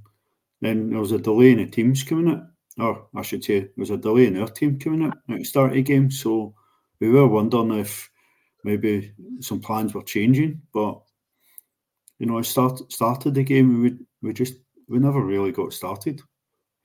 then 0.61 0.89
there 0.89 0.99
was 0.99 1.11
a 1.11 1.17
delay 1.17 1.51
in 1.51 1.57
the 1.57 1.65
teams 1.65 2.03
coming 2.03 2.33
up, 2.33 2.51
or 2.77 3.07
I 3.15 3.21
should 3.21 3.43
say, 3.43 3.61
there 3.61 3.71
was 3.77 3.89
a 3.91 3.97
delay 3.97 4.27
in 4.27 4.39
our 4.39 4.47
team 4.47 4.77
coming 4.77 5.07
up 5.07 5.17
at 5.29 5.37
the 5.37 5.43
start 5.43 5.71
of 5.71 5.75
the 5.75 5.81
game. 5.81 6.11
So 6.11 6.53
we 6.99 7.09
were 7.09 7.27
wondering 7.27 7.71
if 7.79 8.09
maybe 8.63 9.13
some 9.39 9.61
plans 9.61 9.93
were 9.93 10.03
changing. 10.03 10.61
But 10.73 11.01
you 12.19 12.25
know, 12.25 12.37
I 12.37 12.41
start, 12.41 12.91
started 12.91 13.33
the 13.33 13.43
game, 13.43 13.81
we 13.81 13.97
we 14.21 14.33
just 14.33 14.55
we 14.87 14.99
never 14.99 15.21
really 15.21 15.51
got 15.51 15.73
started. 15.73 16.21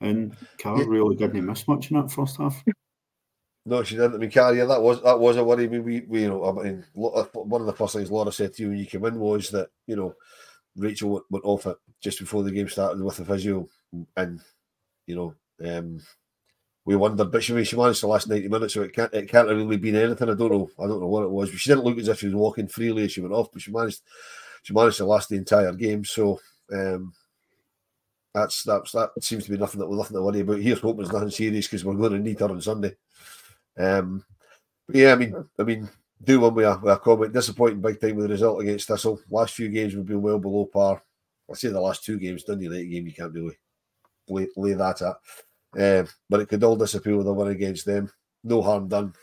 And 0.01 0.35
Carol 0.57 0.79
Yeah. 0.79 0.85
really 0.87 1.15
didn't 1.15 1.45
miss 1.45 1.67
much 1.67 1.91
in 1.91 1.99
that 1.99 2.11
first 2.11 2.37
half. 2.37 2.63
No, 3.65 3.81
she 3.81 3.95
didn't. 3.95 4.13
I 4.15 4.17
mean, 4.17 4.29
Carrie, 4.29 4.57
that 4.57 4.81
was 4.81 5.01
that 5.01 5.19
was 5.19 5.37
a 5.37 5.43
worry. 5.43 5.67
We, 5.67 5.79
we, 5.79 6.01
we 6.01 6.21
you 6.21 6.29
know, 6.29 6.45
I 6.45 6.63
mean, 6.63 6.85
one 6.93 7.61
of 7.61 7.65
the 7.65 7.73
first 7.73 7.95
things 7.95 8.11
Laura 8.11 8.31
said 8.31 8.53
to 8.53 8.63
you 8.63 8.69
when 8.69 8.77
you 8.77 8.85
came 8.85 9.05
in 9.05 9.19
was 9.19 9.49
that 9.51 9.69
you 9.87 9.95
know 9.95 10.13
Rachel 10.75 11.09
went, 11.09 11.25
went 11.31 11.45
off 11.45 11.65
it 11.65 11.77
just 11.99 12.19
before 12.19 12.43
the 12.43 12.51
game 12.51 12.69
started 12.69 13.01
with 13.01 13.17
the 13.17 13.25
physio, 13.25 13.67
and 14.17 14.39
you 15.07 15.15
know, 15.15 15.33
um, 15.67 15.99
we 16.85 16.95
wondered, 16.95 17.31
but 17.31 17.43
she 17.43 17.63
she 17.63 17.75
managed 17.75 18.01
to 18.01 18.07
last 18.07 18.27
ninety 18.27 18.47
minutes, 18.49 18.75
so 18.75 18.83
it 18.83 18.93
can't 18.93 19.11
it 19.15 19.29
can't 19.29 19.47
have 19.49 19.57
really 19.57 19.77
been 19.77 19.95
anything. 19.95 20.29
I 20.29 20.35
don't 20.35 20.51
know, 20.51 20.69
I 20.77 20.85
don't 20.85 20.99
know 21.01 21.07
what 21.07 21.23
it 21.23 21.31
was. 21.31 21.49
She 21.49 21.71
didn't 21.71 21.85
look 21.85 21.97
as 21.97 22.07
if 22.07 22.19
she 22.19 22.27
was 22.27 22.35
walking 22.35 22.67
freely 22.67 23.05
as 23.05 23.13
she 23.13 23.21
went 23.21 23.33
off, 23.33 23.51
but 23.51 23.63
she 23.63 23.71
managed 23.71 24.01
she 24.61 24.73
managed 24.73 24.97
to 24.97 25.05
last 25.05 25.29
the 25.29 25.37
entire 25.37 25.73
game. 25.73 26.05
So. 26.05 26.39
um 26.71 27.13
that's 28.35 28.63
that's 28.63 28.91
that 28.91 29.11
seems 29.21 29.45
to 29.45 29.51
be 29.51 29.57
nothing 29.57 29.79
that 29.79 29.87
we're 29.87 29.95
nothing 29.95 30.17
to 30.17 30.21
worry 30.21 30.41
about. 30.41 30.59
Here's 30.59 30.81
hoping 30.81 31.05
it's 31.05 31.13
nothing 31.13 31.29
serious 31.29 31.67
because 31.67 31.85
we're 31.85 31.95
going 31.95 32.11
to 32.11 32.19
need 32.19 32.39
her 32.41 32.49
on 32.49 32.61
Sunday. 32.61 32.95
Um, 33.77 34.25
but 34.85 34.95
yeah, 34.95 35.13
I 35.13 35.15
mean, 35.15 35.45
I 35.57 35.63
mean, 35.63 35.89
do 36.21 36.41
one 36.41 36.53
with 36.53 36.65
a, 36.65 36.77
with 36.77 36.93
a 36.93 36.97
comment. 36.97 37.33
Disappointing 37.33 37.79
big 37.79 37.99
time 37.99 38.15
with 38.15 38.25
the 38.25 38.33
result 38.33 38.61
against 38.61 38.89
Thistle. 38.89 39.21
Last 39.29 39.55
few 39.55 39.69
games 39.69 39.95
we've 39.95 40.05
been 40.05 40.21
well 40.21 40.37
below 40.37 40.65
par. 40.65 41.01
I 41.49 41.53
say 41.53 41.69
the 41.69 41.79
last 41.79 42.03
two 42.03 42.19
games, 42.19 42.43
Dundee 42.43 42.67
late 42.67 42.89
game, 42.89 43.05
you 43.05 43.13
can't 43.13 43.31
really 43.31 43.57
lay, 44.27 44.47
lay 44.57 44.73
that 44.73 45.01
at. 45.01 46.01
Um, 46.01 46.07
but 46.29 46.41
it 46.41 46.49
could 46.49 46.63
all 46.63 46.75
disappear 46.75 47.15
with 47.15 47.27
a 47.27 47.33
win 47.33 47.49
against 47.49 47.85
them. 47.85 48.11
No 48.43 48.61
harm 48.61 48.89
done. 48.89 49.13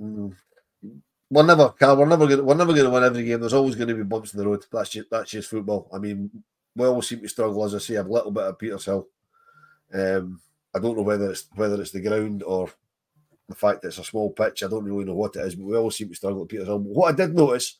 Mm. 0.00 0.34
We're 1.30 1.46
never, 1.46 1.70
Carl, 1.70 1.96
we're 1.96 2.06
never 2.06 2.26
going. 2.26 2.44
We're 2.44 2.54
never 2.54 2.74
going 2.74 2.84
to 2.84 2.90
win 2.90 3.04
every 3.04 3.24
game. 3.24 3.40
There's 3.40 3.54
always 3.54 3.74
going 3.74 3.88
to 3.88 3.94
be 3.94 4.02
bumps 4.02 4.34
in 4.34 4.38
the 4.38 4.46
road. 4.46 4.66
That's 4.70 4.90
just 4.90 5.08
that's 5.10 5.30
just 5.30 5.48
football. 5.48 5.88
I 5.90 5.98
mean, 5.98 6.30
we 6.74 6.86
always 6.86 7.08
seem 7.08 7.20
to 7.20 7.28
struggle, 7.28 7.64
as 7.64 7.74
I 7.74 7.78
say, 7.78 7.94
a 7.96 8.02
little 8.02 8.30
bit 8.30 8.44
at 8.44 8.58
Petershill. 8.58 9.06
Um, 9.92 10.40
I 10.74 10.78
don't 10.78 10.96
know 10.96 11.02
whether 11.02 11.30
it's 11.30 11.46
whether 11.54 11.80
it's 11.80 11.90
the 11.90 12.00
ground 12.00 12.42
or 12.42 12.70
the 13.48 13.54
fact 13.54 13.82
that 13.82 13.88
it's 13.88 13.98
a 13.98 14.04
small 14.04 14.30
pitch. 14.30 14.62
I 14.62 14.68
don't 14.68 14.84
really 14.84 15.04
know 15.04 15.14
what 15.14 15.36
it 15.36 15.40
is, 15.40 15.54
but 15.54 15.66
we 15.66 15.76
always 15.76 15.96
seem 15.96 16.08
to 16.08 16.14
struggle 16.14 16.42
at 16.42 16.48
Petershill. 16.48 16.80
What 16.80 17.12
I 17.12 17.16
did 17.16 17.34
notice, 17.34 17.78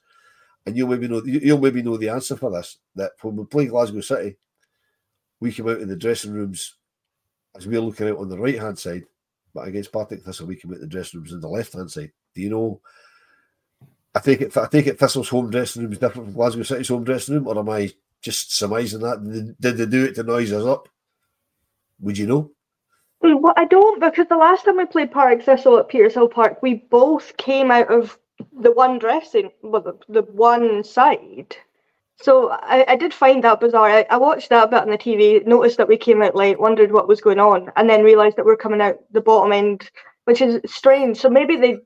and 0.66 0.76
you'll 0.76 0.88
maybe 0.88 1.08
know, 1.08 1.24
you- 1.24 1.40
you'll 1.40 1.58
maybe 1.58 1.82
know 1.82 1.96
the 1.96 2.10
answer 2.10 2.36
for 2.36 2.50
this, 2.50 2.78
that 2.96 3.12
when 3.22 3.36
we 3.36 3.44
play 3.44 3.66
Glasgow 3.66 4.00
City, 4.02 4.36
we 5.40 5.52
come 5.52 5.68
out 5.68 5.80
in 5.80 5.88
the 5.88 5.96
dressing 5.96 6.32
rooms 6.32 6.76
as 7.56 7.66
we're 7.66 7.80
looking 7.80 8.08
out 8.08 8.18
on 8.18 8.28
the 8.28 8.38
right 8.38 8.58
hand 8.58 8.78
side, 8.78 9.04
but 9.54 9.66
against 9.66 9.92
Partick 9.92 10.22
Thistle, 10.22 10.46
we 10.46 10.56
come 10.56 10.70
out 10.72 10.76
in 10.76 10.82
the 10.82 10.86
dressing 10.86 11.20
rooms 11.20 11.32
on 11.32 11.40
the 11.40 11.48
left 11.48 11.72
hand 11.72 11.90
side. 11.90 12.12
Do 12.34 12.42
you 12.42 12.50
know? 12.50 12.80
I 14.14 14.20
take 14.20 14.42
it. 14.42 14.56
I 14.56 14.66
take 14.66 14.86
it. 14.86 14.98
Thistle's 14.98 15.28
home 15.28 15.50
dressing 15.50 15.82
room 15.82 15.92
is 15.92 15.98
different 15.98 16.28
from 16.28 16.34
Glasgow 16.34 16.62
City's 16.62 16.88
home 16.88 17.04
dressing 17.04 17.34
room, 17.34 17.48
or 17.48 17.58
am 17.58 17.68
I 17.70 17.90
just 18.22 18.56
surmising 18.56 19.00
that? 19.00 19.56
Did, 19.60 19.76
they 19.76 19.86
do 19.86 20.04
it 20.04 20.14
to 20.14 20.22
noise 20.22 20.52
us 20.52 20.64
up? 20.64 20.88
Would 22.00 22.16
you 22.16 22.26
know? 22.26 22.50
Well, 23.20 23.54
I 23.56 23.66
don't 23.66 24.00
because 24.00 24.26
the 24.28 24.36
last 24.36 24.64
time 24.64 24.78
we 24.78 24.84
played 24.86 25.12
Park 25.12 25.42
Thistle 25.42 25.78
at 25.78 25.88
Petershill 25.88 26.30
Park, 26.30 26.62
we 26.62 26.74
both 26.90 27.36
came 27.36 27.70
out 27.70 27.92
of 27.92 28.18
the 28.60 28.72
one 28.72 28.98
dressing, 28.98 29.50
well, 29.62 29.82
the, 29.82 29.98
the 30.08 30.22
one 30.22 30.82
side. 30.82 31.56
So 32.20 32.50
I, 32.50 32.84
I 32.88 32.96
did 32.96 33.14
find 33.14 33.42
that 33.44 33.60
bizarre. 33.60 33.90
I, 33.90 34.06
I 34.10 34.16
watched 34.16 34.48
that 34.50 34.70
bit 34.70 34.82
on 34.82 34.90
the 34.90 34.98
TV, 34.98 35.44
noticed 35.46 35.76
that 35.78 35.88
we 35.88 35.96
came 35.96 36.22
out 36.22 36.36
late, 36.36 36.58
wondered 36.58 36.92
what 36.92 37.08
was 37.08 37.20
going 37.20 37.38
on, 37.40 37.70
and 37.76 37.88
then 37.88 38.04
realised 38.04 38.36
that 38.36 38.44
we're 38.44 38.56
coming 38.56 38.80
out 38.80 38.98
the 39.12 39.20
bottom 39.20 39.52
end, 39.52 39.90
which 40.24 40.40
is 40.40 40.60
strange. 40.66 41.18
So 41.18 41.28
maybe 41.28 41.56
they 41.56 41.78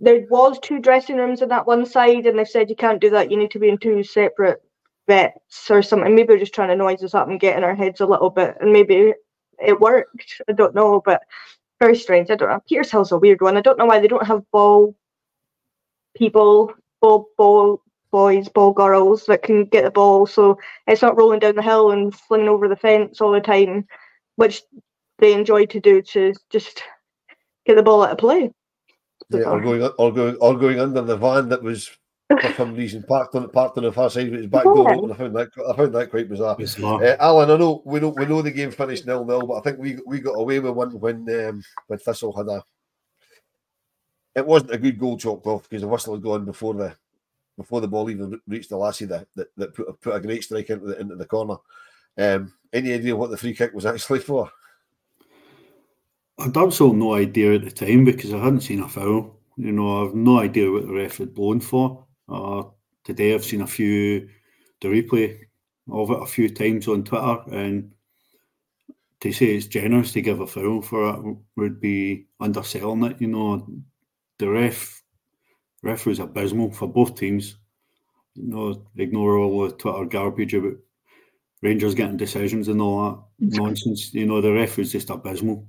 there 0.00 0.24
was 0.30 0.58
two 0.60 0.78
dressing 0.78 1.16
rooms 1.16 1.42
on 1.42 1.48
that 1.48 1.66
one 1.66 1.84
side, 1.84 2.26
and 2.26 2.38
they 2.38 2.44
said 2.44 2.70
you 2.70 2.76
can't 2.76 3.00
do 3.00 3.10
that. 3.10 3.30
You 3.30 3.36
need 3.36 3.50
to 3.50 3.58
be 3.58 3.68
in 3.68 3.78
two 3.78 4.02
separate 4.02 4.62
bets 5.06 5.70
or 5.70 5.82
something. 5.82 6.14
Maybe 6.14 6.32
we're 6.32 6.38
just 6.38 6.54
trying 6.54 6.68
to 6.68 6.76
noise 6.76 7.02
us 7.02 7.14
up 7.14 7.28
and 7.28 7.40
get 7.40 7.56
in 7.56 7.64
our 7.64 7.74
heads 7.74 8.00
a 8.00 8.06
little 8.06 8.30
bit, 8.30 8.56
and 8.60 8.72
maybe 8.72 9.14
it 9.58 9.80
worked. 9.80 10.40
I 10.48 10.52
don't 10.52 10.74
know, 10.74 11.02
but 11.04 11.22
very 11.80 11.96
strange. 11.96 12.30
I 12.30 12.36
don't 12.36 12.48
know. 12.48 12.62
Petershill's 12.70 13.12
a 13.12 13.18
weird 13.18 13.40
one. 13.40 13.56
I 13.56 13.60
don't 13.60 13.78
know 13.78 13.86
why 13.86 14.00
they 14.00 14.08
don't 14.08 14.26
have 14.26 14.48
ball 14.50 14.94
people, 16.16 16.72
ball 17.00 17.28
ball 17.36 17.82
boys, 18.10 18.48
ball 18.48 18.72
girls 18.72 19.24
that 19.26 19.42
can 19.42 19.64
get 19.64 19.84
the 19.84 19.90
ball, 19.90 20.26
so 20.26 20.58
it's 20.86 21.02
not 21.02 21.16
rolling 21.16 21.40
down 21.40 21.56
the 21.56 21.62
hill 21.62 21.90
and 21.90 22.14
flinging 22.14 22.48
over 22.48 22.68
the 22.68 22.76
fence 22.76 23.20
all 23.20 23.32
the 23.32 23.40
time, 23.40 23.86
which 24.36 24.62
they 25.18 25.32
enjoy 25.32 25.64
to 25.66 25.80
do 25.80 26.02
to 26.02 26.34
just 26.50 26.82
get 27.64 27.76
the 27.76 27.82
ball 27.82 28.04
out 28.04 28.12
of 28.12 28.18
play. 28.18 28.50
Yeah, 29.30 29.44
or 29.44 29.60
going, 29.60 29.82
or 29.98 30.12
going, 30.12 30.36
or 30.36 30.58
going 30.58 30.78
under 30.78 31.00
the 31.00 31.16
van 31.16 31.48
that 31.48 31.62
was 31.62 31.90
for 32.28 32.52
some 32.54 32.74
reason 32.74 33.02
parked 33.02 33.34
on 33.34 33.48
parked 33.50 33.76
on 33.78 33.84
the 33.84 33.92
far 33.92 34.10
side 34.10 34.30
with 34.30 34.40
his 34.40 34.50
back 34.50 34.64
door 34.64 34.92
open. 34.92 35.12
I 35.12 35.16
found 35.16 35.36
that 35.36 35.48
I 35.68 35.76
found 35.76 35.94
that 35.94 36.10
quite 36.10 36.28
bizarre. 36.28 36.56
Bizarre. 36.56 37.04
Uh, 37.04 37.16
Alan, 37.20 37.50
I 37.50 37.56
know 37.56 37.82
we 37.84 38.00
know 38.00 38.08
we 38.10 38.26
know 38.26 38.42
the 38.42 38.50
game 38.50 38.70
finished 38.70 39.06
nil 39.06 39.24
nil, 39.24 39.46
but 39.46 39.54
I 39.58 39.60
think 39.60 39.78
we 39.78 39.98
we 40.06 40.20
got 40.20 40.32
away 40.32 40.58
with 40.58 40.74
one 40.74 40.98
when 40.98 41.28
um, 41.46 41.62
when 41.86 41.98
Thistle 41.98 42.36
had 42.36 42.48
a. 42.48 42.62
It 44.34 44.46
wasn't 44.46 44.72
a 44.72 44.78
good 44.78 44.98
goal 44.98 45.18
chalked 45.18 45.46
off 45.46 45.64
because 45.64 45.82
the 45.82 45.88
whistle 45.88 46.14
had 46.14 46.22
gone 46.22 46.46
before 46.46 46.72
the 46.74 46.96
before 47.58 47.82
the 47.82 47.88
ball 47.88 48.08
even 48.08 48.40
reached 48.46 48.70
the 48.70 48.76
lassie 48.76 49.04
that 49.06 49.26
that, 49.36 49.48
that 49.56 49.74
put, 49.74 50.00
put 50.00 50.16
a 50.16 50.20
great 50.20 50.42
strike 50.42 50.70
into 50.70 50.86
the 50.86 50.98
into 50.98 51.16
the 51.16 51.26
corner. 51.26 51.56
Um, 52.16 52.52
any 52.72 52.92
idea 52.92 53.16
what 53.16 53.30
the 53.30 53.36
free 53.36 53.54
kick 53.54 53.74
was 53.74 53.86
actually 53.86 54.18
for? 54.20 54.50
I'd 56.38 56.56
absolutely 56.56 56.98
no 56.98 57.14
idea 57.14 57.54
at 57.54 57.64
the 57.64 57.70
time 57.70 58.04
because 58.04 58.32
I 58.32 58.38
hadn't 58.38 58.62
seen 58.62 58.80
a 58.80 58.88
foul. 58.88 59.38
You 59.56 59.70
know, 59.70 60.06
I've 60.06 60.14
no 60.14 60.40
idea 60.40 60.70
what 60.70 60.86
the 60.86 60.92
ref 60.92 61.18
had 61.18 61.34
blown 61.34 61.60
for. 61.60 62.06
Uh, 62.32 62.64
today 63.04 63.34
I've 63.34 63.44
seen 63.44 63.60
a 63.60 63.66
few 63.66 64.28
the 64.80 64.88
replay 64.88 65.38
of 65.90 66.10
it 66.10 66.22
a 66.22 66.26
few 66.26 66.48
times 66.48 66.88
on 66.88 67.04
Twitter, 67.04 67.38
and 67.50 67.92
to 69.20 69.32
say 69.32 69.54
it's 69.54 69.66
generous 69.66 70.12
to 70.12 70.22
give 70.22 70.40
a 70.40 70.46
foul 70.46 70.80
for 70.80 71.10
it 71.10 71.36
would 71.56 71.80
be 71.80 72.26
underselling 72.40 73.04
it. 73.04 73.20
You 73.20 73.28
know, 73.28 73.66
the 74.38 74.48
ref 74.48 75.02
ref 75.82 76.06
was 76.06 76.20
abysmal 76.20 76.72
for 76.72 76.88
both 76.88 77.16
teams. 77.16 77.56
You 78.34 78.48
know, 78.48 78.86
ignore 78.96 79.36
all 79.36 79.68
the 79.68 79.74
Twitter 79.74 80.06
garbage 80.06 80.54
about 80.54 80.78
Rangers 81.60 81.94
getting 81.94 82.16
decisions 82.16 82.68
and 82.68 82.80
all 82.80 83.10
that 83.10 83.58
nonsense. 83.60 84.14
You 84.14 84.26
know, 84.26 84.40
the 84.40 84.52
ref 84.52 84.78
was 84.78 84.90
just 84.90 85.10
abysmal. 85.10 85.68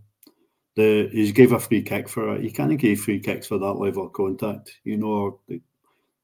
The 0.75 1.09
he 1.11 1.31
gave 1.33 1.51
a 1.51 1.59
free 1.59 1.83
kick 1.83 2.07
for 2.07 2.35
it. 2.35 2.43
You 2.43 2.51
can't 2.51 2.79
give 2.79 3.01
free 3.01 3.19
kicks 3.19 3.47
for 3.47 3.59
that 3.59 3.73
level 3.73 4.07
of 4.07 4.13
contact. 4.13 4.79
You 4.85 4.97
know, 4.97 5.41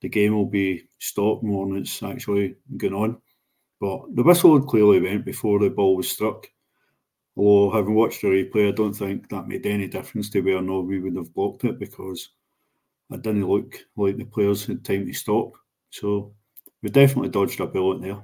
the, 0.02 0.08
the 0.08 0.10
game 0.10 0.34
will 0.34 0.45
be 0.45 0.88
stopped 1.00 1.43
more 1.43 1.68
than 1.68 1.78
it's 1.78 2.02
actually 2.04 2.56
going 2.78 2.93
on. 2.93 3.18
But 3.80 4.16
the 4.16 4.24
whistle 4.24 4.62
clearly 4.62 5.00
went 5.00 5.26
before 5.26 5.60
the 5.60 5.70
ball 5.70 5.95
was 5.95 6.10
struck. 6.10 6.47
Although 7.38 7.76
having 7.76 7.95
watched 7.95 8.22
the 8.22 8.28
replay, 8.28 8.68
I 8.68 8.72
don't 8.72 8.93
think 8.93 9.30
that 9.30 9.47
made 9.47 9.66
any 9.66 9.88
difference 9.88 10.30
to 10.32 10.41
whether 10.41 10.58
or 10.58 10.62
not 10.62 10.82
we 10.82 11.00
would 11.00 11.16
have 11.16 11.34
blocked 11.34 11.64
it 11.64 11.80
because 11.80 12.30
it 13.12 13.22
didn't 13.22 13.47
look 13.47 13.76
like 13.95 14.18
the 14.18 14.26
players 14.26 14.66
had 14.66 14.84
time 14.84 15.06
to 15.06 15.14
stop. 15.14 15.54
So 15.89 16.34
we 16.82 16.89
definitely 16.89 17.30
dodged 17.30 17.60
a 17.62 17.68
bullet 17.68 18.02
there. 18.02 18.22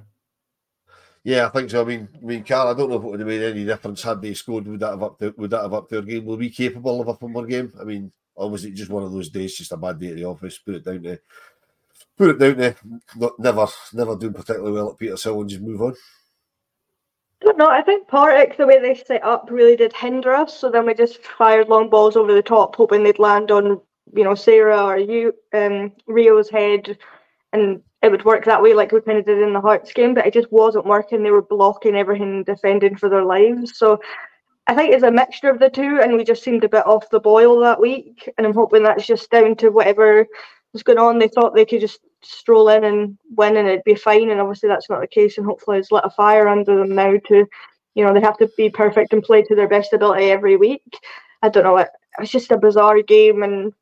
Yeah, 1.24 1.46
I 1.46 1.48
think 1.48 1.70
so. 1.70 1.82
I 1.82 1.84
mean, 1.84 2.08
I 2.14 2.24
mean, 2.24 2.44
Carl, 2.44 2.68
I 2.68 2.74
don't 2.74 2.88
know 2.88 2.98
if 2.98 3.04
it 3.04 3.10
would 3.10 3.20
have 3.20 3.28
made 3.28 3.42
any 3.42 3.64
difference 3.64 4.02
had 4.02 4.22
they 4.22 4.34
scored. 4.34 4.68
Would 4.68 4.78
that 4.78 4.90
have 4.90 5.02
up? 5.02 5.20
would 5.20 5.50
that 5.50 5.62
have 5.62 5.74
up 5.74 5.88
their 5.88 6.02
game? 6.02 6.24
Were 6.24 6.36
we 6.36 6.50
capable 6.50 7.00
of 7.00 7.20
a 7.20 7.28
more 7.28 7.46
game? 7.46 7.72
I 7.80 7.84
mean, 7.84 8.12
or 8.36 8.48
was 8.48 8.64
it 8.64 8.74
just 8.74 8.90
one 8.90 9.02
of 9.02 9.10
those 9.10 9.30
days, 9.30 9.56
just 9.56 9.72
a 9.72 9.76
bad 9.76 9.98
day 9.98 10.10
at 10.10 10.16
the 10.16 10.24
office? 10.24 10.58
Put 10.58 10.76
it 10.76 10.84
down 10.84 11.02
to, 11.02 11.18
put 12.16 12.30
it 12.30 12.38
down 12.38 12.56
there. 12.56 12.76
not, 13.16 13.38
never, 13.38 13.66
never 13.92 14.16
doing 14.16 14.34
particularly 14.34 14.72
well 14.72 14.90
at 14.90 14.98
Petershill 14.98 15.40
and 15.40 15.50
just 15.50 15.62
move 15.62 15.82
on. 15.82 15.94
Don't 17.40 17.58
know. 17.58 17.68
I 17.68 17.82
think 17.82 18.08
Partick, 18.08 18.56
the 18.56 18.66
way 18.66 18.80
they 18.80 18.94
set 18.94 19.22
up, 19.22 19.48
really 19.50 19.76
did 19.76 19.92
hinder 19.92 20.32
us. 20.32 20.58
So 20.58 20.70
then 20.70 20.86
we 20.86 20.94
just 20.94 21.22
fired 21.22 21.68
long 21.68 21.90
balls 21.90 22.16
over 22.16 22.32
the 22.32 22.42
top, 22.42 22.74
hoping 22.74 23.02
they'd 23.02 23.18
land 23.18 23.50
on, 23.50 23.80
you 24.14 24.24
know, 24.24 24.34
Sarah 24.34 24.84
or 24.84 24.96
you, 24.96 25.34
um, 25.52 25.92
Rio's 26.06 26.48
head, 26.48 26.96
and 27.52 27.82
it 28.02 28.10
would 28.10 28.24
work 28.24 28.44
that 28.44 28.62
way, 28.62 28.72
like 28.74 28.92
we 28.92 29.00
kind 29.00 29.18
of 29.18 29.26
did 29.26 29.42
in 29.42 29.52
the 29.52 29.60
Hearts 29.60 29.92
game, 29.92 30.14
but 30.14 30.26
it 30.26 30.32
just 30.32 30.50
wasn't 30.50 30.86
working. 30.86 31.22
They 31.22 31.30
were 31.30 31.42
blocking 31.42 31.94
everything, 31.94 32.44
defending 32.44 32.96
for 32.96 33.08
their 33.08 33.24
lives. 33.24 33.76
So 33.76 34.00
I 34.66 34.74
think 34.74 34.92
it's 34.92 35.02
a 35.02 35.10
mixture 35.10 35.50
of 35.50 35.58
the 35.58 35.70
two, 35.70 36.00
and 36.02 36.16
we 36.16 36.24
just 36.24 36.42
seemed 36.42 36.64
a 36.64 36.68
bit 36.68 36.86
off 36.86 37.10
the 37.10 37.20
boil 37.20 37.60
that 37.60 37.80
week. 37.80 38.28
And 38.36 38.46
I'm 38.46 38.54
hoping 38.54 38.82
that's 38.82 39.06
just 39.06 39.30
down 39.30 39.56
to 39.56 39.70
whatever 39.70 40.26
was 40.76 40.82
going 40.82 40.98
on. 40.98 41.18
They 41.18 41.28
thought 41.28 41.54
they 41.54 41.64
could 41.64 41.80
just 41.80 42.00
stroll 42.22 42.68
in 42.68 42.84
and 42.84 43.18
win, 43.30 43.56
and 43.56 43.66
it'd 43.66 43.84
be 43.84 43.94
fine. 43.94 44.30
And 44.30 44.40
obviously, 44.40 44.68
that's 44.68 44.88
not 44.90 45.00
the 45.00 45.06
case. 45.06 45.38
And 45.38 45.46
hopefully, 45.46 45.78
it's 45.78 45.90
lit 45.90 46.04
a 46.04 46.10
fire 46.10 46.48
under 46.48 46.76
them 46.76 46.94
now 46.94 47.14
to, 47.28 47.46
you 47.94 48.04
know, 48.04 48.12
they 48.12 48.20
have 48.20 48.38
to 48.38 48.50
be 48.56 48.70
perfect 48.70 49.12
and 49.12 49.22
play 49.22 49.42
to 49.42 49.54
their 49.54 49.68
best 49.68 49.92
ability 49.92 50.26
every 50.26 50.56
week. 50.56 50.98
I 51.42 51.48
don't 51.48 51.64
know. 51.64 51.78
It, 51.78 51.88
it's 52.18 52.30
just 52.30 52.50
a 52.50 52.58
bizarre 52.58 53.02
game, 53.02 53.42
and 53.42 53.72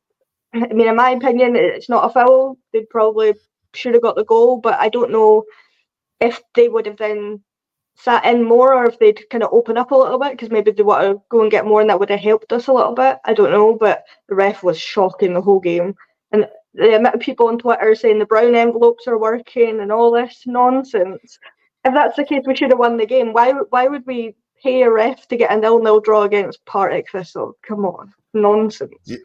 I 0.53 0.73
mean, 0.73 0.87
in 0.87 0.95
my 0.95 1.11
opinion, 1.11 1.55
it's 1.55 1.89
not 1.89 2.05
a 2.09 2.13
foul. 2.13 2.57
They'd 2.71 2.89
probably 2.89 3.33
should 3.73 3.93
have 3.93 4.03
got 4.03 4.15
the 4.15 4.25
goal, 4.25 4.57
but 4.57 4.79
I 4.79 4.89
don't 4.89 5.11
know 5.11 5.43
if 6.19 6.41
they 6.55 6.69
would 6.69 6.85
have 6.85 6.97
then 6.97 7.43
sat 7.97 8.25
in 8.25 8.43
more 8.43 8.73
or 8.73 8.85
if 8.85 8.99
they'd 8.99 9.29
kind 9.29 9.43
of 9.43 9.53
open 9.53 9.77
up 9.77 9.91
a 9.91 9.95
little 9.95 10.19
bit 10.19 10.31
because 10.31 10.49
maybe 10.49 10.71
they 10.71 10.83
want 10.83 11.01
to 11.01 11.21
go 11.29 11.41
and 11.41 11.51
get 11.51 11.65
more 11.65 11.81
and 11.81 11.89
that 11.89 11.99
would 11.99 12.09
have 12.09 12.19
helped 12.19 12.51
us 12.51 12.67
a 12.67 12.73
little 12.73 12.93
bit. 12.93 13.17
I 13.25 13.33
don't 13.33 13.51
know, 13.51 13.73
but 13.73 14.03
the 14.27 14.35
ref 14.35 14.63
was 14.63 14.79
shocking 14.79 15.33
the 15.33 15.41
whole 15.41 15.59
game. 15.59 15.95
And 16.31 16.47
the 16.75 16.95
amount 16.95 17.15
of 17.15 17.21
people 17.21 17.47
on 17.47 17.57
Twitter 17.57 17.95
saying 17.95 18.19
the 18.19 18.25
brown 18.25 18.55
envelopes 18.55 19.07
are 19.07 19.17
working 19.17 19.79
and 19.79 19.91
all 19.91 20.11
this 20.11 20.43
nonsense. 20.45 21.39
If 21.83 21.93
that's 21.93 22.15
the 22.15 22.25
case, 22.25 22.43
we 22.45 22.55
should 22.55 22.71
have 22.71 22.79
won 22.79 22.97
the 22.97 23.05
game. 23.05 23.33
Why 23.33 23.51
why 23.51 23.87
would 23.87 24.05
we 24.05 24.35
pay 24.61 24.83
a 24.83 24.91
ref 24.91 25.27
to 25.27 25.37
get 25.37 25.51
a 25.51 25.57
nil-nil 25.57 26.01
draw 26.01 26.23
against 26.23 26.65
Partick 26.65 27.09
Thistle? 27.11 27.53
Come 27.61 27.85
on, 27.85 28.13
nonsense. 28.33 28.91
Yeah. 29.05 29.17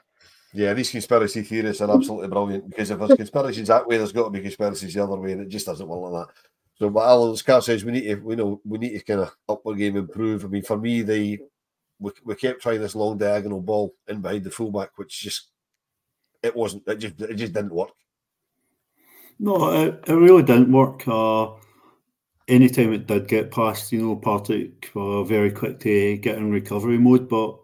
Yeah, 0.52 0.74
these 0.74 0.90
conspiracy 0.90 1.42
theorists 1.42 1.80
are 1.80 1.94
absolutely 1.94 2.26
brilliant 2.26 2.68
because 2.68 2.90
if 2.90 2.98
there's 2.98 3.14
conspiracies 3.14 3.68
that 3.68 3.86
way, 3.86 3.98
there's 3.98 4.10
got 4.10 4.24
to 4.24 4.30
be 4.30 4.40
conspiracies 4.40 4.92
the 4.92 5.04
other 5.04 5.14
way, 5.14 5.30
and 5.30 5.42
it 5.42 5.48
just 5.48 5.66
doesn't 5.66 5.86
work 5.86 6.10
like 6.10 6.26
that. 6.26 6.34
So, 6.76 6.90
but 6.90 7.06
Alan 7.06 7.36
Scott 7.36 7.62
says 7.62 7.84
we 7.84 7.92
need 7.92 8.08
to, 8.08 8.16
we 8.16 8.34
know, 8.34 8.60
we 8.64 8.78
need 8.78 8.98
to 8.98 9.04
kind 9.04 9.20
of 9.20 9.36
up 9.48 9.64
our 9.64 9.74
game, 9.74 9.96
improve. 9.96 10.44
I 10.44 10.48
mean, 10.48 10.64
for 10.64 10.76
me, 10.76 11.02
they 11.02 11.38
we, 12.00 12.10
we 12.24 12.34
kept 12.34 12.62
trying 12.62 12.80
this 12.80 12.96
long 12.96 13.16
diagonal 13.16 13.60
ball 13.60 13.94
in 14.08 14.20
behind 14.22 14.42
the 14.42 14.50
fullback, 14.50 14.90
which 14.96 15.20
just 15.20 15.50
it 16.42 16.54
wasn't, 16.54 16.86
it 16.86 16.96
just 16.96 17.20
it 17.20 17.34
just 17.34 17.52
didn't 17.52 17.74
work. 17.74 17.90
No, 19.38 19.72
it, 19.72 20.04
it 20.06 20.14
really 20.14 20.42
didn't 20.42 20.72
work. 20.72 21.06
Uh, 21.08 21.52
anytime 22.48 22.92
it 22.92 23.06
did 23.06 23.28
get 23.28 23.50
past, 23.50 23.92
you 23.92 24.02
know, 24.02 24.16
Partick 24.16 24.90
were 24.94 25.24
very 25.24 25.50
quick 25.50 25.80
to 25.80 26.16
get 26.18 26.36
in 26.36 26.50
recovery 26.50 26.98
mode, 26.98 27.28
but 27.28 27.56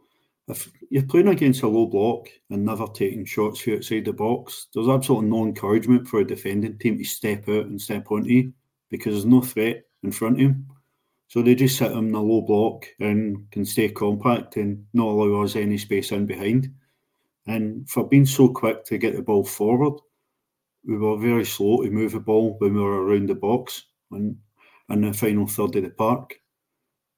if 0.49 0.71
you're 0.91 1.03
playing 1.03 1.29
against 1.29 1.63
a 1.63 1.69
low 1.69 1.87
block 1.87 2.29
and 2.51 2.65
never 2.65 2.87
taking 2.87 3.25
shots 3.25 3.67
outside 3.69 4.05
the 4.05 4.13
box, 4.13 4.69
there's 4.73 4.89
absolutely 4.89 5.29
no 5.29 5.45
encouragement 5.45 6.07
for 6.07 6.21
a 6.21 6.27
defending 6.27 6.79
team 6.79 6.99
to 6.99 7.05
step 7.05 7.49
out 7.49 7.67
and 7.67 7.81
step 7.81 8.11
onto 8.11 8.31
you 8.31 8.53
because 8.89 9.15
there's 9.15 9.27
no 9.27 9.41
threat 9.41 9.83
in 10.03 10.13
front 10.13 10.37
of 10.37 10.41
him. 10.43 10.67
So 11.29 11.43
they 11.43 11.57
just 11.57 11.77
sit 11.77 11.91
him 11.91 12.09
in 12.09 12.15
a 12.15 12.23
low 12.23 12.43
block 12.43 12.87
and 13.01 13.51
can 13.51 13.65
stay 13.65 13.89
compact 13.89 14.57
and 14.57 14.87
not 14.93 15.09
allow 15.09 15.43
us 15.43 15.57
any 15.57 15.77
space 15.77 16.13
in 16.13 16.25
behind. 16.27 16.73
And 17.47 17.89
for 17.89 18.09
being 18.09 18.27
so 18.27 18.49
quick 18.49 18.85
to 18.87 18.99
get 18.99 19.15
the 19.15 19.23
ball 19.23 19.45
forward, 19.45 20.01
we 20.85 20.97
were 20.97 21.17
very 21.17 21.45
slow 21.45 21.83
to 21.83 21.91
move 21.91 22.13
the 22.13 22.21
ball 22.21 22.57
when 22.59 22.75
we 22.75 22.81
were 22.81 23.05
around 23.05 23.29
the 23.29 23.35
box 23.35 23.85
and 24.11 24.37
in 24.89 25.01
the 25.01 25.13
final 25.13 25.47
third 25.47 25.77
of 25.77 25.83
the 25.83 25.91
park. 25.91 26.35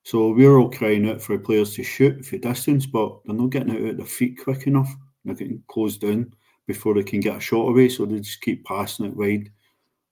So 0.04 0.30
we 0.30 0.46
were 0.46 0.58
all 0.58 0.70
crying 0.70 1.08
out 1.10 1.20
for 1.20 1.38
players 1.38 1.74
to 1.74 1.82
shoot 1.82 2.24
for 2.24 2.38
distance, 2.38 2.86
but 2.86 3.20
they're 3.24 3.36
not 3.36 3.50
getting 3.50 3.70
out 3.70 3.82
at 3.82 3.96
their 3.98 4.06
feet 4.06 4.38
quick 4.42 4.66
enough. 4.66 4.90
They're 5.24 5.34
getting 5.34 5.62
closed 5.68 6.00
down 6.00 6.34
before 6.66 6.94
they 6.94 7.02
can 7.02 7.20
get 7.20 7.36
a 7.36 7.40
shot 7.40 7.68
away, 7.68 7.90
so 7.90 8.06
they 8.06 8.20
just 8.20 8.40
keep 8.40 8.64
passing 8.64 9.06
it 9.06 9.16
wide 9.16 9.50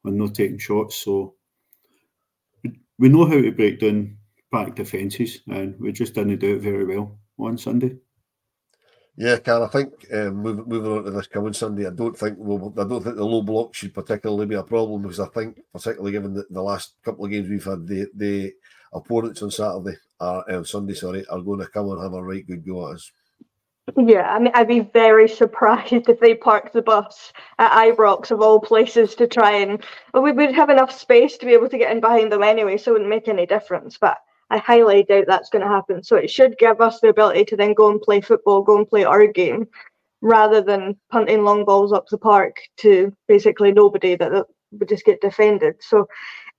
and 0.05 0.17
not 0.17 0.35
taking 0.35 0.59
shots. 0.59 0.97
So 0.97 1.35
we 2.99 3.09
know 3.09 3.25
how 3.25 3.41
to 3.41 3.53
break 3.53 3.81
down 3.81 4.19
back 4.53 4.75
defences, 4.75 5.41
and 5.49 5.79
we 5.81 5.93
just 5.93 6.15
didn't 6.15 6.39
do 6.39 6.57
it 6.57 6.63
very 6.63 6.85
well 6.85 7.19
on 7.39 7.57
Sunday. 7.57 7.97
Yeah, 9.19 9.39
Carl. 9.39 9.65
I 9.65 9.69
think 9.69 9.93
um, 10.13 10.37
moving, 10.37 10.65
moving 10.67 10.93
on 10.93 11.05
to 11.05 11.11
this 11.11 11.27
coming 11.27 11.55
Sunday, 11.55 11.87
I 11.87 11.91
don't 11.91 12.17
think 12.17 12.37
we'll, 12.39 12.73
I 12.79 12.85
don't 12.85 13.03
think 13.03 13.17
the 13.17 13.25
low 13.25 13.41
block 13.41 13.75
should 13.75 13.95
particularly 13.95 14.45
be 14.45 14.57
a 14.57 14.63
problem 14.63 15.03
because 15.03 15.21
I 15.21 15.29
think, 15.29 15.63
particularly 15.73 16.13
given 16.13 16.35
the, 16.35 16.45
the 16.51 16.61
last 16.61 16.95
couple 17.03 17.25
of 17.25 17.31
games 17.31 17.49
we've 17.49 17.65
had, 17.65 17.87
the 17.87 18.07
the 18.15 18.53
opponents 18.93 19.43
on 19.43 19.51
Saturday 19.51 19.97
or 20.21 20.53
on 20.53 20.65
Sunday, 20.67 20.93
sorry, 20.93 21.27
are 21.29 21.41
going 21.41 21.61
to 21.61 21.67
come 21.67 21.91
and 21.91 22.03
have 22.03 22.13
a 22.13 22.23
right 22.23 22.47
good 22.47 22.67
go 22.67 22.89
at 22.91 22.97
us. 22.97 23.11
Yeah, 23.97 24.35
I 24.35 24.39
mean, 24.39 24.53
I'd 24.55 24.69
be 24.69 24.81
very 24.81 25.29
surprised 25.29 25.93
if 26.11 26.21
they 26.21 26.35
parked 26.35 26.75
the 26.75 26.83
bus 26.83 27.33
at 27.59 27.73
Ibrox 27.73 28.31
of 28.33 28.43
all 28.43 28.61
places 28.61 29.15
to 29.15 29.27
try 29.27 29.53
and. 29.53 29.83
Well, 30.13 30.25
we 30.25 30.33
would 30.33 30.55
have 30.55 30.69
enough 30.69 30.93
space 30.93 31.39
to 31.39 31.47
be 31.47 31.55
able 31.55 31.71
to 31.71 31.79
get 31.79 31.91
in 31.91 32.01
behind 32.01 32.31
them 32.31 32.43
anyway, 32.43 32.77
so 32.77 32.91
it 32.91 32.95
wouldn't 32.95 33.11
make 33.11 33.29
any 33.29 33.47
difference. 33.47 33.97
But 33.97 34.19
I 34.51 34.59
highly 34.59 35.03
doubt 35.03 35.25
that's 35.27 35.51
going 35.51 35.63
to 35.63 35.69
happen. 35.69 36.03
So 36.03 36.17
it 36.17 36.31
should 36.31 36.59
give 36.59 36.81
us 36.81 37.01
the 37.01 37.09
ability 37.09 37.45
to 37.47 37.57
then 37.57 37.75
go 37.75 37.91
and 37.91 38.01
play 38.01 38.21
football, 38.21 38.63
go 38.63 38.77
and 38.77 38.89
play 38.89 39.05
our 39.05 39.27
game, 39.27 39.67
rather 40.21 40.61
than 40.61 40.97
punting 41.11 41.45
long 41.45 41.65
balls 41.65 41.93
up 41.93 42.07
the 42.09 42.19
park 42.19 42.57
to 42.79 43.15
basically 43.29 43.73
nobody 43.73 44.17
that 44.17 44.47
would 44.73 44.89
just 44.89 45.05
get 45.05 45.21
defended. 45.21 45.77
So 45.81 46.09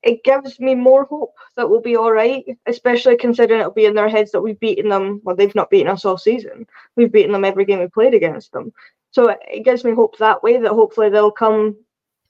it 0.03 0.23
gives 0.23 0.59
me 0.59 0.75
more 0.75 1.05
hope 1.05 1.33
that 1.55 1.69
we'll 1.69 1.81
be 1.81 1.95
all 1.95 2.11
right, 2.11 2.45
especially 2.65 3.17
considering 3.17 3.59
it'll 3.59 3.71
be 3.71 3.85
in 3.85 3.95
their 3.95 4.09
heads 4.09 4.31
that 4.31 4.41
we've 4.41 4.59
beaten 4.59 4.89
them. 4.89 5.21
Well, 5.23 5.35
they've 5.35 5.55
not 5.55 5.69
beaten 5.69 5.91
us 5.91 6.05
all 6.05 6.17
season. 6.17 6.67
We've 6.95 7.11
beaten 7.11 7.31
them 7.31 7.45
every 7.45 7.65
game 7.65 7.79
we 7.79 7.87
played 7.87 8.13
against 8.13 8.51
them. 8.51 8.71
So 9.11 9.35
it 9.49 9.65
gives 9.65 9.83
me 9.83 9.93
hope 9.93 10.17
that 10.17 10.43
way 10.43 10.57
that 10.57 10.71
hopefully 10.71 11.09
they'll 11.09 11.31
come. 11.31 11.75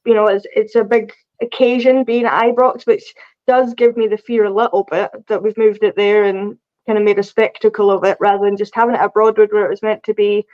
You 0.06 0.14
know, 0.14 0.28
it's 0.28 0.46
it's 0.56 0.76
a 0.76 0.84
big 0.84 1.14
occasion 1.42 2.04
being 2.06 2.26
at 2.26 2.42
Ibrox, 2.42 2.88
which 2.88 3.14
does 3.48 3.74
give 3.74 3.98
me 3.98 4.08
the 4.08 4.18
fear 4.18 4.46
a 4.46 4.54
little 4.54 4.84
bit 4.84 5.10
that 5.28 5.42
we've 5.42 5.58
moved 5.58 5.84
it 5.84 5.96
there 5.96 6.26
and 6.26 6.58
kind 6.86 6.98
of 6.98 7.06
made 7.06 7.20
a 7.20 7.24
spectacle 7.24 7.92
of 7.92 8.04
it 8.04 8.18
rather 8.20 8.46
than 8.46 8.58
just 8.58 8.76
having 8.76 8.96
it 8.96 9.02
at 9.02 9.14
Broadwood 9.14 9.52
where 9.52 9.66
it 9.66 9.70
was 9.70 9.82
meant 9.82 10.04
to 10.04 10.14
be, 10.14 10.46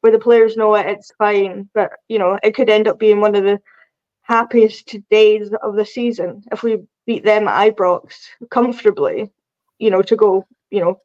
where 0.00 0.12
the 0.12 0.18
players 0.18 0.56
know 0.56 0.74
it, 0.74 0.86
it's 0.86 1.12
fine. 1.18 1.68
But 1.74 1.92
you 2.08 2.18
know, 2.18 2.38
it 2.42 2.54
could 2.54 2.70
end 2.70 2.88
up 2.88 2.98
being 2.98 3.20
one 3.20 3.34
of 3.34 3.44
the 3.44 3.60
happiest 4.22 4.96
days 5.10 5.50
of 5.62 5.76
the 5.76 5.84
season 5.84 6.44
if 6.52 6.62
we 6.62 6.78
beat 7.06 7.24
them 7.24 7.48
at 7.48 7.74
Ibrox 7.76 8.14
comfortably, 8.50 9.30
you 9.78 9.90
know, 9.90 10.02
to 10.02 10.16
go, 10.16 10.46
you 10.70 10.80
know, 10.80 11.00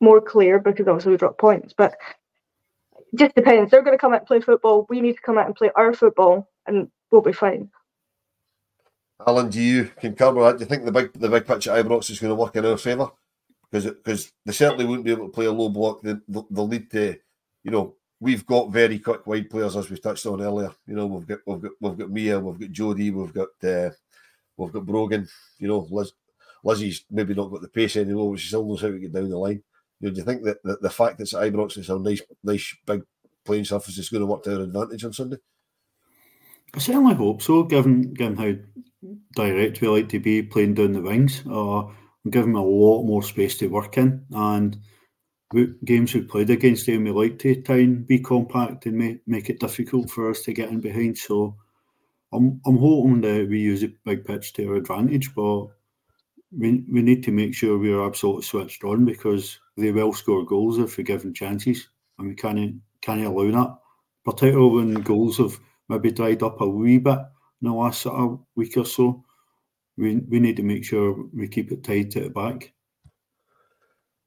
more 0.00 0.20
clear 0.20 0.58
because 0.58 0.86
obviously 0.88 1.12
we 1.12 1.18
drop 1.18 1.38
points. 1.38 1.74
But 1.76 1.96
it 2.96 3.18
just 3.18 3.34
depends. 3.34 3.70
They're 3.70 3.82
going 3.82 3.96
to 3.96 4.00
come 4.00 4.12
out 4.12 4.20
and 4.20 4.26
play 4.26 4.40
football. 4.40 4.86
We 4.88 5.00
need 5.00 5.16
to 5.16 5.22
come 5.22 5.38
out 5.38 5.46
and 5.46 5.54
play 5.56 5.70
our 5.76 5.92
football, 5.92 6.48
and 6.66 6.90
we'll 7.10 7.22
be 7.22 7.32
fine. 7.32 7.70
Alan, 9.26 9.50
do 9.50 9.60
you 9.60 9.90
concur 10.00 10.32
with 10.32 10.44
that? 10.44 10.58
Do 10.58 10.64
you 10.64 10.68
think 10.68 10.84
the 10.84 10.92
big 10.92 11.12
the 11.12 11.28
big 11.28 11.46
pitch 11.46 11.68
at 11.68 11.84
Ibrox 11.84 12.10
is 12.10 12.18
going 12.18 12.30
to 12.30 12.34
work 12.34 12.56
in 12.56 12.64
our 12.64 12.76
favour? 12.76 13.10
Because 13.70 13.92
because 13.92 14.32
they 14.44 14.52
certainly 14.52 14.84
wouldn't 14.84 15.04
be 15.04 15.12
able 15.12 15.26
to 15.26 15.32
play 15.32 15.46
a 15.46 15.52
low 15.52 15.68
block. 15.68 16.00
They, 16.02 16.14
they'll 16.28 16.68
need 16.68 16.90
to, 16.92 17.16
you 17.62 17.70
know, 17.70 17.94
we've 18.18 18.46
got 18.46 18.72
very 18.72 18.98
quick 18.98 19.26
wide 19.26 19.50
players 19.50 19.76
as 19.76 19.90
we 19.90 19.98
touched 19.98 20.26
on 20.26 20.40
earlier. 20.40 20.70
You 20.86 20.94
know, 20.94 21.06
we've 21.06 21.26
got 21.26 21.38
we've 21.46 21.60
got 21.60 21.72
we've 21.80 21.98
got 21.98 22.10
Mia, 22.10 22.40
we've 22.40 22.60
got 22.60 22.70
Jody, 22.70 23.10
we've 23.10 23.34
got 23.34 23.48
uh, 23.64 23.90
we've 24.56 24.72
got 24.72 24.86
Brogan. 24.86 25.28
You 25.58 25.68
know, 25.68 25.86
Liz, 25.90 26.12
Lizzie's 26.64 27.04
maybe 27.10 27.34
not 27.34 27.50
got 27.50 27.62
the 27.62 27.68
pace 27.68 27.96
anymore, 27.96 28.32
but 28.32 28.40
she 28.40 28.48
still 28.48 28.66
knows 28.66 28.82
how 28.82 28.88
to 28.88 28.98
get 28.98 29.12
down 29.12 29.28
the 29.28 29.36
line. 29.36 29.62
You 30.00 30.08
know, 30.08 30.14
do 30.14 30.18
you 30.18 30.24
think 30.24 30.44
that 30.44 30.62
the, 30.62 30.78
the 30.80 30.90
fact 30.90 31.18
that 31.18 31.24
it's 31.24 31.34
at 31.34 31.52
Ibrox 31.52 31.76
it's 31.76 31.88
a 31.88 31.98
nice 31.98 32.22
nice 32.42 32.76
big 32.86 33.02
playing 33.44 33.64
surface 33.64 33.98
is 33.98 34.08
going 34.08 34.20
to 34.20 34.26
work 34.26 34.42
to 34.44 34.56
our 34.56 34.62
advantage 34.62 35.04
on 35.04 35.12
Sunday? 35.12 35.36
I 36.74 36.78
certainly 36.78 37.14
hope 37.14 37.42
so, 37.42 37.64
given 37.64 38.14
given 38.14 38.36
how 38.36 38.54
direct 39.34 39.80
we 39.80 39.88
like 39.88 40.08
to 40.10 40.20
be 40.20 40.42
playing 40.42 40.74
down 40.74 40.92
the 40.92 41.00
wings. 41.00 41.42
Uh, 41.50 41.82
give 42.28 42.44
them 42.44 42.56
a 42.56 42.62
lot 42.62 43.04
more 43.04 43.22
space 43.22 43.56
to 43.58 43.68
work 43.68 43.96
in, 43.96 44.24
and 44.32 44.78
games 45.84 46.14
we've 46.14 46.28
played 46.28 46.50
against 46.50 46.86
them, 46.86 47.04
we 47.04 47.10
like 47.10 47.38
to 47.40 47.60
try 47.62 47.76
and 47.76 48.06
be 48.06 48.18
compact 48.18 48.86
and 48.86 48.96
make, 48.96 49.20
make 49.26 49.50
it 49.50 49.60
difficult 49.60 50.10
for 50.10 50.30
us 50.30 50.42
to 50.42 50.52
get 50.52 50.68
in 50.68 50.80
behind. 50.80 51.18
So 51.18 51.56
I'm 52.32 52.60
I'm 52.66 52.78
hoping 52.78 53.20
that 53.22 53.48
we 53.48 53.60
use 53.60 53.82
a 53.82 53.92
big 54.04 54.24
pitch 54.24 54.52
to 54.54 54.68
our 54.68 54.76
advantage, 54.76 55.34
but 55.34 55.66
we 56.56 56.84
we 56.90 57.02
need 57.02 57.22
to 57.24 57.32
make 57.32 57.54
sure 57.54 57.78
we 57.78 57.92
are 57.92 58.06
absolutely 58.06 58.42
switched 58.42 58.84
on 58.84 59.04
because 59.04 59.58
they 59.76 59.90
will 59.92 60.12
score 60.12 60.44
goals 60.44 60.78
if 60.78 60.96
we're 60.96 61.04
given 61.04 61.34
chances, 61.34 61.88
and 62.18 62.28
we 62.28 62.34
can't 62.34 62.80
can't 63.00 63.24
allow 63.24 63.50
that. 63.50 63.78
Particularly 64.24 64.76
when 64.76 64.94
goals 65.02 65.38
have 65.38 65.58
maybe 65.88 66.12
dried 66.12 66.42
up 66.42 66.60
a 66.60 66.68
wee 66.68 66.98
bit 66.98 67.18
the 67.62 67.72
last 67.72 68.02
sort 68.02 68.16
of 68.16 68.40
week 68.54 68.76
or 68.76 68.84
so. 68.84 69.24
We 69.96 70.16
we 70.16 70.40
need 70.40 70.56
to 70.56 70.62
make 70.62 70.84
sure 70.84 71.26
we 71.34 71.48
keep 71.48 71.72
it 71.72 71.84
tight 71.84 72.16
at 72.16 72.24
the 72.24 72.30
back. 72.30 72.72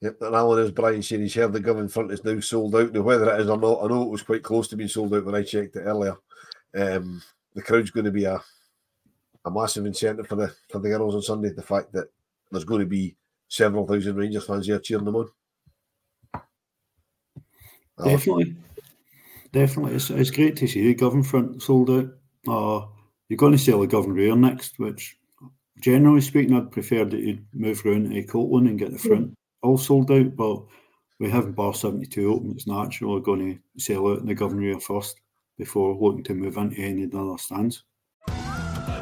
Yep, 0.02 0.18
and 0.22 0.36
Alan, 0.36 0.64
as 0.64 0.72
Brian 0.72 1.02
said, 1.02 1.22
he's 1.22 1.34
heard 1.34 1.54
the 1.54 1.62
Govan 1.62 1.88
front 1.88 2.12
is 2.12 2.24
now 2.26 2.38
sold 2.42 2.76
out. 2.76 2.92
Now, 2.92 3.02
whether 3.02 3.34
it 3.34 3.40
is 3.40 3.50
or 3.50 3.58
not, 3.58 3.84
I 3.84 3.88
know 3.88 4.04
it 4.04 4.10
was 4.10 4.22
quite 4.22 4.44
close 4.44 4.68
to 4.68 4.76
being 4.76 4.90
sold 4.90 5.14
out 5.14 5.24
when 5.24 5.34
I 5.34 5.44
checked 5.44 5.78
it 5.78 5.84
earlier. 5.84 6.18
Um, 6.76 7.22
the 7.54 7.62
crowd's 7.62 7.90
going 7.90 8.06
to 8.06 8.12
be 8.12 8.26
a 8.26 8.42
a 9.46 9.52
massive 9.52 9.86
incentive 9.86 10.28
for 10.28 10.36
the 10.36 10.54
for 10.70 10.80
the 10.80 10.90
girls 10.90 11.16
on 11.16 11.22
Sunday. 11.22 11.50
The 11.50 11.62
fact 11.62 11.94
that 11.94 12.08
there's 12.52 12.66
going 12.66 12.82
to 12.82 12.86
be 12.86 13.16
several 13.48 13.88
thousand 13.88 14.16
Rangers 14.16 14.46
fans 14.46 14.68
here 14.68 14.80
cheering 14.80 15.06
them 15.06 15.16
on. 15.16 15.30
Definitely, 18.04 18.56
definitely, 19.52 19.96
it's, 19.96 20.10
it's 20.10 20.32
great 20.32 20.56
to 20.58 20.68
see 20.68 20.88
the 20.88 20.96
Govan 20.96 21.24
front 21.24 21.62
sold 21.62 21.90
out. 21.90 22.10
Uh, 22.48 22.88
you're 23.30 23.38
going 23.38 23.52
to 23.54 23.58
sell 23.58 23.80
the 23.80 23.88
Govan 23.88 24.14
rear 24.14 24.36
next, 24.36 24.80
which 24.80 25.18
generally 25.80 26.22
speaking, 26.22 26.56
I'd 26.56 26.72
prefer 26.72 27.06
that 27.06 27.20
you'd 27.20 27.46
move 27.54 27.86
around 27.86 28.12
to 28.12 28.24
Copland 28.24 28.68
and 28.68 28.80
get 28.80 28.92
the 28.92 29.00
front 29.00 29.34
all 29.62 29.78
sold 29.78 30.12
out, 30.12 30.36
but 30.36 30.64
we 31.20 31.30
have 31.30 31.56
bar 31.56 31.74
72 31.74 32.34
open. 32.34 32.52
It's 32.52 32.68
natural 32.68 33.14
we're 33.14 33.20
going 33.22 33.54
to 33.56 33.82
sell 33.82 34.08
out 34.10 34.20
in 34.20 34.26
the 34.26 34.36
Govan 34.36 34.80
first 34.80 35.20
before 35.58 35.96
looking 35.96 36.24
to 36.26 36.34
move 36.34 36.58
into 36.58 36.82
any 36.82 37.04
of 37.04 37.12
the 37.12 37.20
other 37.20 37.38
stands. 37.38 37.84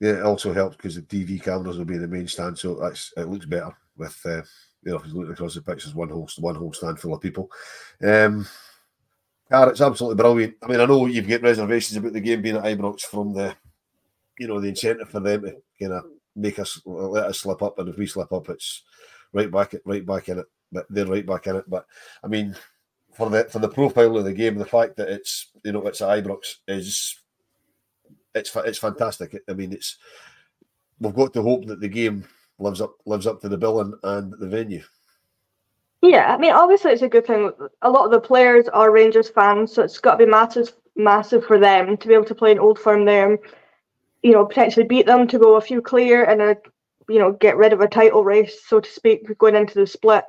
Yeah, 0.00 0.18
it 0.18 0.22
also 0.22 0.52
helps 0.52 0.76
because 0.76 0.94
the 0.94 1.02
TV 1.02 1.42
cameras 1.42 1.76
will 1.76 1.84
be 1.84 1.94
in 1.94 2.02
the 2.02 2.08
main 2.08 2.28
stand, 2.28 2.56
so 2.56 2.74
that's 2.74 3.12
it 3.16 3.28
looks 3.28 3.46
better 3.46 3.76
with 3.96 4.20
uh, 4.24 4.42
you 4.84 4.92
know 4.92 4.96
if 4.98 5.06
you 5.06 5.14
look 5.14 5.30
across 5.30 5.54
the 5.54 5.62
pictures, 5.62 5.94
one 5.94 6.08
whole 6.08 6.28
one 6.38 6.54
whole 6.54 6.72
stand 6.72 7.00
full 7.00 7.14
of 7.14 7.20
people. 7.20 7.50
Um, 8.02 8.46
yeah, 9.50 9.68
it's 9.68 9.80
absolutely 9.80 10.22
brilliant. 10.22 10.54
I 10.62 10.66
mean, 10.68 10.80
I 10.80 10.84
know 10.84 11.06
you've 11.06 11.28
got 11.28 11.42
reservations 11.42 11.96
about 11.96 12.12
the 12.12 12.20
game 12.20 12.42
being 12.42 12.56
at 12.56 12.64
Ibrox 12.64 13.00
from 13.02 13.32
the, 13.32 13.56
you 14.38 14.46
know, 14.46 14.60
the 14.60 14.68
incentive 14.68 15.08
for 15.08 15.20
them 15.20 15.42
to 15.42 15.56
kind 15.80 15.94
of 15.94 16.04
make 16.36 16.58
us 16.58 16.80
let 16.84 17.24
us 17.24 17.38
slip 17.38 17.62
up, 17.62 17.78
and 17.78 17.88
if 17.88 17.96
we 17.96 18.06
slip 18.06 18.32
up, 18.32 18.48
it's 18.50 18.84
right 19.32 19.50
back 19.50 19.74
right 19.84 20.06
back 20.06 20.28
in 20.28 20.38
it. 20.38 20.46
But 20.70 20.86
they're 20.90 21.06
right 21.06 21.26
back 21.26 21.46
in 21.48 21.56
it. 21.56 21.64
But 21.68 21.86
I 22.22 22.28
mean, 22.28 22.54
for 23.14 23.30
the 23.30 23.44
for 23.44 23.58
the 23.58 23.68
profile 23.68 24.16
of 24.16 24.24
the 24.24 24.32
game, 24.32 24.56
the 24.56 24.64
fact 24.64 24.96
that 24.96 25.08
it's 25.08 25.50
you 25.64 25.72
know 25.72 25.84
it's 25.86 26.02
at 26.02 26.24
Ibrox 26.24 26.56
is 26.68 27.18
it's 28.34 28.54
it's 28.56 28.78
fantastic. 28.78 29.42
I 29.48 29.52
mean, 29.52 29.72
it's 29.72 29.98
we've 31.00 31.14
got 31.14 31.32
to 31.34 31.42
hope 31.42 31.66
that 31.66 31.80
the 31.80 31.88
game 31.88 32.24
lives 32.58 32.80
up 32.80 32.94
lives 33.06 33.26
up 33.26 33.40
to 33.40 33.48
the 33.48 33.58
billing 33.58 33.94
and, 34.02 34.32
the 34.38 34.48
venue. 34.48 34.82
Yeah, 36.02 36.32
I 36.32 36.38
mean, 36.38 36.52
obviously 36.52 36.92
it's 36.92 37.02
a 37.02 37.08
good 37.08 37.26
thing. 37.26 37.50
A 37.82 37.90
lot 37.90 38.04
of 38.04 38.12
the 38.12 38.20
players 38.20 38.68
are 38.68 38.92
Rangers 38.92 39.28
fans, 39.28 39.72
so 39.72 39.82
it's 39.82 39.98
got 39.98 40.12
to 40.16 40.24
be 40.24 40.30
massive, 40.30 40.72
massive 40.94 41.44
for 41.44 41.58
them 41.58 41.96
to 41.96 42.08
be 42.08 42.14
able 42.14 42.24
to 42.26 42.36
play 42.36 42.52
an 42.52 42.60
old 42.60 42.78
firm 42.78 43.04
there. 43.04 43.38
You 44.22 44.32
know, 44.32 44.44
potentially 44.44 44.86
beat 44.86 45.06
them 45.06 45.26
to 45.28 45.38
go 45.38 45.56
a 45.56 45.60
few 45.60 45.82
clear 45.82 46.24
and 46.24 46.40
a, 46.40 46.56
you 47.08 47.18
know, 47.18 47.32
get 47.32 47.56
rid 47.56 47.72
of 47.72 47.80
a 47.80 47.88
title 47.88 48.22
race, 48.22 48.60
so 48.66 48.80
to 48.80 48.90
speak, 48.90 49.38
going 49.38 49.56
into 49.56 49.74
the 49.74 49.86
split. 49.86 50.24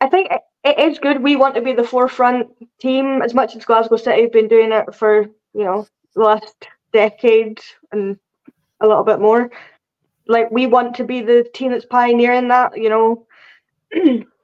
I 0.00 0.08
think 0.08 0.30
it 0.64 0.78
is 0.78 0.98
good. 0.98 1.22
We 1.22 1.36
want 1.36 1.54
to 1.54 1.62
be 1.62 1.72
the 1.72 1.84
forefront 1.84 2.48
team 2.80 3.22
as 3.22 3.34
much 3.34 3.54
as 3.54 3.64
Glasgow 3.64 3.96
City 3.96 4.22
have 4.22 4.32
been 4.32 4.48
doing 4.48 4.72
it 4.72 4.94
for 4.94 5.26
you 5.54 5.64
know 5.64 5.86
last 6.16 6.66
decade 6.92 7.60
and 7.92 8.18
a 8.80 8.86
little 8.86 9.04
bit 9.04 9.20
more. 9.20 9.50
Like 10.26 10.50
we 10.50 10.66
want 10.66 10.96
to 10.96 11.04
be 11.04 11.20
the 11.20 11.46
team 11.54 11.70
that's 11.70 11.86
pioneering 11.86 12.48
that, 12.48 12.76
you 12.76 12.88
know, 12.88 13.26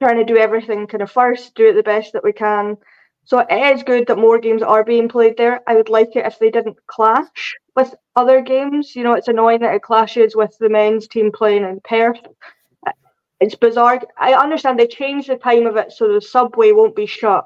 trying 0.01 0.17
to 0.17 0.23
do 0.25 0.37
everything 0.37 0.87
kind 0.87 1.01
of 1.01 1.11
first, 1.11 1.55
do 1.55 1.67
it 1.67 1.73
the 1.73 1.83
best 1.83 2.13
that 2.13 2.23
we 2.23 2.31
can. 2.31 2.77
So 3.25 3.39
it 3.39 3.75
is 3.75 3.83
good 3.83 4.07
that 4.07 4.17
more 4.17 4.39
games 4.39 4.61
are 4.61 4.83
being 4.83 5.07
played 5.07 5.37
there. 5.37 5.61
I 5.67 5.75
would 5.75 5.89
like 5.89 6.15
it 6.15 6.25
if 6.25 6.39
they 6.39 6.49
didn't 6.49 6.77
clash 6.87 7.55
with 7.75 7.95
other 8.15 8.41
games. 8.41 8.95
You 8.95 9.03
know, 9.03 9.13
it's 9.13 9.29
annoying 9.29 9.61
that 9.61 9.75
it 9.75 9.81
clashes 9.81 10.35
with 10.35 10.55
the 10.59 10.69
men's 10.69 11.07
team 11.07 11.31
playing 11.31 11.63
in 11.63 11.79
Perth. 11.83 12.19
It's 13.39 13.55
bizarre. 13.55 14.01
I 14.17 14.33
understand 14.33 14.79
they 14.79 14.87
changed 14.87 15.29
the 15.29 15.37
time 15.37 15.65
of 15.65 15.75
it 15.77 15.91
so 15.91 16.11
the 16.11 16.21
subway 16.21 16.71
won't 16.71 16.95
be 16.95 17.05
shut 17.05 17.45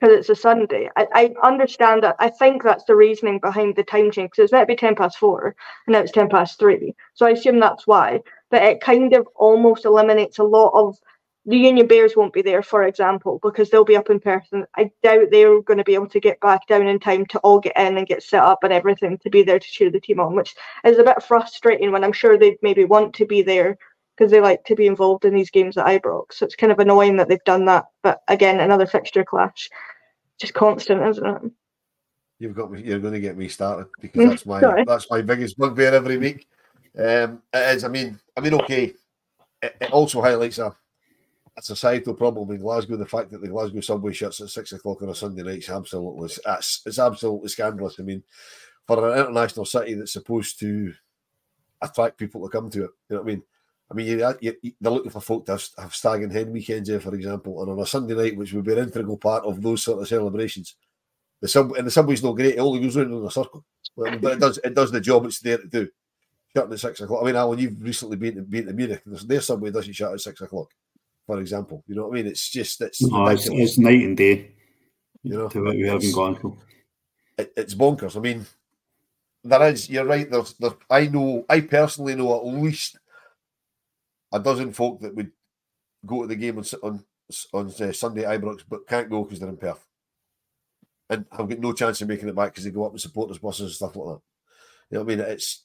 because 0.00 0.16
it's 0.16 0.28
a 0.28 0.36
Sunday. 0.36 0.90
I, 0.96 1.06
I 1.12 1.34
understand 1.42 2.02
that. 2.02 2.16
I 2.18 2.30
think 2.30 2.62
that's 2.62 2.84
the 2.84 2.94
reasoning 2.94 3.38
behind 3.38 3.76
the 3.76 3.82
time 3.82 4.10
change 4.10 4.30
because 4.30 4.44
it's 4.44 4.52
meant 4.52 4.68
to 4.68 4.72
be 4.72 4.76
10 4.76 4.94
past 4.94 5.18
four 5.18 5.56
and 5.86 5.94
now 5.94 6.00
it's 6.00 6.12
10 6.12 6.28
past 6.28 6.58
three. 6.58 6.94
So 7.14 7.26
I 7.26 7.30
assume 7.30 7.60
that's 7.60 7.86
why. 7.86 8.20
But 8.50 8.62
it 8.62 8.80
kind 8.80 9.12
of 9.12 9.26
almost 9.34 9.84
eliminates 9.84 10.38
a 10.38 10.44
lot 10.44 10.70
of 10.74 10.96
the 11.48 11.56
Union 11.56 11.86
Bears 11.86 12.14
won't 12.14 12.34
be 12.34 12.42
there, 12.42 12.62
for 12.62 12.82
example, 12.82 13.40
because 13.42 13.70
they'll 13.70 13.84
be 13.84 13.96
up 13.96 14.10
in 14.10 14.20
Perth. 14.20 14.46
I 14.76 14.90
doubt 15.02 15.28
they're 15.30 15.62
going 15.62 15.78
to 15.78 15.84
be 15.84 15.94
able 15.94 16.08
to 16.08 16.20
get 16.20 16.38
back 16.40 16.66
down 16.66 16.86
in 16.86 17.00
time 17.00 17.24
to 17.26 17.38
all 17.38 17.58
get 17.58 17.78
in 17.78 17.96
and 17.96 18.06
get 18.06 18.22
set 18.22 18.42
up 18.42 18.64
and 18.64 18.72
everything 18.72 19.16
to 19.18 19.30
be 19.30 19.42
there 19.42 19.58
to 19.58 19.66
cheer 19.66 19.90
the 19.90 19.98
team 19.98 20.20
on, 20.20 20.34
which 20.34 20.54
is 20.84 20.98
a 20.98 21.04
bit 21.04 21.22
frustrating 21.22 21.90
when 21.90 22.04
I'm 22.04 22.12
sure 22.12 22.36
they'd 22.36 22.58
maybe 22.60 22.84
want 22.84 23.14
to 23.14 23.24
be 23.24 23.40
there 23.40 23.78
because 24.18 24.32
they 24.32 24.40
like 24.40 24.64
to 24.64 24.74
be 24.74 24.86
involved 24.86 25.24
in 25.24 25.34
these 25.34 25.50
games 25.50 25.76
at 25.76 25.86
Ibrox. 25.86 26.34
So 26.34 26.46
it's 26.46 26.56
kind 26.56 26.72
of 26.72 26.78
annoying 26.80 27.16
that 27.16 27.28
they've 27.28 27.44
done 27.44 27.64
that. 27.66 27.84
But 28.02 28.20
again, 28.28 28.60
another 28.60 28.86
fixture 28.86 29.24
clash, 29.24 29.68
just 30.40 30.54
constant, 30.54 31.06
isn't 31.06 31.26
it? 31.26 31.52
You've 32.40 32.56
got 32.56 32.70
me. 32.70 32.82
You're 32.82 32.98
going 33.00 33.14
to 33.14 33.20
get 33.20 33.36
me 33.36 33.48
started 33.48 33.86
because 34.00 34.28
that's 34.28 34.46
my 34.46 34.84
that's 34.84 35.10
my 35.10 35.22
biggest 35.22 35.58
bugbear 35.58 35.94
every 35.94 36.18
week. 36.18 36.46
Um, 36.98 37.42
it 37.52 37.76
is. 37.76 37.84
I 37.84 37.88
mean, 37.88 38.18
I 38.36 38.40
mean, 38.40 38.54
okay. 38.54 38.94
It, 39.60 39.76
it 39.80 39.92
also 39.92 40.22
highlights 40.22 40.58
a 40.58 40.74
a 41.58 41.62
societal 41.62 42.14
problem 42.14 42.50
in 42.52 42.60
Glasgow. 42.60 42.96
The 42.96 43.06
fact 43.06 43.30
that 43.30 43.40
the 43.40 43.48
Glasgow 43.48 43.80
subway 43.80 44.12
shuts 44.12 44.40
at 44.40 44.48
six 44.48 44.72
o'clock 44.72 45.02
on 45.02 45.08
a 45.08 45.14
Sunday 45.14 45.42
night 45.42 45.58
is 45.58 45.68
absolutely 45.68 46.26
it's, 46.26 46.82
it's 46.86 46.98
absolutely 46.98 47.48
scandalous. 47.48 47.96
I 47.98 48.02
mean, 48.04 48.22
for 48.86 49.10
an 49.10 49.18
international 49.18 49.66
city 49.66 49.94
that's 49.94 50.12
supposed 50.12 50.60
to 50.60 50.94
attract 51.82 52.18
people 52.18 52.42
to 52.42 52.48
come 52.48 52.70
to 52.70 52.84
it, 52.84 52.90
you 53.08 53.16
know 53.16 53.22
what 53.22 53.30
I 53.30 53.34
mean? 53.34 53.42
I 53.90 53.94
mean, 53.94 54.06
you, 54.06 54.34
you, 54.40 54.72
they're 54.80 54.92
looking 54.92 55.10
for 55.10 55.20
folk 55.20 55.46
to 55.46 55.52
have, 55.52 55.64
have 55.78 55.94
stag 55.94 56.22
and 56.22 56.32
hen 56.32 56.52
weekends 56.52 56.90
here, 56.90 57.00
for 57.00 57.14
example, 57.14 57.62
and 57.62 57.70
on 57.72 57.78
a 57.80 57.86
Sunday 57.86 58.14
night, 58.14 58.36
which 58.36 58.52
would 58.52 58.64
be 58.64 58.72
an 58.72 58.80
integral 58.80 59.16
part 59.16 59.44
of 59.44 59.62
those 59.62 59.82
sort 59.82 60.02
of 60.02 60.08
celebrations. 60.08 60.76
The 61.40 61.48
sub 61.48 61.72
and 61.72 61.86
the 61.86 61.90
subway's 61.90 62.22
not 62.22 62.32
great; 62.32 62.56
it 62.56 62.58
only 62.58 62.80
goes 62.80 62.96
round 62.96 63.12
in 63.12 63.24
a 63.24 63.30
circle, 63.30 63.64
but 63.96 64.14
it 64.14 64.40
does 64.40 64.58
it 64.58 64.74
does 64.74 64.90
the 64.90 65.00
job 65.00 65.24
it's 65.24 65.40
there 65.40 65.58
to 65.58 65.66
do. 65.66 65.88
Shutting 66.54 66.72
at 66.72 66.80
six 66.80 67.00
o'clock. 67.00 67.22
I 67.22 67.26
mean, 67.26 67.36
Alan, 67.36 67.58
you've 67.58 67.80
recently 67.80 68.16
been 68.16 68.34
to, 68.36 68.42
been 68.42 68.66
to 68.66 68.72
Munich. 68.72 69.02
There's 69.06 69.24
their 69.24 69.40
subway 69.40 69.70
doesn't 69.70 69.92
shut 69.92 70.12
at 70.12 70.20
six 70.20 70.40
o'clock, 70.40 70.70
for 71.26 71.40
example. 71.40 71.84
You 71.86 71.94
know 71.94 72.08
what 72.08 72.18
I 72.18 72.22
mean? 72.22 72.26
It's 72.26 72.48
just 72.48 72.80
it's 72.80 73.02
no, 73.02 73.28
it's, 73.28 73.48
it's, 73.48 73.78
night 73.78 74.02
and 74.02 74.16
day. 74.16 74.50
You 75.22 75.38
know, 75.38 75.48
to 75.48 75.62
what 75.62 75.76
we 75.76 75.86
haven't 75.86 76.14
gone. 76.14 76.58
It, 77.38 77.52
it's 77.56 77.74
bonkers. 77.74 78.16
I 78.16 78.20
mean, 78.20 78.44
there 79.44 79.68
is. 79.68 79.88
You're 79.88 80.04
right. 80.04 80.28
There's, 80.28 80.54
there. 80.54 80.72
I 80.90 81.06
know. 81.06 81.44
I 81.48 81.60
personally 81.60 82.16
know 82.16 82.36
at 82.36 82.46
least 82.46 82.98
a 84.32 84.40
dozen 84.40 84.72
folk 84.72 85.00
that 85.00 85.14
would 85.14 85.30
go 86.04 86.22
to 86.22 86.28
the 86.28 86.36
game 86.36 86.58
on 86.58 86.64
on, 86.82 87.04
on 87.52 87.66
uh, 87.66 87.92
Sunday 87.92 88.24
at 88.24 88.40
Ibrox, 88.40 88.62
but 88.68 88.86
can't 88.86 89.10
go 89.10 89.24
because 89.24 89.40
they're 89.40 89.48
in 89.48 89.56
Perth, 89.56 89.84
and 91.10 91.24
have 91.32 91.48
got 91.48 91.58
no 91.58 91.72
chance 91.72 92.00
of 92.00 92.08
making 92.08 92.28
it 92.28 92.36
back 92.36 92.52
because 92.52 92.64
they 92.64 92.70
go 92.70 92.84
up 92.84 92.92
and 92.92 93.00
support 93.00 93.28
supporters 93.28 93.38
buses 93.38 93.66
and 93.66 93.72
stuff 93.72 93.96
like 93.96 94.16
that. 94.16 94.22
You 94.90 94.98
know 94.98 95.04
what 95.04 95.12
I 95.12 95.16
mean? 95.16 95.26
It's 95.26 95.64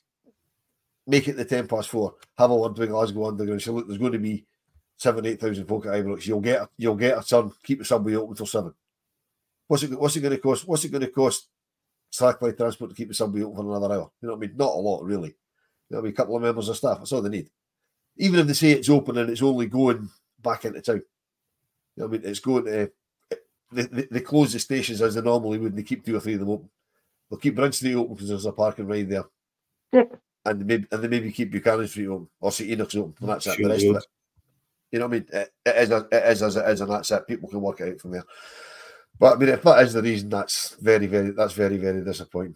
make 1.08 1.28
it 1.28 1.38
the 1.38 1.46
ten 1.46 1.68
past 1.68 1.90
four. 1.90 2.16
Have 2.38 2.52
a 2.52 2.56
word 2.56 2.78
with 2.78 2.90
Glasgow 2.90 3.28
Underground. 3.28 3.62
So 3.62 3.74
look, 3.74 3.88
there's 3.88 4.00
going 4.00 4.14
to 4.14 4.20
be 4.20 4.46
seven, 4.98 5.26
eight 5.26 5.40
thousand 5.40 5.66
folk 5.66 5.86
at 5.86 5.94
Ibrox. 5.94 6.26
You'll 6.26 6.42
get 6.42 6.68
you'll 6.78 6.96
get 6.96 7.18
a 7.18 7.24
turn. 7.24 7.52
Keep 7.64 7.80
the 7.80 7.86
subway 7.86 8.16
open 8.16 8.36
till 8.36 8.46
seven. 8.46 8.74
What's 9.68 9.84
it 9.84 10.00
What's 10.00 10.16
it 10.16 10.22
going 10.22 10.36
to 10.36 10.42
cost? 10.42 10.68
What's 10.68 10.84
it 10.86 10.92
going 10.92 11.02
to 11.02 11.08
cost? 11.08 11.48
Slackline 12.12 12.56
transport 12.56 12.92
to 12.92 12.96
keep 12.96 13.08
the 13.08 13.14
subway 13.14 13.42
open 13.42 13.58
for 13.58 13.76
another 13.76 13.94
hour. 13.94 14.12
You 14.22 14.28
know 14.28 14.36
what 14.36 14.44
I 14.44 14.48
mean? 14.48 14.58
Not 14.58 14.76
a 14.76 14.78
lot, 14.78 15.04
really. 15.04 15.30
You 15.30 15.36
know 15.90 15.98
what 15.98 16.00
I 16.00 16.04
mean? 16.04 16.14
A 16.14 16.16
couple 16.16 16.36
of 16.36 16.44
members 16.44 16.70
of 16.70 16.78
staff. 16.78 17.00
That's 17.00 17.12
all 17.12 17.22
they 17.22 17.30
need. 17.30 17.50
Even 18.18 18.40
if 18.40 18.48
they 18.48 18.54
say 18.54 18.72
it's 18.72 18.90
open 18.90 19.18
and 19.18 19.30
it's 19.30 19.42
only 19.42 19.66
going 19.66 20.10
back 20.42 20.66
into 20.66 20.82
town. 20.82 21.02
You 21.96 22.04
know 22.04 22.06
I 22.06 22.08
mean? 22.10 22.22
It's 22.24 22.40
going 22.40 22.66
to. 22.66 22.92
They, 23.72 23.84
they, 23.84 24.08
they 24.12 24.20
close 24.20 24.54
the 24.54 24.60
stations 24.60 25.02
as 25.02 25.16
they 25.16 25.22
normally 25.22 25.58
would. 25.58 25.72
And 25.72 25.80
they 25.80 25.84
keep 25.84 26.06
two 26.06 26.16
or 26.16 26.20
three 26.20 26.34
of 26.34 26.40
them 26.40 26.50
open. 26.52 26.70
They'll 27.30 27.40
keep 27.40 27.56
Bridge 27.56 27.76
Street 27.76 27.96
open 27.96 28.14
because 28.14 28.30
there's 28.30 28.46
a 28.46 28.52
parking 28.52 28.86
right 28.86 29.08
there. 29.10 29.24
Yep. 29.92 30.20
And 30.46 30.62
they 30.62 30.66
maybe 30.66 30.88
and 30.92 31.04
they 31.04 31.08
maybe 31.08 31.32
keep 31.32 31.52
Buchanan 31.52 31.88
Street 31.88 32.08
open 32.08 32.28
or 32.40 32.52
St 32.52 32.70
Enoch's 32.70 32.96
open. 32.96 33.16
And 33.22 33.30
that's 33.30 33.48
it. 33.48 33.58
The 33.58 33.70
rest 33.70 33.86
of 33.86 33.96
it. 33.96 34.06
You 34.92 35.00
know 35.00 35.08
what 35.08 35.16
I 35.16 35.20
mean? 35.20 35.28
It, 35.32 35.54
it 35.66 35.76
is 35.76 35.90
it 35.90 36.08
is 36.12 36.44
as 36.44 36.56
it 36.56 36.70
is, 36.70 36.82
and 36.82 36.92
that's 36.92 37.10
it. 37.12 37.28
People 37.28 37.50
can 37.50 37.62
work 37.62 37.82
it 37.82 37.94
out 37.94 38.00
from 38.00 38.12
there. 38.12 38.26
But 39.20 39.36
I 39.36 39.40
mean, 39.40 39.50
if 39.50 39.64
that 39.64 39.84
is 39.84 39.94
the 39.94 40.04
reason, 40.04 40.30
that's 40.30 40.76
very, 40.82 41.08
very, 41.08 41.32
that's 41.32 41.54
very, 41.54 41.78
very 41.78 42.04
disappointing. 42.04 42.56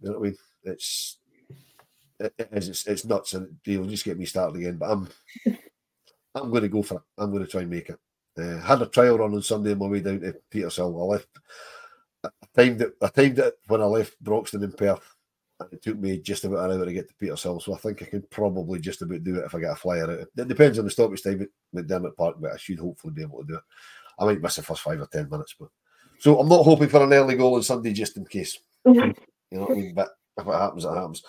You 0.00 0.10
know 0.10 0.18
what 0.18 0.26
I 0.26 0.28
mean? 0.30 0.38
It's 0.64 1.18
it, 2.22 2.34
it 2.38 2.48
is, 2.52 2.68
it's, 2.68 2.86
it's 2.86 3.04
nuts, 3.04 3.34
and 3.34 3.56
you'll 3.64 3.86
just 3.86 4.04
get 4.04 4.18
me 4.18 4.24
started 4.24 4.56
again. 4.56 4.76
But 4.76 4.90
I'm, 4.90 5.08
I'm 6.34 6.50
going 6.50 6.62
to 6.62 6.68
go 6.68 6.82
for 6.82 6.96
it. 6.96 7.02
I'm 7.18 7.30
going 7.30 7.44
to 7.44 7.50
try 7.50 7.62
and 7.62 7.70
make 7.70 7.88
it. 7.88 7.98
Uh, 8.38 8.58
had 8.60 8.80
a 8.80 8.86
trial 8.86 9.18
run 9.18 9.34
on 9.34 9.42
Sunday 9.42 9.72
on 9.72 9.78
my 9.78 9.86
way 9.86 10.00
down 10.00 10.20
to 10.20 10.34
Petershill. 10.50 11.00
I 11.00 11.04
left. 11.04 11.28
I 12.24 12.30
timed 12.56 12.80
it. 12.80 12.94
I 13.02 13.08
timed 13.08 13.38
it 13.38 13.54
when 13.66 13.82
I 13.82 13.86
left 13.86 14.22
Broxden 14.22 14.62
in 14.62 14.72
Perth. 14.72 15.14
And 15.60 15.72
it 15.72 15.82
took 15.82 15.98
me 15.98 16.18
just 16.18 16.44
about 16.44 16.70
an 16.70 16.78
hour 16.78 16.84
to 16.86 16.92
get 16.92 17.08
to 17.08 17.14
Petershill, 17.14 17.60
so 17.60 17.74
I 17.74 17.78
think 17.78 18.02
I 18.02 18.06
can 18.06 18.22
probably 18.30 18.80
just 18.80 19.02
about 19.02 19.22
do 19.22 19.36
it 19.36 19.44
if 19.44 19.54
I 19.54 19.60
get 19.60 19.72
a 19.72 19.76
flyer 19.76 20.10
out. 20.10 20.26
It 20.36 20.48
depends 20.48 20.78
on 20.78 20.86
the 20.86 20.90
stoppage 20.90 21.22
time 21.22 21.42
at 21.42 21.48
McDiarmid 21.86 22.16
Park, 22.16 22.36
but 22.40 22.52
I 22.52 22.56
should 22.56 22.78
hopefully 22.78 23.12
be 23.12 23.22
able 23.22 23.40
to 23.42 23.46
do 23.46 23.54
it. 23.56 23.62
I 24.18 24.24
might 24.24 24.40
miss 24.40 24.56
the 24.56 24.62
first 24.62 24.82
five 24.82 25.00
or 25.00 25.06
ten 25.06 25.28
minutes, 25.28 25.54
but 25.58 25.68
so 26.18 26.38
I'm 26.38 26.48
not 26.48 26.64
hoping 26.64 26.88
for 26.88 27.02
an 27.02 27.12
early 27.12 27.36
goal 27.36 27.56
on 27.56 27.62
Sunday 27.62 27.92
just 27.92 28.16
in 28.16 28.24
case. 28.24 28.58
Mm-hmm. 28.86 29.10
You 29.50 29.58
know 29.58 29.64
what 29.64 29.72
I 29.72 29.74
mean? 29.74 29.94
But 29.94 30.10
if 30.38 30.46
it 30.46 30.52
happens, 30.52 30.84
it 30.84 30.94
happens. 30.94 31.22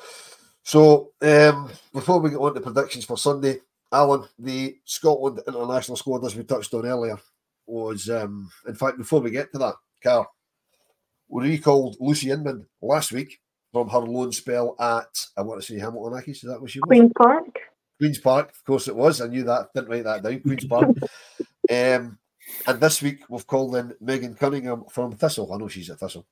So 0.63 1.11
um, 1.21 1.69
before 1.91 2.19
we 2.19 2.29
get 2.29 2.39
on 2.39 2.55
to 2.55 2.61
predictions 2.61 3.05
for 3.05 3.17
Sunday, 3.17 3.59
Alan, 3.91 4.25
the 4.39 4.77
Scotland 4.85 5.41
international 5.47 5.97
squad, 5.97 6.25
as 6.25 6.35
we 6.35 6.43
touched 6.43 6.73
on 6.73 6.85
earlier, 6.85 7.17
was 7.67 8.09
um, 8.09 8.49
in 8.67 8.73
fact 8.73 8.97
before 8.97 9.19
we 9.19 9.29
get 9.29 9.51
to 9.51 9.57
that, 9.59 9.75
Carl, 10.01 10.33
we 11.27 11.49
recalled 11.49 11.97
Lucy 11.99 12.31
Inman 12.31 12.65
last 12.81 13.11
week 13.11 13.39
from 13.71 13.89
her 13.89 13.99
loan 13.99 14.31
spell 14.31 14.75
at 14.79 15.25
I 15.37 15.41
want 15.41 15.61
to 15.61 15.67
say 15.67 15.79
Hamilton 15.79 16.19
Accies. 16.19 16.29
Is 16.29 16.41
that 16.43 16.61
what 16.61 16.71
she 16.71 16.79
was? 16.79 16.87
Queen's 16.87 17.11
Park. 17.17 17.59
Queen's 17.99 18.19
Park, 18.19 18.49
of 18.51 18.63
course 18.63 18.87
it 18.87 18.95
was. 18.95 19.21
I 19.21 19.27
knew 19.27 19.43
that. 19.43 19.69
Didn't 19.75 19.89
write 19.89 20.05
that 20.05 20.23
down. 20.23 20.39
Queen's 20.39 20.65
Park. 20.65 20.89
um, 21.71 22.17
and 22.67 22.79
this 22.79 23.01
week 23.01 23.19
we've 23.29 23.47
called 23.47 23.75
in 23.75 23.93
Megan 23.99 24.35
Cunningham 24.35 24.85
from 24.89 25.11
Thistle. 25.13 25.51
I 25.53 25.57
know 25.57 25.67
she's 25.67 25.89
at 25.89 25.99
Thistle. 25.99 26.25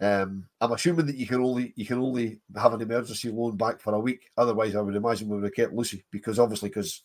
Um, 0.00 0.46
I'm 0.60 0.72
assuming 0.72 1.06
that 1.06 1.16
you 1.16 1.26
can 1.26 1.40
only 1.40 1.74
you 1.76 1.84
can 1.84 1.98
only 1.98 2.40
have 2.56 2.72
an 2.72 2.80
emergency 2.80 3.30
loan 3.30 3.56
back 3.56 3.80
for 3.80 3.94
a 3.94 4.00
week. 4.00 4.30
Otherwise, 4.36 4.74
I 4.74 4.80
would 4.80 4.96
imagine 4.96 5.28
we 5.28 5.36
would 5.36 5.44
have 5.44 5.54
kept 5.54 5.74
Lucy 5.74 6.04
because 6.10 6.38
obviously 6.38 6.70
because 6.70 7.02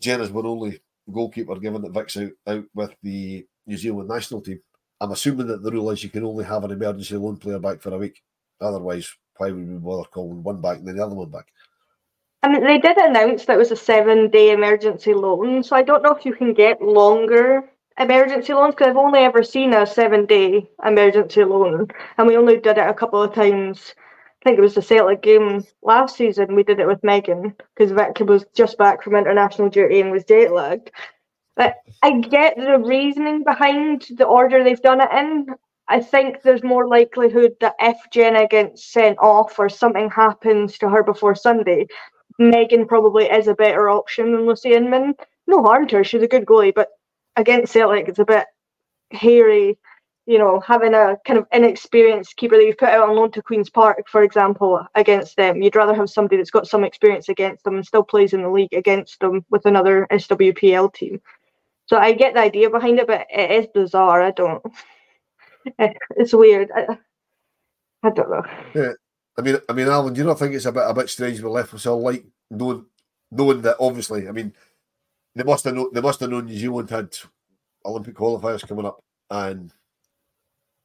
Jenna's 0.00 0.30
one 0.30 0.46
only 0.46 0.80
goalkeeper 1.12 1.56
given 1.56 1.82
that 1.82 1.92
Vic's 1.92 2.16
out, 2.16 2.30
out 2.46 2.64
with 2.74 2.94
the 3.02 3.46
New 3.66 3.76
Zealand 3.76 4.08
national 4.08 4.40
team. 4.40 4.58
I'm 5.00 5.12
assuming 5.12 5.48
that 5.48 5.62
the 5.62 5.70
rule 5.70 5.90
is 5.90 6.02
you 6.02 6.08
can 6.08 6.24
only 6.24 6.44
have 6.44 6.64
an 6.64 6.70
emergency 6.70 7.16
loan 7.16 7.36
player 7.36 7.58
back 7.58 7.82
for 7.82 7.92
a 7.92 7.98
week. 7.98 8.22
Otherwise, 8.60 9.12
why 9.36 9.50
would 9.50 9.68
we 9.68 9.74
bother 9.76 10.08
calling 10.08 10.42
one 10.42 10.62
back 10.62 10.78
and 10.78 10.88
then 10.88 10.96
the 10.96 11.04
other 11.04 11.14
one 11.14 11.30
back? 11.30 11.46
I 12.42 12.48
mean, 12.48 12.62
they 12.62 12.78
did 12.78 12.96
announce 12.96 13.44
that 13.44 13.54
it 13.54 13.58
was 13.58 13.70
a 13.70 13.76
seven 13.76 14.30
day 14.30 14.52
emergency 14.52 15.12
loan, 15.12 15.62
so 15.62 15.76
I 15.76 15.82
don't 15.82 16.02
know 16.02 16.14
if 16.14 16.24
you 16.24 16.34
can 16.34 16.54
get 16.54 16.80
longer 16.80 17.64
emergency 17.98 18.52
loans 18.52 18.74
because 18.74 18.88
I've 18.88 18.96
only 18.96 19.20
ever 19.20 19.42
seen 19.42 19.72
a 19.72 19.86
seven 19.86 20.26
day 20.26 20.68
emergency 20.84 21.44
loan, 21.44 21.88
and 22.18 22.26
we 22.26 22.36
only 22.36 22.58
did 22.58 22.78
it 22.78 22.88
a 22.88 22.94
couple 22.94 23.22
of 23.22 23.34
times. 23.34 23.94
I 23.96 24.44
think 24.44 24.58
it 24.58 24.62
was 24.62 24.74
the 24.74 24.82
Celtic 24.82 25.22
game 25.22 25.64
last 25.82 26.16
season. 26.16 26.54
We 26.54 26.64
did 26.64 26.78
it 26.78 26.86
with 26.86 27.02
Megan 27.02 27.54
because 27.74 27.92
Vic 27.92 28.20
was 28.20 28.44
just 28.54 28.76
back 28.76 29.02
from 29.02 29.16
international 29.16 29.70
duty 29.70 30.00
and 30.00 30.10
was 30.10 30.24
jet 30.24 30.52
lagged. 30.52 30.90
But 31.56 31.76
I 32.02 32.20
get 32.20 32.56
the 32.56 32.78
reasoning 32.78 33.44
behind 33.44 34.06
the 34.16 34.26
order 34.26 34.62
they've 34.62 34.82
done 34.82 35.00
it 35.00 35.08
in. 35.12 35.46
I 35.88 36.00
think 36.00 36.42
there's 36.42 36.62
more 36.62 36.88
likelihood 36.88 37.52
that 37.60 37.74
if 37.80 37.96
Jenna 38.10 38.46
gets 38.48 38.84
sent 38.84 39.18
off 39.18 39.58
or 39.58 39.68
something 39.68 40.10
happens 40.10 40.76
to 40.78 40.88
her 40.88 41.02
before 41.02 41.34
Sunday, 41.34 41.86
Megan 42.38 42.86
probably 42.86 43.26
is 43.26 43.48
a 43.48 43.54
better 43.54 43.88
option 43.88 44.32
than 44.32 44.46
Lucy 44.46 44.72
Inman. 44.72 45.14
No 45.46 45.62
harm 45.62 45.86
to 45.88 45.96
her, 45.96 46.04
she's 46.04 46.22
a 46.22 46.28
good 46.28 46.46
goalie, 46.46 46.74
but 46.74 46.88
against 47.36 47.72
Celtic, 47.72 48.08
it's 48.08 48.18
a 48.18 48.24
bit 48.24 48.46
hairy. 49.10 49.78
You 50.26 50.38
know, 50.38 50.58
having 50.60 50.94
a 50.94 51.18
kind 51.26 51.38
of 51.38 51.46
inexperienced 51.52 52.36
keeper 52.36 52.56
that 52.56 52.64
you've 52.64 52.78
put 52.78 52.88
out 52.88 53.08
on 53.08 53.14
loan 53.14 53.30
to 53.32 53.42
Queen's 53.42 53.68
Park, 53.68 54.04
for 54.08 54.22
example, 54.22 54.82
against 54.94 55.36
them, 55.36 55.60
you'd 55.60 55.76
rather 55.76 55.94
have 55.94 56.08
somebody 56.08 56.38
that's 56.38 56.50
got 56.50 56.66
some 56.66 56.82
experience 56.82 57.28
against 57.28 57.62
them 57.64 57.74
and 57.74 57.86
still 57.86 58.02
plays 58.02 58.32
in 58.32 58.40
the 58.40 58.48
league 58.48 58.72
against 58.72 59.20
them 59.20 59.44
with 59.50 59.66
another 59.66 60.06
SWPL 60.10 60.94
team. 60.94 61.20
So 61.86 61.98
I 61.98 62.14
get 62.14 62.32
the 62.32 62.40
idea 62.40 62.70
behind 62.70 62.98
it, 62.98 63.06
but 63.06 63.26
it 63.30 63.50
is 63.50 63.66
bizarre. 63.74 64.22
I 64.22 64.30
don't. 64.30 64.62
It's 66.16 66.34
weird. 66.34 66.70
I, 66.76 66.98
I 68.02 68.10
don't 68.10 68.30
know. 68.30 68.44
Yeah, 68.74 68.92
I 69.38 69.40
mean, 69.42 69.56
I 69.66 69.72
mean, 69.72 69.88
Alan, 69.88 70.12
do 70.12 70.20
you 70.20 70.26
not 70.26 70.38
think 70.38 70.54
it's 70.54 70.66
a 70.66 70.72
bit 70.72 70.84
a 70.86 70.92
bit 70.92 71.08
strange 71.08 71.40
we 71.40 71.48
left 71.48 71.72
with 71.72 71.86
all 71.86 72.02
like 72.02 72.24
knowing 72.50 72.84
knowing 73.30 73.62
that 73.62 73.76
obviously, 73.80 74.28
I 74.28 74.32
mean, 74.32 74.52
they 75.34 75.44
must 75.44 75.64
have 75.64 75.74
known 75.74 75.88
they 75.92 76.00
must 76.00 76.20
have 76.20 76.30
known 76.30 76.46
New 76.46 76.58
Zealand 76.58 76.90
had 76.90 77.16
Olympic 77.84 78.14
qualifiers 78.14 78.66
coming 78.66 78.86
up, 78.86 79.02
and 79.30 79.72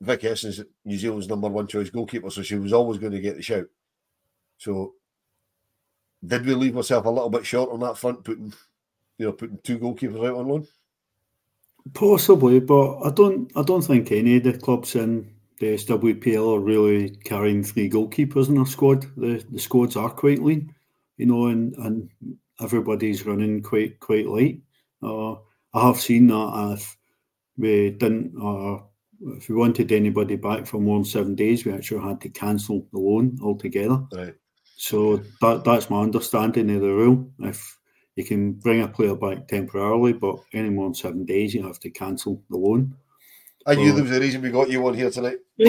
Vic 0.01 0.21
Esson, 0.21 0.65
New 0.85 0.97
Zealand's 0.97 1.27
number 1.27 1.49
one 1.49 1.67
choice 1.67 1.89
goalkeeper, 1.89 2.29
so 2.29 2.41
she 2.41 2.55
was 2.55 2.73
always 2.73 2.99
going 2.99 3.11
to 3.11 3.19
get 3.19 3.35
the 3.35 3.41
shout. 3.41 3.67
So, 4.57 4.93
did 6.25 6.45
we 6.45 6.53
leave 6.53 6.77
ourselves 6.77 7.07
a 7.07 7.11
little 7.11 7.29
bit 7.29 7.45
short 7.45 7.71
on 7.71 7.79
that 7.81 7.97
front, 7.97 8.23
putting 8.23 8.53
you 9.17 9.27
know 9.27 9.33
putting 9.33 9.59
two 9.63 9.79
goalkeepers 9.79 10.27
out 10.27 10.37
on 10.37 10.47
loan? 10.47 10.67
Possibly, 11.93 12.59
but 12.59 12.99
I 13.01 13.11
don't. 13.11 13.51
I 13.55 13.63
don't 13.63 13.81
think 13.81 14.11
any 14.11 14.37
of 14.37 14.43
the 14.43 14.57
clubs 14.57 14.95
in 14.95 15.31
the 15.59 15.75
SWPL 15.75 16.55
are 16.57 16.59
really 16.59 17.09
carrying 17.09 17.63
three 17.63 17.89
goalkeepers 17.89 18.47
in 18.47 18.55
their 18.55 18.65
squad. 18.65 19.05
The 19.17 19.43
the 19.51 19.59
squads 19.59 19.95
are 19.95 20.09
quite 20.09 20.41
lean, 20.41 20.73
you 21.17 21.25
know, 21.25 21.47
and 21.47 21.75
and 21.77 22.09
everybody's 22.61 23.25
running 23.25 23.61
quite 23.61 23.99
quite 23.99 24.27
light. 24.27 24.61
Uh, 25.01 25.33
I 25.73 25.87
have 25.87 25.99
seen 25.99 26.27
that 26.27 26.75
if 26.77 26.97
we 27.57 27.91
didn't, 27.91 28.33
uh, 28.41 28.83
if 29.35 29.49
we 29.49 29.55
wanted 29.55 29.91
anybody 29.91 30.35
back 30.35 30.65
for 30.65 30.79
more 30.79 30.97
than 30.97 31.05
seven 31.05 31.35
days, 31.35 31.65
we 31.65 31.73
actually 31.73 32.07
had 32.07 32.21
to 32.21 32.29
cancel 32.29 32.87
the 32.91 32.99
loan 32.99 33.37
altogether. 33.41 34.01
Right. 34.13 34.35
So 34.77 35.17
that 35.41 35.63
that's 35.63 35.89
my 35.89 36.01
understanding 36.01 36.73
of 36.73 36.81
the 36.81 36.87
rule. 36.87 37.29
If 37.39 37.77
you 38.15 38.23
can 38.25 38.53
bring 38.53 38.81
a 38.81 38.87
player 38.87 39.15
back 39.15 39.47
temporarily, 39.47 40.13
but 40.13 40.39
any 40.53 40.69
more 40.69 40.85
than 40.87 40.95
seven 40.95 41.25
days, 41.25 41.53
you 41.53 41.65
have 41.65 41.79
to 41.81 41.89
cancel 41.89 42.41
the 42.49 42.57
loan. 42.57 42.95
I 43.65 43.75
knew 43.75 43.91
there 43.91 44.03
was 44.03 44.11
a 44.15 44.19
reason 44.19 44.41
we 44.41 44.49
got 44.49 44.69
you 44.69 44.87
on 44.87 44.93
here 44.93 45.11
tonight. 45.11 45.37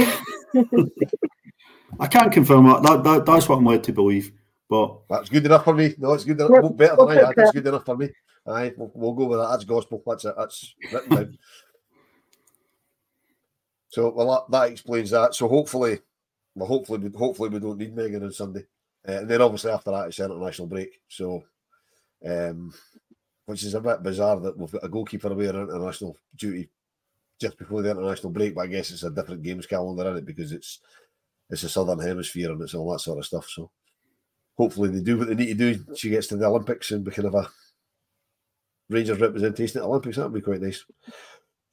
I 1.99 2.07
can't 2.07 2.32
confirm 2.32 2.66
that. 2.66 2.82
that, 2.82 3.03
that 3.05 3.26
that's 3.26 3.49
what 3.49 3.57
I'm 3.57 3.66
led 3.66 3.84
to 3.84 3.93
believe. 3.93 4.32
But 4.71 5.01
that's 5.11 5.29
good 5.29 5.45
enough 5.45 5.64
for 5.64 5.75
me. 5.75 5.95
No, 5.99 6.12
it's 6.12 6.23
good 6.23 6.39
enough. 6.39 6.51
Well, 6.51 6.71
better 6.71 6.95
than 6.95 7.09
I 7.09 7.27
had. 7.27 7.35
That's 7.35 7.51
good 7.51 7.66
enough 7.66 7.85
for 7.85 7.97
me. 7.97 8.09
Aye, 8.47 8.73
we'll, 8.77 8.93
we'll, 8.95 9.14
go 9.14 9.27
with 9.27 9.41
that. 9.41 9.49
That's 9.51 9.64
gospel. 9.64 10.01
That's 10.07 10.25
it. 10.25 10.35
That's 10.39 10.75
written 10.93 11.11
down. 11.11 11.39
so 13.89 14.11
well, 14.11 14.47
that, 14.49 14.57
that, 14.57 14.71
explains 14.71 15.11
that. 15.11 15.35
So 15.35 15.49
hopefully, 15.49 15.99
well, 16.55 16.68
hopefully, 16.68 17.11
hopefully 17.16 17.49
we 17.49 17.59
don't 17.59 17.79
need 17.79 17.97
Megan 17.97 18.23
on 18.23 18.31
Sunday, 18.31 18.64
uh, 19.09 19.12
and 19.12 19.29
then 19.29 19.43
obviously 19.43 19.73
after 19.73 19.91
that 19.91 20.07
it's 20.07 20.21
international 20.21 20.68
break. 20.68 21.01
So, 21.09 21.43
um, 22.25 22.73
which 23.47 23.64
is 23.64 23.75
a 23.75 23.81
bit 23.81 24.05
bizarre 24.05 24.39
that 24.39 24.57
we've 24.57 24.71
got 24.71 24.85
a 24.85 24.89
goalkeeper 24.89 25.33
away 25.33 25.49
on 25.49 25.57
international 25.57 26.16
duty 26.37 26.71
just 27.41 27.59
before 27.59 27.83
the 27.83 27.91
international 27.91 28.31
break. 28.31 28.55
But 28.55 28.62
I 28.62 28.66
guess 28.68 28.93
it's 28.93 29.03
a 29.03 29.11
different 29.11 29.43
games 29.43 29.66
calendar 29.66 30.12
in 30.12 30.18
it 30.18 30.27
because 30.27 30.53
it's 30.53 30.79
it's 31.51 31.62
the 31.62 31.68
southern 31.68 31.99
hemisphere 31.99 32.53
and 32.53 32.62
it's 32.62 32.75
all 32.75 32.93
that 32.93 33.01
sort 33.01 33.18
of 33.18 33.27
stuff. 33.27 33.49
So 33.49 33.68
hopefully 34.57 34.89
they 34.91 35.01
do 35.01 35.19
what 35.19 35.29
they 35.29 35.35
need 35.35 35.59
to 35.59 35.75
do. 35.75 35.95
She 35.97 36.11
gets 36.11 36.27
to 36.29 36.37
the 36.37 36.47
Olympics 36.47 36.91
and 36.91 37.05
we 37.05 37.13
can 37.13 37.25
have 37.25 37.35
a 37.35 37.49
Rangers 38.89 39.21
representation 39.21 39.79
at 39.79 39.83
the 39.83 39.89
Olympics. 39.89 40.17
That 40.17 40.25
would 40.25 40.35
be 40.35 40.41
quite 40.41 40.61
nice. 40.61 40.85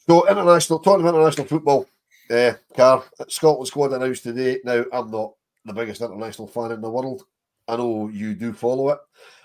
So 0.08 0.28
international, 0.28 0.80
talking 0.80 1.02
about 1.02 1.16
international 1.16 1.48
football, 1.48 1.88
uh, 2.30 2.54
Kar 2.76 3.04
Scotland 3.28 3.68
squad 3.68 3.94
announced 3.94 4.24
today. 4.24 4.60
Now 4.64 4.86
I'm 4.94 5.12
not 5.12 5.34
the 5.66 5.74
biggest 5.74 6.02
international 6.02 6.48
fan 6.48 6.72
in 6.72 6.82
the 6.82 6.90
world. 6.90 7.24
I 7.68 7.76
know 7.76 8.10
you 8.10 8.34
do 8.34 8.54
follow 8.54 8.90
it. 8.90 9.00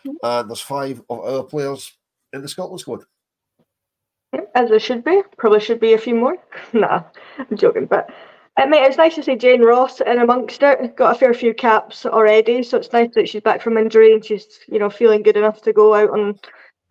Mm-hmm. 0.06 0.16
And 0.22 0.50
there's 0.50 0.60
five 0.60 1.02
of 1.10 1.20
our 1.20 1.42
players 1.42 1.92
in 2.32 2.42
the 2.42 2.48
Scotland 2.48 2.80
squad. 2.80 3.04
As 4.54 4.68
there 4.68 4.78
should 4.78 5.04
be. 5.04 5.22
Probably 5.36 5.60
should 5.60 5.80
be 5.80 5.94
a 5.94 5.98
few 5.98 6.14
more. 6.14 6.36
nah, 6.72 7.02
I'm 7.38 7.56
joking. 7.56 7.86
But 7.86 8.10
Mean, 8.58 8.84
it's 8.84 8.96
nice 8.96 9.14
to 9.16 9.22
see 9.22 9.36
Jane 9.36 9.62
Ross 9.62 10.00
in 10.00 10.18
amongst 10.18 10.62
it. 10.62 10.96
Got 10.96 11.16
a 11.16 11.18
fair 11.18 11.34
few 11.34 11.54
caps 11.54 12.06
already, 12.06 12.62
so 12.62 12.78
it's 12.78 12.92
nice 12.92 13.10
that 13.14 13.28
she's 13.28 13.42
back 13.42 13.60
from 13.62 13.78
injury 13.78 14.12
and 14.12 14.24
she's, 14.24 14.60
you 14.68 14.78
know, 14.78 14.90
feeling 14.90 15.22
good 15.22 15.36
enough 15.36 15.62
to 15.62 15.72
go 15.72 15.94
out 15.94 16.10
on 16.10 16.38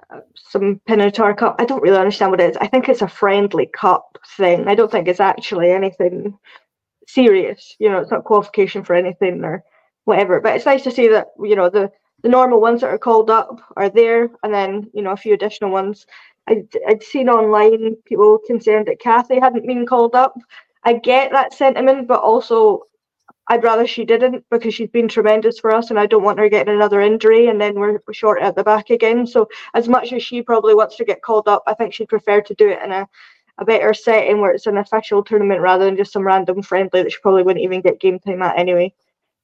uh, 0.10 0.22
some 0.36 0.82
Pinatar 0.90 1.38
Cup. 1.38 1.56
I 1.60 1.66
don't 1.66 1.82
really 1.84 1.98
understand 1.98 2.32
what 2.32 2.42
it 2.42 2.52
is. 2.52 2.58
I 2.58 2.68
think 2.68 2.90
it's 2.90 3.02
a 3.04 3.08
friendly 3.08 3.68
cup 3.68 4.18
thing. 4.38 4.68
I 4.68 4.76
don't 4.76 4.92
think 4.92 5.08
it's 5.08 5.20
actually 5.20 5.72
anything 5.72 6.38
serious. 7.08 7.76
You 7.80 7.90
know, 7.90 8.00
it's 8.00 8.12
not 8.12 8.26
qualification 8.26 8.84
for 8.84 8.96
anything 8.96 9.44
or 9.44 9.64
whatever. 10.06 10.42
But 10.42 10.56
it's 10.56 10.66
nice 10.66 10.84
to 10.84 10.92
see 10.92 11.08
that 11.10 11.28
you 11.44 11.56
know 11.56 11.70
the 11.70 11.92
the 12.24 12.30
normal 12.30 12.62
ones 12.62 12.82
that 12.82 12.90
are 12.90 12.98
called 13.00 13.30
up 13.30 13.62
are 13.78 13.90
there, 13.90 14.30
and 14.44 14.54
then 14.54 14.90
you 14.94 15.02
know 15.04 15.12
a 15.12 15.18
few 15.18 15.34
additional 15.34 15.72
ones. 15.72 16.06
I'd, 16.48 16.68
I'd 16.88 17.04
seen 17.04 17.30
online 17.30 17.96
people 18.06 18.40
concerned 18.48 18.88
that 18.88 19.00
Kathy 19.00 19.40
hadn't 19.40 19.68
been 19.68 19.86
called 19.86 20.16
up. 20.16 20.34
I 20.84 20.94
get 20.94 21.32
that 21.32 21.54
sentiment, 21.54 22.08
but 22.08 22.22
also 22.22 22.84
I'd 23.48 23.64
rather 23.64 23.86
she 23.86 24.06
didn't 24.06 24.46
because 24.50 24.74
she's 24.74 24.90
been 24.90 25.08
tremendous 25.08 25.60
for 25.60 25.74
us, 25.76 25.90
and 25.90 26.00
I 26.00 26.06
don't 26.06 26.24
want 26.24 26.40
her 26.40 26.50
getting 26.50 26.74
another 26.74 27.02
injury 27.02 27.48
and 27.48 27.60
then 27.60 27.76
we're 27.76 28.00
short 28.12 28.42
at 28.42 28.56
the 28.56 28.64
back 28.64 28.90
again. 28.90 29.28
So 29.28 29.48
as 29.74 29.88
much 29.90 30.14
as 30.14 30.24
she 30.24 30.42
probably 30.42 30.74
wants 30.76 30.96
to 30.98 31.06
get 31.06 31.22
called 31.22 31.48
up, 31.48 31.64
I 31.68 31.74
think 31.74 31.94
she'd 31.94 32.10
prefer 32.10 32.42
to 32.42 32.56
do 32.56 32.70
it 32.70 32.82
in 32.84 32.92
a 32.92 33.08
a 33.58 33.66
better 33.66 33.94
setting 33.94 34.40
where 34.40 34.52
it's 34.54 34.66
an 34.66 34.78
official 34.78 35.24
tournament 35.24 35.62
rather 35.62 35.86
than 35.86 35.98
just 35.98 36.14
some 36.14 36.26
random 36.26 36.62
friendly 36.64 37.04
that 37.04 37.12
she 37.12 37.20
probably 37.22 37.44
wouldn't 37.44 37.64
even 37.64 37.82
get 37.82 38.00
game 38.00 38.18
time 38.20 38.42
at 38.42 38.58
anyway. 38.58 38.92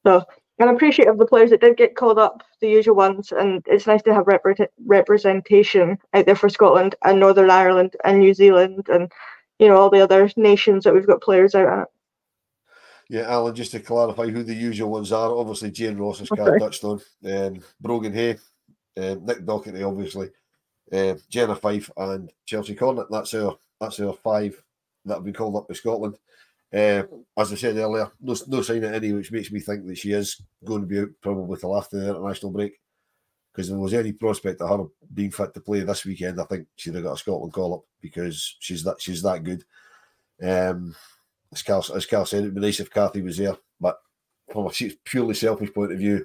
So 0.05 0.23
I'm 0.59 0.69
appreciative 0.69 1.13
of 1.13 1.19
the 1.19 1.25
players 1.25 1.51
that 1.51 1.61
did 1.61 1.77
get 1.77 1.95
called 1.95 2.17
up, 2.17 2.41
the 2.61 2.69
usual 2.69 2.95
ones, 2.95 3.31
and 3.31 3.61
it's 3.67 3.85
nice 3.85 4.01
to 4.03 4.13
have 4.13 4.25
repre- 4.25 4.67
representation 4.85 5.99
out 6.13 6.25
there 6.25 6.35
for 6.35 6.49
Scotland 6.49 6.95
and 7.03 7.19
Northern 7.19 7.51
Ireland 7.51 7.95
and 8.05 8.19
New 8.19 8.33
Zealand 8.33 8.87
and 8.89 9.11
you 9.59 9.67
know 9.67 9.77
all 9.77 9.89
the 9.89 10.01
other 10.01 10.29
nations 10.35 10.83
that 10.83 10.93
we've 10.93 11.07
got 11.07 11.21
players 11.21 11.55
out 11.55 11.81
at. 11.81 11.87
Yeah, 13.09 13.21
Alan, 13.21 13.55
just 13.55 13.71
to 13.71 13.79
clarify 13.79 14.27
who 14.27 14.43
the 14.43 14.53
usual 14.53 14.89
ones 14.89 15.11
are, 15.11 15.31
obviously 15.31 15.71
Jane 15.71 15.97
Ross 15.97 16.19
is 16.19 16.31
okay. 16.31 16.59
touched 16.59 16.83
on, 16.83 16.99
um, 17.25 17.61
Brogan 17.79 18.13
Hay, 18.13 18.31
um, 18.97 19.25
Nick 19.25 19.45
Docherty, 19.45 19.87
obviously, 19.87 20.29
uh, 20.91 21.15
Jenna 21.29 21.55
Fife, 21.55 21.89
and 21.95 22.31
Chelsea 22.45 22.75
Cornet. 22.75 23.07
That's 23.09 23.33
our 23.33 23.57
that's 23.79 23.99
our 23.99 24.13
five 24.13 24.61
that 25.05 25.15
have 25.15 25.23
been 25.23 25.33
called 25.33 25.55
up 25.55 25.67
to 25.67 25.75
Scotland. 25.75 26.17
Uh, 26.73 27.03
as 27.37 27.53
I 27.53 27.55
said 27.55 27.77
earlier, 27.77 28.11
no, 28.19 28.35
no 28.47 28.61
sign 28.61 28.83
of 28.83 28.93
any, 28.93 29.13
which 29.13 29.31
makes 29.31 29.51
me 29.51 29.61
think 29.61 29.87
that 29.87 29.97
she 29.97 30.11
is 30.11 30.41
going 30.65 30.81
to 30.81 30.87
be 30.87 30.99
out 30.99 31.09
probably 31.21 31.57
till 31.57 31.77
after 31.77 31.97
the 31.97 32.09
international 32.09 32.51
break. 32.51 32.73
Because 33.57 33.69
if 33.69 33.73
there 33.73 33.79
was 33.79 33.95
any 33.95 34.11
prospect 34.13 34.61
of 34.61 34.69
her 34.69 34.85
being 35.15 35.31
fit 35.31 35.51
to 35.55 35.59
play 35.59 35.79
this 35.79 36.05
weekend, 36.05 36.39
I 36.39 36.43
think 36.43 36.67
she'd 36.75 36.93
have 36.93 37.03
got 37.03 37.13
a 37.13 37.17
Scotland 37.17 37.53
call 37.53 37.73
up 37.73 37.81
because 37.99 38.55
she's 38.59 38.83
that 38.83 39.01
she's 39.01 39.23
that 39.23 39.43
good. 39.43 39.63
Um, 40.43 40.95
as 41.51 41.63
Carl, 41.63 41.83
as 41.95 42.05
Carl 42.05 42.27
said, 42.27 42.41
it'd 42.41 42.53
be 42.53 42.61
nice 42.61 42.79
if 42.79 42.91
Kathy 42.91 43.23
was 43.23 43.37
there, 43.37 43.57
but 43.81 43.99
from 44.53 44.67
a 44.67 44.91
purely 45.05 45.33
selfish 45.33 45.73
point 45.73 45.91
of 45.91 45.97
view, 45.97 46.23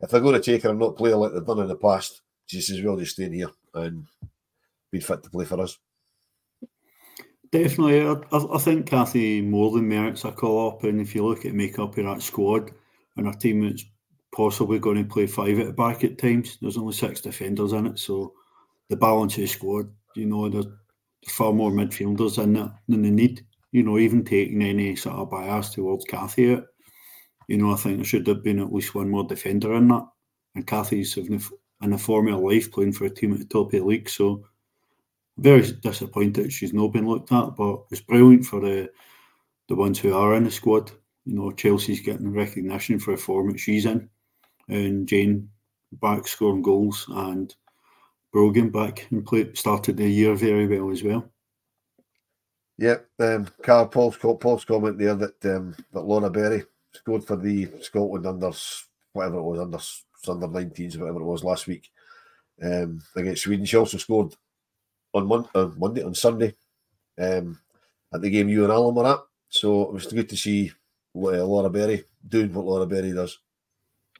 if 0.00 0.10
they're 0.10 0.20
going 0.20 0.40
to 0.40 0.40
take 0.40 0.62
her 0.62 0.70
and 0.70 0.78
not 0.78 0.96
play 0.96 1.10
her 1.10 1.16
like 1.16 1.32
they've 1.32 1.44
done 1.44 1.58
in 1.58 1.66
the 1.66 1.74
past, 1.74 2.20
she's 2.46 2.70
as 2.70 2.80
well 2.80 2.96
just 2.96 3.14
staying 3.14 3.32
here 3.32 3.50
and 3.74 4.06
be 4.92 5.00
fit 5.00 5.20
to 5.24 5.30
play 5.30 5.44
for 5.44 5.60
us. 5.60 5.76
Definitely, 7.50 8.06
I, 8.06 8.54
I 8.54 8.58
think 8.58 8.86
Kathy 8.86 9.42
more 9.42 9.72
than 9.72 9.88
merits 9.88 10.24
a 10.24 10.30
call 10.30 10.68
up. 10.68 10.84
And 10.84 11.00
if 11.00 11.12
you 11.16 11.26
look 11.26 11.44
at 11.44 11.54
make 11.54 11.80
up 11.80 11.98
of 11.98 12.04
that 12.04 12.22
squad 12.22 12.70
and 13.16 13.26
a 13.26 13.32
team 13.32 13.68
that's 13.68 13.84
possibly 14.34 14.78
going 14.78 14.96
to 14.96 15.04
play 15.04 15.26
five 15.26 15.58
at 15.58 15.66
the 15.66 15.72
back 15.72 16.04
at 16.04 16.18
times, 16.18 16.58
there's 16.60 16.78
only 16.78 16.94
six 16.94 17.20
defenders 17.20 17.72
in 17.72 17.86
it. 17.86 17.98
So 17.98 18.32
the 18.88 18.96
balance 18.96 19.34
of 19.34 19.42
the 19.42 19.46
squad, 19.46 19.90
you 20.14 20.26
know, 20.26 20.48
there's 20.48 20.66
far 21.28 21.52
more 21.52 21.70
midfielders 21.70 22.42
in 22.42 22.56
it 22.56 22.70
than 22.88 23.02
they 23.02 23.10
need. 23.10 23.44
You 23.72 23.82
know, 23.82 23.98
even 23.98 24.24
taking 24.24 24.62
any 24.62 24.96
sort 24.96 25.16
of 25.16 25.30
bias 25.30 25.70
towards 25.70 26.04
Kathy 26.04 26.54
out, 26.54 26.64
you 27.48 27.58
know, 27.58 27.72
I 27.72 27.76
think 27.76 27.96
there 27.96 28.04
should 28.04 28.26
have 28.26 28.42
been 28.42 28.60
at 28.60 28.72
least 28.72 28.94
one 28.94 29.08
more 29.08 29.24
defender 29.24 29.74
in 29.74 29.88
that. 29.88 30.06
And 30.54 30.66
Kathy's 30.66 31.16
in 31.16 31.92
a 31.92 31.98
form 31.98 32.28
of 32.28 32.40
life 32.40 32.70
playing 32.70 32.92
for 32.92 33.06
a 33.06 33.10
team 33.10 33.32
at 33.32 33.38
the 33.38 33.44
top 33.46 33.66
of 33.66 33.72
the 33.72 33.80
league. 33.80 34.08
So 34.08 34.44
very 35.38 35.62
disappointed 35.62 36.52
she's 36.52 36.74
not 36.74 36.92
been 36.92 37.08
looked 37.08 37.32
at, 37.32 37.56
but 37.56 37.84
it's 37.90 38.02
brilliant 38.02 38.44
for 38.44 38.60
the 38.60 38.90
the 39.68 39.74
ones 39.74 39.98
who 39.98 40.14
are 40.14 40.34
in 40.34 40.44
the 40.44 40.50
squad. 40.50 40.90
You 41.24 41.34
know, 41.36 41.50
Chelsea's 41.52 42.00
getting 42.00 42.32
recognition 42.32 42.98
for 42.98 43.12
the 43.12 43.22
form 43.22 43.52
that 43.52 43.58
she's 43.58 43.86
in, 43.86 44.08
and 44.72 45.06
Jane 45.06 45.48
back 46.00 46.26
scoring 46.26 46.62
goals, 46.62 47.06
and 47.08 47.54
Brogan 48.32 48.70
back 48.70 49.06
and 49.10 49.24
play, 49.24 49.52
started 49.54 49.96
the 49.96 50.08
year 50.08 50.34
very 50.34 50.66
well 50.66 50.90
as 50.90 51.02
well. 51.02 51.30
Yeah, 52.78 52.96
um, 53.20 53.46
Carl 53.62 53.86
Paul's, 53.86 54.16
Paul's 54.16 54.64
comment 54.64 54.98
there 54.98 55.14
that 55.14 55.44
um, 55.44 55.76
that 55.92 56.00
Laura 56.00 56.30
Berry 56.30 56.64
scored 56.92 57.24
for 57.24 57.36
the 57.36 57.70
Scotland 57.80 58.26
under 58.26 58.50
whatever 59.12 59.38
it 59.38 59.42
was 59.42 59.60
under 59.60 59.78
under 60.28 60.46
19s 60.46 60.96
whatever 60.96 61.20
it 61.20 61.24
was 61.24 61.44
last 61.44 61.66
week 61.66 61.90
um, 62.62 63.02
against 63.16 63.42
Sweden. 63.42 63.66
She 63.66 63.76
also 63.76 63.98
scored 63.98 64.34
on 65.12 65.26
Mon- 65.26 65.48
uh, 65.54 65.70
Monday, 65.76 66.02
on 66.02 66.14
Sunday, 66.14 66.54
um, 67.18 67.58
at 68.14 68.20
the 68.20 68.30
game 68.30 68.48
you 68.48 68.64
and 68.64 68.72
Alan 68.72 68.94
were 68.94 69.06
at. 69.06 69.20
So 69.48 69.82
it 69.82 69.92
was 69.92 70.06
good 70.06 70.28
to 70.30 70.36
see 70.36 70.70
uh, 71.14 71.44
Laura 71.44 71.68
Berry 71.68 72.04
doing 72.26 72.52
what 72.54 72.64
Laura 72.64 72.86
Berry 72.86 73.12
does. 73.12 73.38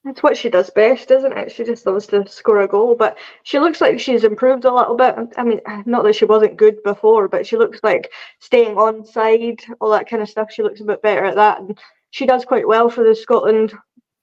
That's 0.04 0.22
what 0.22 0.36
she 0.36 0.50
does 0.50 0.68
best, 0.70 1.12
isn't 1.12 1.32
it? 1.38 1.52
She 1.52 1.62
just 1.62 1.86
loves 1.86 2.08
to 2.08 2.26
score 2.26 2.62
a 2.62 2.68
goal, 2.68 2.96
but 2.96 3.16
she 3.44 3.60
looks 3.60 3.80
like 3.80 4.00
she's 4.00 4.24
improved 4.24 4.64
a 4.64 4.74
little 4.74 4.96
bit. 4.96 5.14
I 5.36 5.44
mean, 5.44 5.60
not 5.86 6.02
that 6.02 6.16
she 6.16 6.24
wasn't 6.24 6.56
good 6.56 6.82
before, 6.82 7.28
but 7.28 7.46
she 7.46 7.56
looks 7.56 7.78
like 7.84 8.10
staying 8.40 8.76
on 8.76 9.04
side, 9.06 9.60
all 9.80 9.90
that 9.90 10.08
kind 10.08 10.20
of 10.20 10.28
stuff. 10.28 10.50
She 10.50 10.64
looks 10.64 10.80
a 10.80 10.84
bit 10.84 11.02
better 11.02 11.24
at 11.24 11.36
that, 11.36 11.60
and 11.60 11.78
she 12.10 12.26
does 12.26 12.44
quite 12.44 12.66
well 12.66 12.90
for 12.90 13.04
the 13.04 13.14
Scotland 13.14 13.74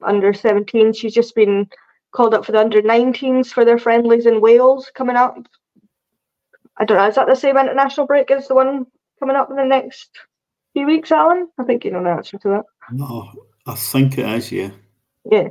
under 0.02 0.34
17. 0.34 0.92
She's 0.92 1.14
just 1.14 1.34
been 1.34 1.70
called 2.12 2.34
up 2.34 2.46
for 2.46 2.52
the 2.52 2.60
under 2.60 2.82
19s 2.82 3.48
for 3.48 3.64
their 3.64 3.78
friendlies 3.78 4.26
in 4.26 4.42
Wales 4.42 4.92
coming 4.94 5.16
up. 5.16 5.38
I 6.76 6.84
don't 6.84 6.98
know. 6.98 7.08
Is 7.08 7.16
that 7.16 7.28
the 7.28 7.36
same 7.36 7.58
international 7.58 8.06
break 8.06 8.32
as 8.32 8.50
the 8.50 8.56
one 8.56 8.86
coming 9.20 9.38
up 9.38 9.50
in 9.50 9.56
the 9.56 9.64
next 9.64 10.10
few 10.74 10.86
weeks, 10.86 11.12
Alan? 11.12 11.48
I 11.58 11.64
think 11.64 11.86
you 11.86 11.92
know 11.92 12.04
the 12.04 12.10
answer 12.10 12.38
to 12.38 12.50
that. 12.50 12.66
No, 12.92 13.32
I 13.66 13.76
think 13.76 14.18
it 14.18 14.28
is. 14.28 14.52
Yeah. 14.52 14.72
Yeah. 15.30 15.50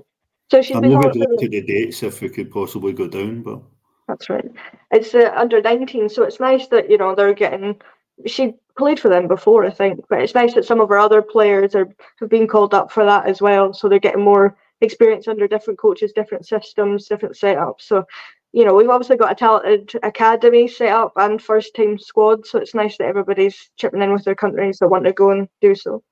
So 0.51 0.63
she's 0.63 0.77
I'm 0.77 0.83
been 0.83 0.95
moving 0.95 1.39
to 1.39 1.49
the 1.49 1.63
dates 1.63 2.03
if 2.03 2.21
we 2.21 2.29
could 2.29 2.51
possibly 2.51 2.93
go 2.93 3.07
down, 3.07 3.43
but 3.43 3.61
that's 4.07 4.31
right. 4.31 4.51
It's 4.91 5.15
uh, 5.15 5.33
under 5.37 5.61
19, 5.61 6.09
so 6.09 6.23
it's 6.23 6.41
nice 6.41 6.67
that 6.69 6.91
you 6.91 6.97
know 6.97 7.15
they're 7.15 7.35
getting. 7.35 7.81
She 8.27 8.55
played 8.77 8.99
for 8.99 9.09
them 9.09 9.29
before, 9.29 9.65
I 9.65 9.71
think, 9.71 10.05
but 10.09 10.23
it's 10.23 10.35
nice 10.35 10.55
that 10.55 10.65
some 10.65 10.81
of 10.81 10.91
our 10.91 10.99
other 10.99 11.23
players 11.23 11.75
are 11.75 11.89
have 12.21 12.31
been 12.31 12.49
called 12.49 12.75
up 12.75 12.91
for 12.91 13.05
that 13.05 13.27
as 13.27 13.43
well. 13.43 13.75
So 13.75 13.89
they're 13.89 13.99
getting 13.99 14.25
more 14.25 14.57
experience 14.81 15.29
under 15.29 15.47
different 15.47 15.79
coaches, 15.79 16.13
different 16.13 16.47
systems, 16.47 17.07
different 17.07 17.35
setups. 17.35 17.83
So 17.83 18.07
you 18.53 18.65
know, 18.65 18.75
we've 18.75 18.89
obviously 18.89 19.17
got 19.17 19.33
a 19.33 19.35
talented 19.35 20.01
academy 20.03 20.67
set 20.67 20.89
up 20.89 21.13
and 21.17 21.41
first 21.41 21.75
team 21.75 21.99
squad, 21.99 22.47
so 22.47 22.59
it's 22.59 22.75
nice 22.75 22.97
that 22.97 23.07
everybody's 23.07 23.71
chipping 23.77 24.01
in 24.01 24.13
with 24.13 24.25
their 24.25 24.35
countries 24.35 24.79
that 24.79 24.89
want 24.89 25.05
to 25.05 25.13
go 25.13 25.31
and 25.31 25.49
do 25.61 25.75
so. 25.75 26.03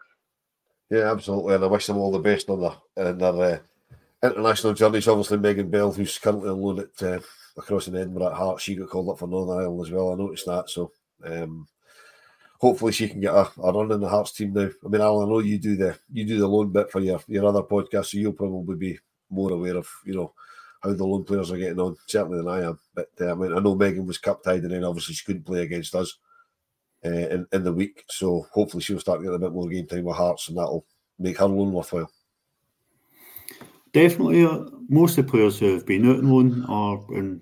Yeah, 0.90 1.10
absolutely, 1.10 1.54
and 1.54 1.64
I 1.64 1.66
wish 1.66 1.86
them 1.86 1.96
all 1.96 2.12
the 2.12 2.18
best 2.18 2.50
on 2.50 2.60
their, 2.60 3.06
in 3.10 3.18
their 3.18 3.32
uh, 3.32 3.58
international 4.26 4.74
journeys. 4.74 5.08
Obviously, 5.08 5.38
Megan 5.38 5.70
Bell, 5.70 5.92
who's 5.92 6.18
currently 6.18 6.50
on 6.50 6.60
loan 6.60 6.80
at 6.80 7.02
uh, 7.02 7.20
across 7.56 7.88
in 7.88 7.96
Edinburgh 7.96 8.28
at 8.28 8.34
Hearts, 8.34 8.62
she 8.62 8.76
got 8.76 8.90
called 8.90 9.10
up 9.10 9.18
for 9.18 9.28
Northern 9.28 9.58
Ireland 9.58 9.86
as 9.86 9.92
well. 9.92 10.12
I 10.12 10.16
noticed 10.16 10.46
that, 10.46 10.68
so 10.70 10.92
um, 11.24 11.66
hopefully 12.58 12.92
she 12.92 13.08
can 13.08 13.20
get 13.20 13.34
a, 13.34 13.50
a, 13.62 13.72
run 13.72 13.92
in 13.92 14.00
the 14.00 14.08
Hearts 14.08 14.32
team 14.32 14.52
now. 14.52 14.70
I 14.84 14.88
mean, 14.88 15.00
Alan, 15.00 15.28
I 15.28 15.30
know 15.30 15.38
you 15.40 15.58
do 15.58 15.76
the 15.76 15.98
you 16.12 16.24
do 16.24 16.38
the 16.38 16.48
loan 16.48 16.72
bit 16.72 16.90
for 16.90 17.00
your 17.00 17.20
your 17.28 17.46
other 17.46 17.62
podcast, 17.62 18.06
so 18.06 18.18
you'll 18.18 18.32
probably 18.32 18.76
be 18.76 18.98
more 19.30 19.52
aware 19.52 19.76
of 19.76 19.88
you 20.04 20.14
know 20.14 20.32
how 20.82 20.92
the 20.92 21.04
loan 21.04 21.24
players 21.24 21.50
are 21.50 21.56
getting 21.56 21.80
on, 21.80 21.96
certainly 22.06 22.38
than 22.38 22.48
I 22.48 22.62
am. 22.62 22.78
But 22.94 23.10
uh, 23.20 23.32
I 23.32 23.34
mean, 23.34 23.52
I 23.52 23.60
know 23.60 23.74
Megan 23.74 24.06
was 24.06 24.18
cup 24.18 24.42
tied, 24.42 24.62
and 24.62 24.70
then 24.70 24.84
obviously 24.84 25.14
she 25.14 25.24
couldn't 25.24 25.46
play 25.46 25.62
against 25.62 25.94
us 25.94 26.18
uh, 27.04 27.08
in 27.08 27.46
in 27.52 27.64
the 27.64 27.72
week. 27.72 28.04
So 28.08 28.46
hopefully 28.52 28.82
she'll 28.82 29.00
start 29.00 29.20
getting 29.20 29.36
a 29.36 29.40
bit 29.40 29.52
more 29.52 29.68
game 29.68 29.86
time 29.86 30.04
with 30.04 30.16
Hearts, 30.16 30.48
and 30.48 30.58
that'll 30.58 30.86
make 31.18 31.38
her 31.38 31.46
loan 31.46 31.72
worthwhile. 31.72 32.10
Definitely, 33.96 34.44
uh, 34.44 34.64
most 34.90 35.16
of 35.16 35.24
the 35.24 35.30
players 35.30 35.58
who 35.58 35.72
have 35.72 35.86
been 35.86 36.06
out 36.06 36.18
on 36.18 36.30
loan 36.30 36.64
are 36.68 37.02
in 37.14 37.40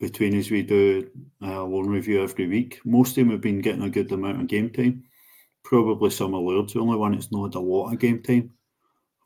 between 0.00 0.34
as 0.34 0.50
we 0.50 0.62
do 0.62 1.06
a 1.42 1.60
loan 1.60 1.90
review 1.90 2.22
every 2.22 2.46
week. 2.46 2.80
Most 2.86 3.10
of 3.10 3.16
them 3.16 3.30
have 3.30 3.42
been 3.42 3.60
getting 3.60 3.82
a 3.82 3.90
good 3.90 4.10
amount 4.10 4.40
of 4.40 4.46
game 4.46 4.70
time. 4.70 5.04
Probably 5.64 6.08
some 6.08 6.32
of 6.32 6.44
Laird's 6.44 6.72
the 6.72 6.80
only 6.80 6.96
one 6.96 7.12
that's 7.12 7.30
not 7.30 7.52
had 7.52 7.56
a 7.56 7.60
lot 7.60 7.92
of 7.92 7.98
game 7.98 8.22
time. 8.22 8.54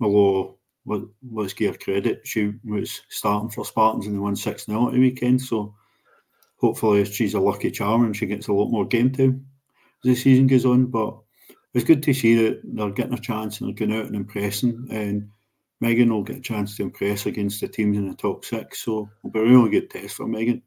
Although 0.01 0.59
let, 0.87 1.03
us 1.39 1.53
give 1.53 1.75
her 1.75 1.79
credit. 1.79 2.23
She 2.25 2.55
was 2.65 3.01
starting 3.11 3.51
for 3.51 3.65
Spartans 3.65 4.09
and 4.09 4.17
they 4.17 4.19
won 4.19 4.35
6 4.35 4.67
0 4.67 4.89
at 4.89 4.95
the 4.95 4.99
weekend. 4.99 5.41
So 5.41 5.73
hopefully 6.57 7.05
she's 7.05 7.35
a 7.35 7.41
lucky 7.41 7.71
charm 7.71 8.05
and 8.05 8.17
she 8.17 8.27
gets 8.27 8.49
a 8.49 8.53
lot 8.53 8.73
more 8.73 8.85
game 8.85 9.13
time 9.13 9.47
as 10.05 10.09
the 10.09 10.17
season 10.17 10.49
goes 10.49 10.65
on. 10.65 10.87
But 10.87 11.17
it's 11.75 11.85
good 11.85 12.03
to 12.03 12.13
see 12.13 12.35
that 12.43 12.61
they're 12.65 12.91
getting 12.91 13.15
a 13.15 13.21
chance 13.21 13.61
and 13.61 13.69
they're 13.69 13.87
going 13.87 13.97
out 13.97 14.07
and 14.07 14.17
impressing. 14.17 14.89
And 14.91 15.31
Megan 15.81 16.13
will 16.13 16.23
get 16.23 16.37
a 16.37 16.41
chance 16.41 16.77
to 16.77 16.83
impress 16.83 17.27
against 17.27 17.61
the 17.61 17.69
teams 17.69 17.97
in 17.97 18.09
the 18.09 18.15
top 18.15 18.45
six. 18.45 18.85
So 18.85 19.09
it'll 19.25 19.31
be 19.31 19.41
a 19.41 19.43
really 19.43 19.71
good 19.71 19.91
test 19.91 20.17
for 20.17 20.27
Megan. 20.27 20.63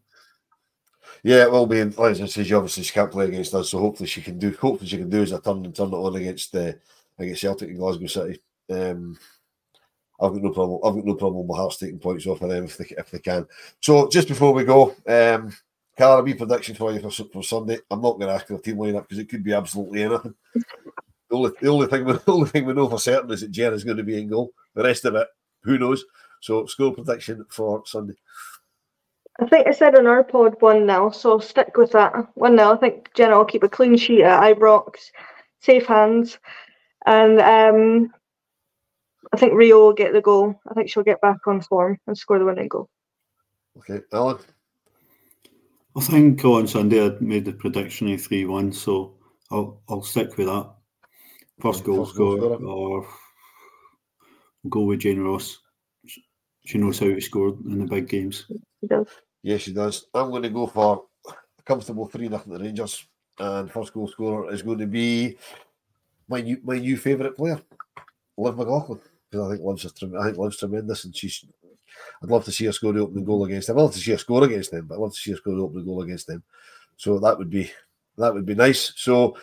Yeah, 1.24 1.44
it 1.44 1.52
will 1.52 1.68
be. 1.68 1.80
And 1.80 1.98
like 1.98 2.20
I 2.20 2.26
said, 2.26 2.46
she 2.46 2.54
obviously 2.54 2.84
she 2.84 2.94
can't 2.94 3.12
play 3.12 3.26
against 3.26 3.54
us, 3.54 3.70
so 3.70 3.80
hopefully 3.80 4.08
she 4.08 4.22
can 4.22 4.40
do. 4.40 4.52
Hopefully 4.60 4.90
she 4.90 4.98
can 4.98 5.10
do 5.10 5.22
as 5.22 5.32
a 5.32 5.40
turn 5.40 5.64
and 5.66 5.76
turn 5.76 5.90
it 5.90 5.94
on 5.94 6.16
against 6.16 6.52
the 6.52 6.70
uh, 6.70 6.74
against 7.20 7.42
Celtic 7.42 7.70
in 7.70 7.78
Glasgow 7.78 8.08
City. 8.08 8.42
Um, 8.70 9.18
I've 10.20 10.34
got 10.34 10.42
no 10.42 10.52
problem. 10.52 10.80
I've 10.84 10.96
got 10.96 11.06
no 11.06 11.16
problem 11.16 11.48
with 11.48 11.58
Hearts 11.58 11.78
taking 11.78 12.00
points 12.00 12.28
off 12.28 12.42
of 12.42 12.50
them 12.50 12.66
if 12.66 12.78
they 12.78 12.86
if 12.98 13.12
they 13.12 13.20
can. 13.20 13.46
So 13.82 14.10
just 14.10 14.28
before 14.28 14.54
we 14.54 14.64
go, 14.64 14.96
um, 15.08 15.54
Carl, 15.98 16.20
a 16.20 16.24
wee 16.24 16.34
prediction 16.34 16.76
for 16.76 16.92
you 16.92 17.00
for, 17.00 17.12
for 17.12 17.44
Sunday. 17.44 17.80
I'm 17.90 18.02
not 18.02 18.14
going 18.14 18.28
to 18.28 18.34
ask 18.34 18.48
for 18.48 18.54
the 18.54 18.62
team 18.62 18.78
lineup 18.78 19.04
because 19.04 19.20
it 19.20 19.30
could 19.30 19.44
be 19.44 19.54
absolutely 19.54 20.04
anything. 20.04 20.34
The 21.34 21.40
only 21.40 21.52
the 21.62 21.68
only 21.68 21.88
thing 21.88 22.06
we, 22.06 22.14
the 22.26 22.32
only 22.32 22.50
thing 22.50 22.66
we 22.66 22.74
know 22.74 22.90
for 22.90 23.00
certain 23.00 23.32
is 23.32 23.42
that 23.42 23.52
Jen 23.52 23.74
is 23.74 23.84
going 23.84 23.98
to 23.98 24.04
be 24.04 24.20
in 24.20 24.30
goal. 24.30 24.52
The 24.76 24.84
rest 24.84 25.06
of 25.06 25.16
it, 25.16 25.28
who 25.64 25.78
knows? 25.78 26.04
So 26.42 26.66
score 26.66 26.94
prediction 26.94 27.46
for 27.50 27.84
Sunday. 27.86 28.16
I 29.40 29.48
think 29.48 29.68
I 29.68 29.72
said 29.72 29.96
on 29.96 30.06
our 30.06 30.24
pod 30.24 30.56
one 30.60 30.86
now, 30.86 31.10
so 31.10 31.40
stick 31.40 31.76
with 31.76 31.92
that. 31.94 32.14
One 32.36 32.56
now. 32.56 32.74
I 32.74 32.78
think 32.78 33.10
Jenna 33.16 33.38
will 33.38 33.46
keep 33.46 33.64
a 33.64 33.70
clean 33.70 33.98
sheet 33.98 34.24
at 34.24 34.56
Ibrox, 34.56 34.96
safe 35.60 35.88
hands, 35.88 36.38
and 37.08 37.40
um, 37.40 38.14
I 39.34 39.38
think 39.38 39.54
Rio 39.54 39.80
will 39.80 39.94
get 39.94 40.14
the 40.14 40.22
goal. 40.22 40.54
I 40.70 40.76
think 40.76 40.90
she'll 40.90 41.04
get 41.04 41.22
back 41.22 41.48
on 41.48 41.62
form 41.62 41.98
and 42.06 42.16
score 42.16 42.38
the 42.38 42.46
winning 42.46 42.68
goal. 42.68 42.90
Okay, 43.80 44.02
Alan. 44.12 44.38
I 45.96 46.02
think 46.02 46.44
on 46.46 46.68
Sunday 46.68 47.04
I 47.04 47.12
made 47.20 47.46
the 47.46 47.54
prediction 47.54 48.12
of 48.14 48.22
three 48.22 48.46
one, 48.46 48.72
so 48.72 49.16
I'll 49.50 49.82
I'll 49.90 50.04
stick 50.04 50.38
with 50.38 50.48
that. 50.48 50.70
First 51.62 51.84
goal 51.84 52.06
First 52.06 52.18
goal 52.18 52.38
scorer, 52.38 52.56
scorer. 52.58 52.66
or 52.66 53.08
go 54.70 54.82
with 54.82 55.00
Jane 55.02 55.22
Ross. 55.22 55.60
She 56.66 56.78
knows 56.78 57.00
how 57.00 57.08
to 57.08 57.22
score 57.22 57.50
in 57.66 57.80
the 57.80 57.86
big 57.86 58.08
games. 58.08 58.46
She 58.82 58.88
does. 58.88 59.08
Yes, 59.42 59.62
she 59.62 59.74
does. 59.74 60.06
I'm 60.14 60.30
going 60.30 60.44
to 60.44 60.50
go 60.50 60.68
for 60.68 61.06
a 61.28 61.64
comfortable 61.64 62.08
three 62.08 62.30
nothing 62.30 62.54
to 62.54 62.60
Rangers, 62.60 63.06
and 63.40 63.70
first 63.72 63.94
goal 63.94 64.08
scorer 64.08 64.52
is 64.54 64.62
going 64.62 64.78
to 64.80 64.88
be 64.88 65.38
my 66.30 66.42
new 66.42 66.58
my 66.64 66.78
new 66.80 66.96
favourite 66.98 67.36
player, 67.36 67.62
Liv 68.38 68.58
McLaughlin. 68.58 69.00
Because 69.30 69.48
I 69.48 69.52
think 69.56 69.66
Liv's 69.68 69.86
a, 69.86 69.90
trem- 69.94 70.18
I 70.20 70.26
think 70.26 70.38
Liv's 70.38 70.58
tremendous, 70.58 71.06
and 71.06 71.16
she's. 71.16 71.46
I'd 72.24 72.30
love 72.30 72.46
to 72.46 72.52
see 72.52 72.66
her 72.66 72.72
score 72.72 72.94
the 72.94 73.02
opening 73.02 73.26
goal 73.26 73.46
against 73.46 73.68
them. 73.68 73.78
I'd 73.78 73.82
love 73.82 73.94
to 73.94 74.00
see 74.00 74.12
her 74.12 74.18
score 74.18 74.44
against 74.44 74.72
them, 74.72 74.86
but 74.88 74.96
I'd 74.96 75.02
love 75.02 75.14
to 75.14 75.20
see 75.20 75.32
her 75.32 75.38
score 75.38 75.56
the 75.56 75.62
opening 75.62 75.86
goal 75.86 76.02
against 76.02 76.28
them. 76.28 76.42
So 76.98 77.20
that 77.20 77.38
would 77.38 77.50
be 77.50 77.70
that 78.18 78.34
would 78.34 78.46
be 78.46 78.56
nice. 78.56 78.94
So, 78.96 79.36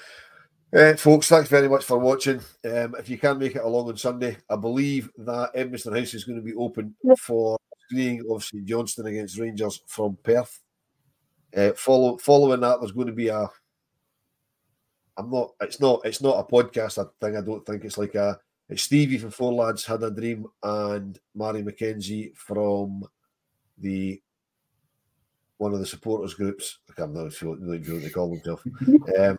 uh, 0.72 0.94
folks, 0.94 1.28
thanks 1.28 1.48
very 1.48 1.68
much 1.68 1.84
for 1.84 1.98
watching. 1.98 2.40
Um, 2.64 2.94
if 2.98 3.08
you 3.08 3.18
can 3.18 3.38
make 3.38 3.56
it 3.56 3.64
along 3.64 3.88
on 3.88 3.96
Sunday, 3.96 4.36
I 4.48 4.56
believe 4.56 5.10
that 5.18 5.54
Edmiston 5.54 5.98
House 5.98 6.14
is 6.14 6.24
going 6.24 6.38
to 6.38 6.44
be 6.44 6.54
open 6.54 6.94
for 7.18 7.58
screening 7.90 8.24
of 8.30 8.44
St 8.44 8.64
Johnstone 8.64 9.06
against 9.06 9.38
Rangers 9.38 9.82
from 9.86 10.16
Perth. 10.22 10.60
Uh, 11.56 11.72
follow 11.72 12.16
following 12.18 12.60
that, 12.60 12.80
there's 12.80 12.92
going 12.92 13.08
to 13.08 13.12
be 13.12 13.28
a. 13.28 13.48
I'm 15.16 15.30
not. 15.30 15.50
It's 15.60 15.80
not. 15.80 16.02
It's 16.04 16.22
not 16.22 16.38
a 16.38 16.52
podcast 16.52 17.04
thing. 17.20 17.36
I 17.36 17.40
don't 17.40 17.66
think 17.66 17.84
it's 17.84 17.98
like 17.98 18.14
a. 18.14 18.38
It's 18.68 18.84
Stevie 18.84 19.18
from 19.18 19.32
Four 19.32 19.52
Lads 19.52 19.84
had 19.84 20.04
a 20.04 20.10
dream, 20.10 20.46
and 20.62 21.18
Mary 21.34 21.64
McKenzie 21.64 22.36
from 22.36 23.02
the 23.78 24.22
one 25.58 25.74
of 25.74 25.80
the 25.80 25.86
supporters 25.86 26.34
groups. 26.34 26.78
I 26.88 26.94
can't 26.94 27.10
remember 27.10 27.34
what, 27.42 27.60
what 27.60 28.02
they 28.02 28.10
call 28.10 28.30
themselves. 28.30 28.62
um, 29.18 29.38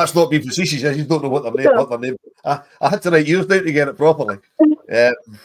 that's 0.00 0.14
not 0.14 0.30
being 0.30 0.42
facetious. 0.42 0.84
I 0.84 0.94
just 0.94 1.08
don't 1.08 1.22
know 1.22 1.28
what 1.28 1.42
their 1.42 1.52
name. 1.52 1.76
What 1.76 1.90
their 1.90 1.98
name. 1.98 2.16
I, 2.44 2.62
I 2.80 2.88
had 2.88 3.02
to 3.02 3.10
write 3.10 3.26
yours 3.26 3.46
down 3.46 3.64
to 3.64 3.72
get 3.72 3.88
it 3.88 3.96
properly. 3.96 4.38
Um, 4.92 5.38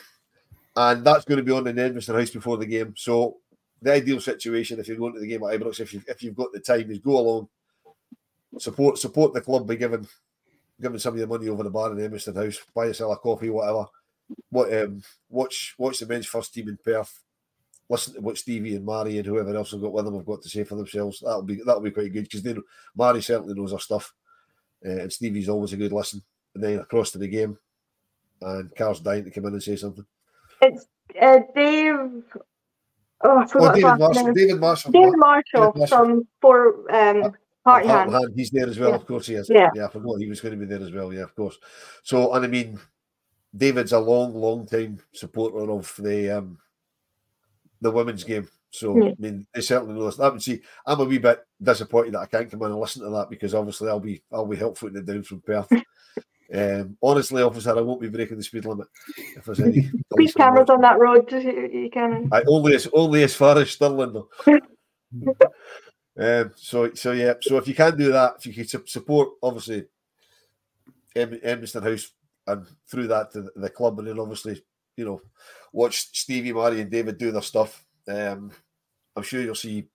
and 0.75 1.05
that's 1.05 1.23
going 1.23 1.37
to 1.37 1.43
be 1.43 1.51
on 1.51 1.67
in 1.67 1.75
the 1.75 1.81
Edmiston 1.83 2.17
House 2.17 2.31
before 2.31 2.57
the 2.57 2.65
game. 2.65 2.95
So 2.97 3.37
the 3.79 3.93
ideal 3.93 4.19
situation, 4.19 4.79
if 4.79 4.87
you're 4.87 4.97
going 4.97 5.13
to 5.13 5.19
the 5.19 5.27
game 5.27 5.43
at 5.43 5.59
Ibrox, 5.59 5.79
if 5.79 5.93
you 5.93 6.01
if 6.07 6.23
you've 6.23 6.35
got 6.35 6.51
the 6.51 6.59
time, 6.59 6.89
is 6.89 6.97
go 6.97 7.19
along, 7.19 7.47
support 8.57 8.97
support 8.97 9.35
the 9.35 9.41
club 9.41 9.67
by 9.67 9.75
giving 9.75 10.07
giving 10.81 10.97
some 10.97 11.13
of 11.13 11.19
your 11.19 11.27
money 11.27 11.47
over 11.47 11.61
the 11.61 11.69
bar 11.69 11.91
in 11.91 11.97
Edmiston 11.97 12.35
House, 12.35 12.59
buy 12.73 12.85
yourself 12.85 13.13
a 13.13 13.17
coffee, 13.17 13.51
whatever. 13.51 13.85
What 14.49 14.73
um 14.73 15.03
watch 15.29 15.75
watch 15.77 15.99
the 15.99 16.07
men's 16.07 16.25
first 16.25 16.53
team 16.53 16.69
in 16.69 16.77
Perth. 16.83 17.21
Listen 17.87 18.15
to 18.15 18.21
what 18.21 18.39
Stevie 18.39 18.75
and 18.75 18.85
Mary 18.85 19.17
and 19.17 19.27
whoever 19.27 19.55
else 19.55 19.71
have 19.71 19.81
got 19.81 19.93
with 19.93 20.05
them 20.05 20.15
have 20.15 20.25
got 20.25 20.41
to 20.41 20.49
say 20.49 20.63
for 20.63 20.75
themselves. 20.75 21.19
That'll 21.19 21.43
be 21.43 21.61
that'll 21.63 21.81
be 21.81 21.91
quite 21.91 22.11
good 22.11 22.23
because 22.23 22.41
they 22.41 22.53
know, 22.53 22.63
Mary 22.95 23.21
certainly 23.21 23.53
knows 23.53 23.73
her 23.73 23.79
stuff, 23.79 24.11
uh, 24.85 25.01
and 25.01 25.11
Stevie's 25.13 25.49
always 25.49 25.73
a 25.73 25.77
good 25.77 25.91
listen. 25.93 26.21
And 26.53 26.63
then 26.63 26.79
across 26.79 27.11
to 27.11 27.17
the 27.17 27.27
game, 27.27 27.57
and 28.41 28.73
Carl's 28.75 29.01
dying 29.01 29.23
to 29.25 29.31
come 29.31 29.45
in 29.45 29.53
and 29.53 29.63
say 29.63 29.75
something. 29.75 30.05
It's 30.61 30.85
uh, 31.21 31.39
Dave. 31.55 32.23
Oh, 33.23 33.37
I 33.39 33.43
Oh, 33.43 33.47
forgot 33.47 33.75
David 33.75 33.97
Marshall. 33.99 34.33
David 34.33 34.59
Marshall. 34.59 34.91
David 34.91 35.13
Marshall 35.17 35.71
David 35.73 35.89
from 35.89 36.27
for 36.41 36.91
um, 36.95 37.35
Heart 37.65 37.83
and 37.83 37.91
Hand. 37.91 38.11
Hand, 38.11 38.33
He's 38.35 38.51
there 38.51 38.67
as 38.67 38.77
well, 38.79 38.89
Yeah. 38.89 38.95
of 38.95 39.05
course 39.05 39.27
he 39.27 39.35
is. 39.35 39.49
Yeah. 39.49 39.69
I 39.83 39.87
forgot 39.89 40.19
he 40.19 40.29
was 40.29 40.39
going 40.41 40.57
to 40.57 40.65
be 40.65 40.65
there 40.65 40.85
as 40.85 40.91
well. 40.93 41.11
Yeah, 41.13 41.23
of 41.23 41.35
course. 41.35 41.57
So, 42.03 42.33
and 42.33 42.45
I 42.45 42.47
mean, 42.47 42.79
David's 43.55 43.93
a 43.93 43.99
long, 43.99 44.33
long 44.35 44.65
time 44.67 44.99
supporter 45.13 45.69
of 45.71 45.93
the 45.97 46.37
um 46.37 46.57
the 47.81 47.91
women's 47.91 48.23
game. 48.23 48.47
So, 48.75 48.97
Yeah. 48.97 49.11
I 49.11 49.15
mean, 49.17 49.47
they 49.53 49.61
certainly 49.61 49.93
know 49.93 50.05
this. 50.05 50.19
I 50.19 50.29
would 50.29 50.41
see. 50.41 50.61
I'm 50.85 50.99
a 50.99 51.05
wee 51.05 51.17
bit 51.17 51.39
disappointed 51.61 52.13
that 52.13 52.19
I 52.21 52.25
can't 52.25 52.49
come 52.49 52.61
in 52.63 52.71
and 52.71 52.79
listen 52.79 53.03
to 53.03 53.09
that 53.09 53.29
because 53.29 53.53
obviously 53.53 53.89
I'll 53.89 53.99
be 53.99 54.21
I'll 54.31 54.45
be 54.45 54.57
helpful 54.57 54.95
it 54.95 55.05
down 55.05 55.23
from 55.23 55.41
Perth. 55.41 55.71
um, 56.53 56.97
honestly, 57.01 57.41
officer, 57.41 57.77
I 57.77 57.81
won't 57.81 58.01
be 58.01 58.09
breaking 58.09 58.37
the 58.37 58.43
speed 58.43 58.65
limit 58.65 58.87
if 59.35 59.45
there's 59.45 59.59
any. 59.59 59.81
Speed 59.87 60.03
police 60.09 60.33
cameras 60.33 60.69
on 60.69 60.81
that 60.81 60.99
road. 60.99 61.31
You, 61.31 61.69
you 61.71 61.89
can. 61.91 62.29
I 62.31 62.43
only 62.47 62.75
as 62.75 62.87
only 62.93 63.23
as 63.23 63.35
far 63.35 63.57
as 63.57 63.71
Stirling 63.71 64.13
though. 64.13 64.29
um, 66.19 66.51
so 66.55 66.93
so 66.93 67.11
yeah. 67.11 67.33
So 67.41 67.57
if 67.57 67.67
you 67.67 67.75
can 67.75 67.97
do 67.97 68.11
that, 68.11 68.35
if 68.39 68.45
you 68.45 68.53
can 68.53 68.67
su- 68.67 68.83
support 68.85 69.29
obviously 69.41 69.85
Em- 71.15 71.39
Edmiston 71.39 71.83
House 71.83 72.11
and 72.47 72.65
through 72.89 73.07
that 73.07 73.31
to 73.31 73.43
the, 73.43 73.51
the 73.55 73.69
club, 73.69 73.99
and 73.99 74.07
then 74.07 74.19
obviously 74.19 74.61
you 74.97 75.05
know 75.05 75.21
watch 75.71 76.09
Stevie, 76.13 76.53
Mary, 76.53 76.81
and 76.81 76.91
David 76.91 77.17
do 77.17 77.31
their 77.31 77.41
stuff. 77.41 77.83
Um, 78.07 78.51
I'm 79.15 79.23
sure 79.23 79.41
you'll 79.41 79.55
see 79.55 79.87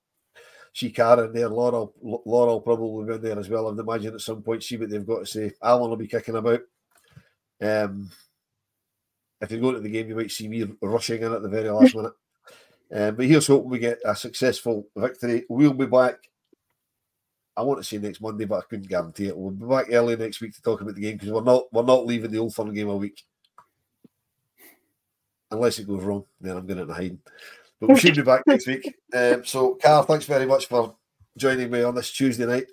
see 0.73 0.91
Karen 0.91 1.33
there. 1.33 1.49
Laura, 1.49 1.89
Laura 2.03 2.53
will 2.53 2.61
probably 2.61 3.07
be 3.07 3.14
in 3.14 3.23
there 3.23 3.39
as 3.39 3.49
well. 3.49 3.68
I'd 3.68 3.79
imagine 3.79 4.14
at 4.14 4.21
some 4.21 4.43
point 4.43 4.62
see 4.62 4.77
what 4.77 4.91
they've 4.91 5.07
got 5.07 5.21
to 5.21 5.27
say. 5.27 5.53
Alan 5.62 5.91
will 5.91 5.97
be 5.97 6.07
kicking 6.07 6.37
about. 6.37 6.61
Um, 7.61 8.11
if 9.41 9.51
you 9.51 9.61
go 9.61 9.73
to 9.73 9.81
the 9.81 9.91
game, 9.91 10.09
you 10.09 10.14
might 10.14 10.31
see 10.31 10.49
me 10.49 10.64
rushing 10.81 11.23
in 11.23 11.33
at 11.33 11.43
the 11.43 11.49
very 11.49 11.71
last 11.71 11.95
minute. 11.97 12.12
Um, 12.93 13.14
but 13.14 13.27
here's 13.27 13.47
hoping 13.47 13.71
we 13.71 13.79
get 13.79 14.01
a 14.05 14.14
successful 14.16 14.89
victory. 14.97 15.45
We'll 15.49 15.73
be 15.73 15.87
back. 15.87 16.16
I 17.57 17.62
want 17.62 17.79
to 17.79 17.85
say 17.85 17.99
next 17.99 18.21
Monday, 18.21 18.47
but 18.47 18.59
I 18.59 18.62
couldn't 18.62 18.89
guarantee 18.89 19.27
it. 19.27 19.37
We'll 19.37 19.51
be 19.51 19.66
back 19.66 19.87
early 19.91 20.16
next 20.16 20.41
week 20.41 20.55
to 20.55 20.62
talk 20.62 20.81
about 20.81 20.95
the 20.95 21.01
game 21.01 21.16
because 21.16 21.31
we're 21.31 21.43
not 21.43 21.73
we're 21.73 21.83
not 21.83 22.07
leaving 22.07 22.31
the 22.31 22.39
Old 22.39 22.55
Firm 22.55 22.73
game 22.73 22.89
a 22.89 22.97
week. 22.97 23.23
Unless 25.51 25.81
it 25.81 25.89
goes 25.89 26.03
wrong, 26.03 26.25
then 26.41 26.57
I'm 26.57 26.66
going 26.66 26.87
to 26.87 26.93
hiding. 26.93 27.18
But 27.81 27.91
we 27.91 27.99
should 27.99 28.14
be 28.16 28.22
back 28.22 28.43
next 28.47 28.66
week. 28.66 28.95
Um, 29.14 29.45
so, 29.45 29.78
Carl, 29.83 30.03
thanks 30.03 30.26
very 30.26 30.47
much 30.47 30.66
for 30.66 30.95
joining 31.37 31.70
me 31.70 31.83
on 31.83 31.95
this 31.95 32.12
Tuesday 32.12 32.47
night. 32.47 32.66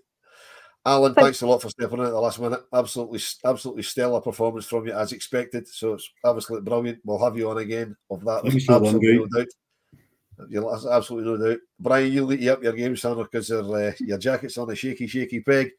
Alan, 0.85 1.13
thanks 1.13 1.41
a 1.41 1.47
lot 1.47 1.61
for 1.61 1.69
stepping 1.69 1.99
in 1.99 2.05
at 2.05 2.11
the 2.11 2.19
last 2.19 2.39
minute. 2.39 2.61
Absolutely, 2.73 3.19
absolutely 3.43 3.83
stellar 3.83 4.21
performance 4.21 4.65
from 4.65 4.87
you 4.87 4.93
as 4.93 5.11
expected. 5.11 5.67
So 5.67 5.93
it's 5.93 6.09
absolutely 6.25 6.69
brilliant. 6.69 6.99
We'll 7.03 7.23
have 7.23 7.37
you 7.37 7.49
on 7.49 7.57
again 7.57 7.95
of 8.09 8.23
that. 8.23 8.43
Thanks 8.43 8.53
There's 8.53 8.65
for 8.65 8.79
that, 8.79 8.85
absolutely 8.85 9.15
no 9.17 9.27
mate. 9.31 9.31
doubt. 9.33 10.49
You'll 10.49 10.69
there's 10.69 10.85
absolutely 10.85 11.31
no 11.31 11.49
doubt. 11.49 11.59
Brian, 11.79 12.11
you 12.11 12.31
you 12.31 12.53
up 12.53 12.63
your 12.63 12.73
game, 12.73 12.95
son, 12.95 13.17
because 13.17 13.51
uh, 13.51 13.91
your 13.99 14.17
jacket's 14.17 14.57
on 14.57 14.69
a 14.69 14.75
shaky, 14.75 15.07
shaky 15.07 15.41
peg. 15.41 15.71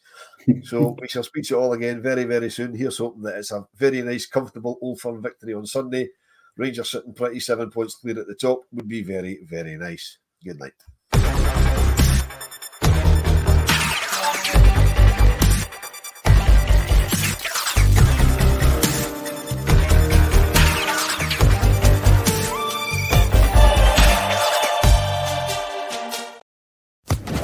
So 0.65 0.97
we 1.01 1.09
shall 1.09 1.23
speak 1.23 1.45
to 1.45 1.55
you 1.55 1.61
all 1.61 1.73
again 1.73 2.03
very, 2.03 2.25
very 2.25 2.51
soon. 2.51 2.75
Here's 2.75 2.99
hoping 2.99 3.23
that 3.23 3.39
it's 3.39 3.53
a 3.53 3.67
very 3.77 4.03
nice, 4.03 4.27
comfortable 4.27 4.79
Old 4.83 5.01
Firm 5.01 5.23
victory 5.23 5.55
on 5.55 5.65
Sunday. 5.65 6.09
Rangers 6.59 6.91
sitting 6.91 7.15
27 7.15 7.71
points 7.71 7.95
clear 7.95 8.19
at 8.19 8.27
the 8.27 8.35
top 8.35 8.63
would 8.73 8.89
be 8.89 9.03
very, 9.03 9.39
very 9.49 9.77
nice. 9.77 10.19
Good 10.45 10.59
night. 10.59 10.73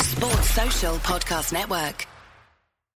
Sports 0.02 0.50
Social 0.50 0.96
Podcast 0.96 1.52
Network. 1.52 2.06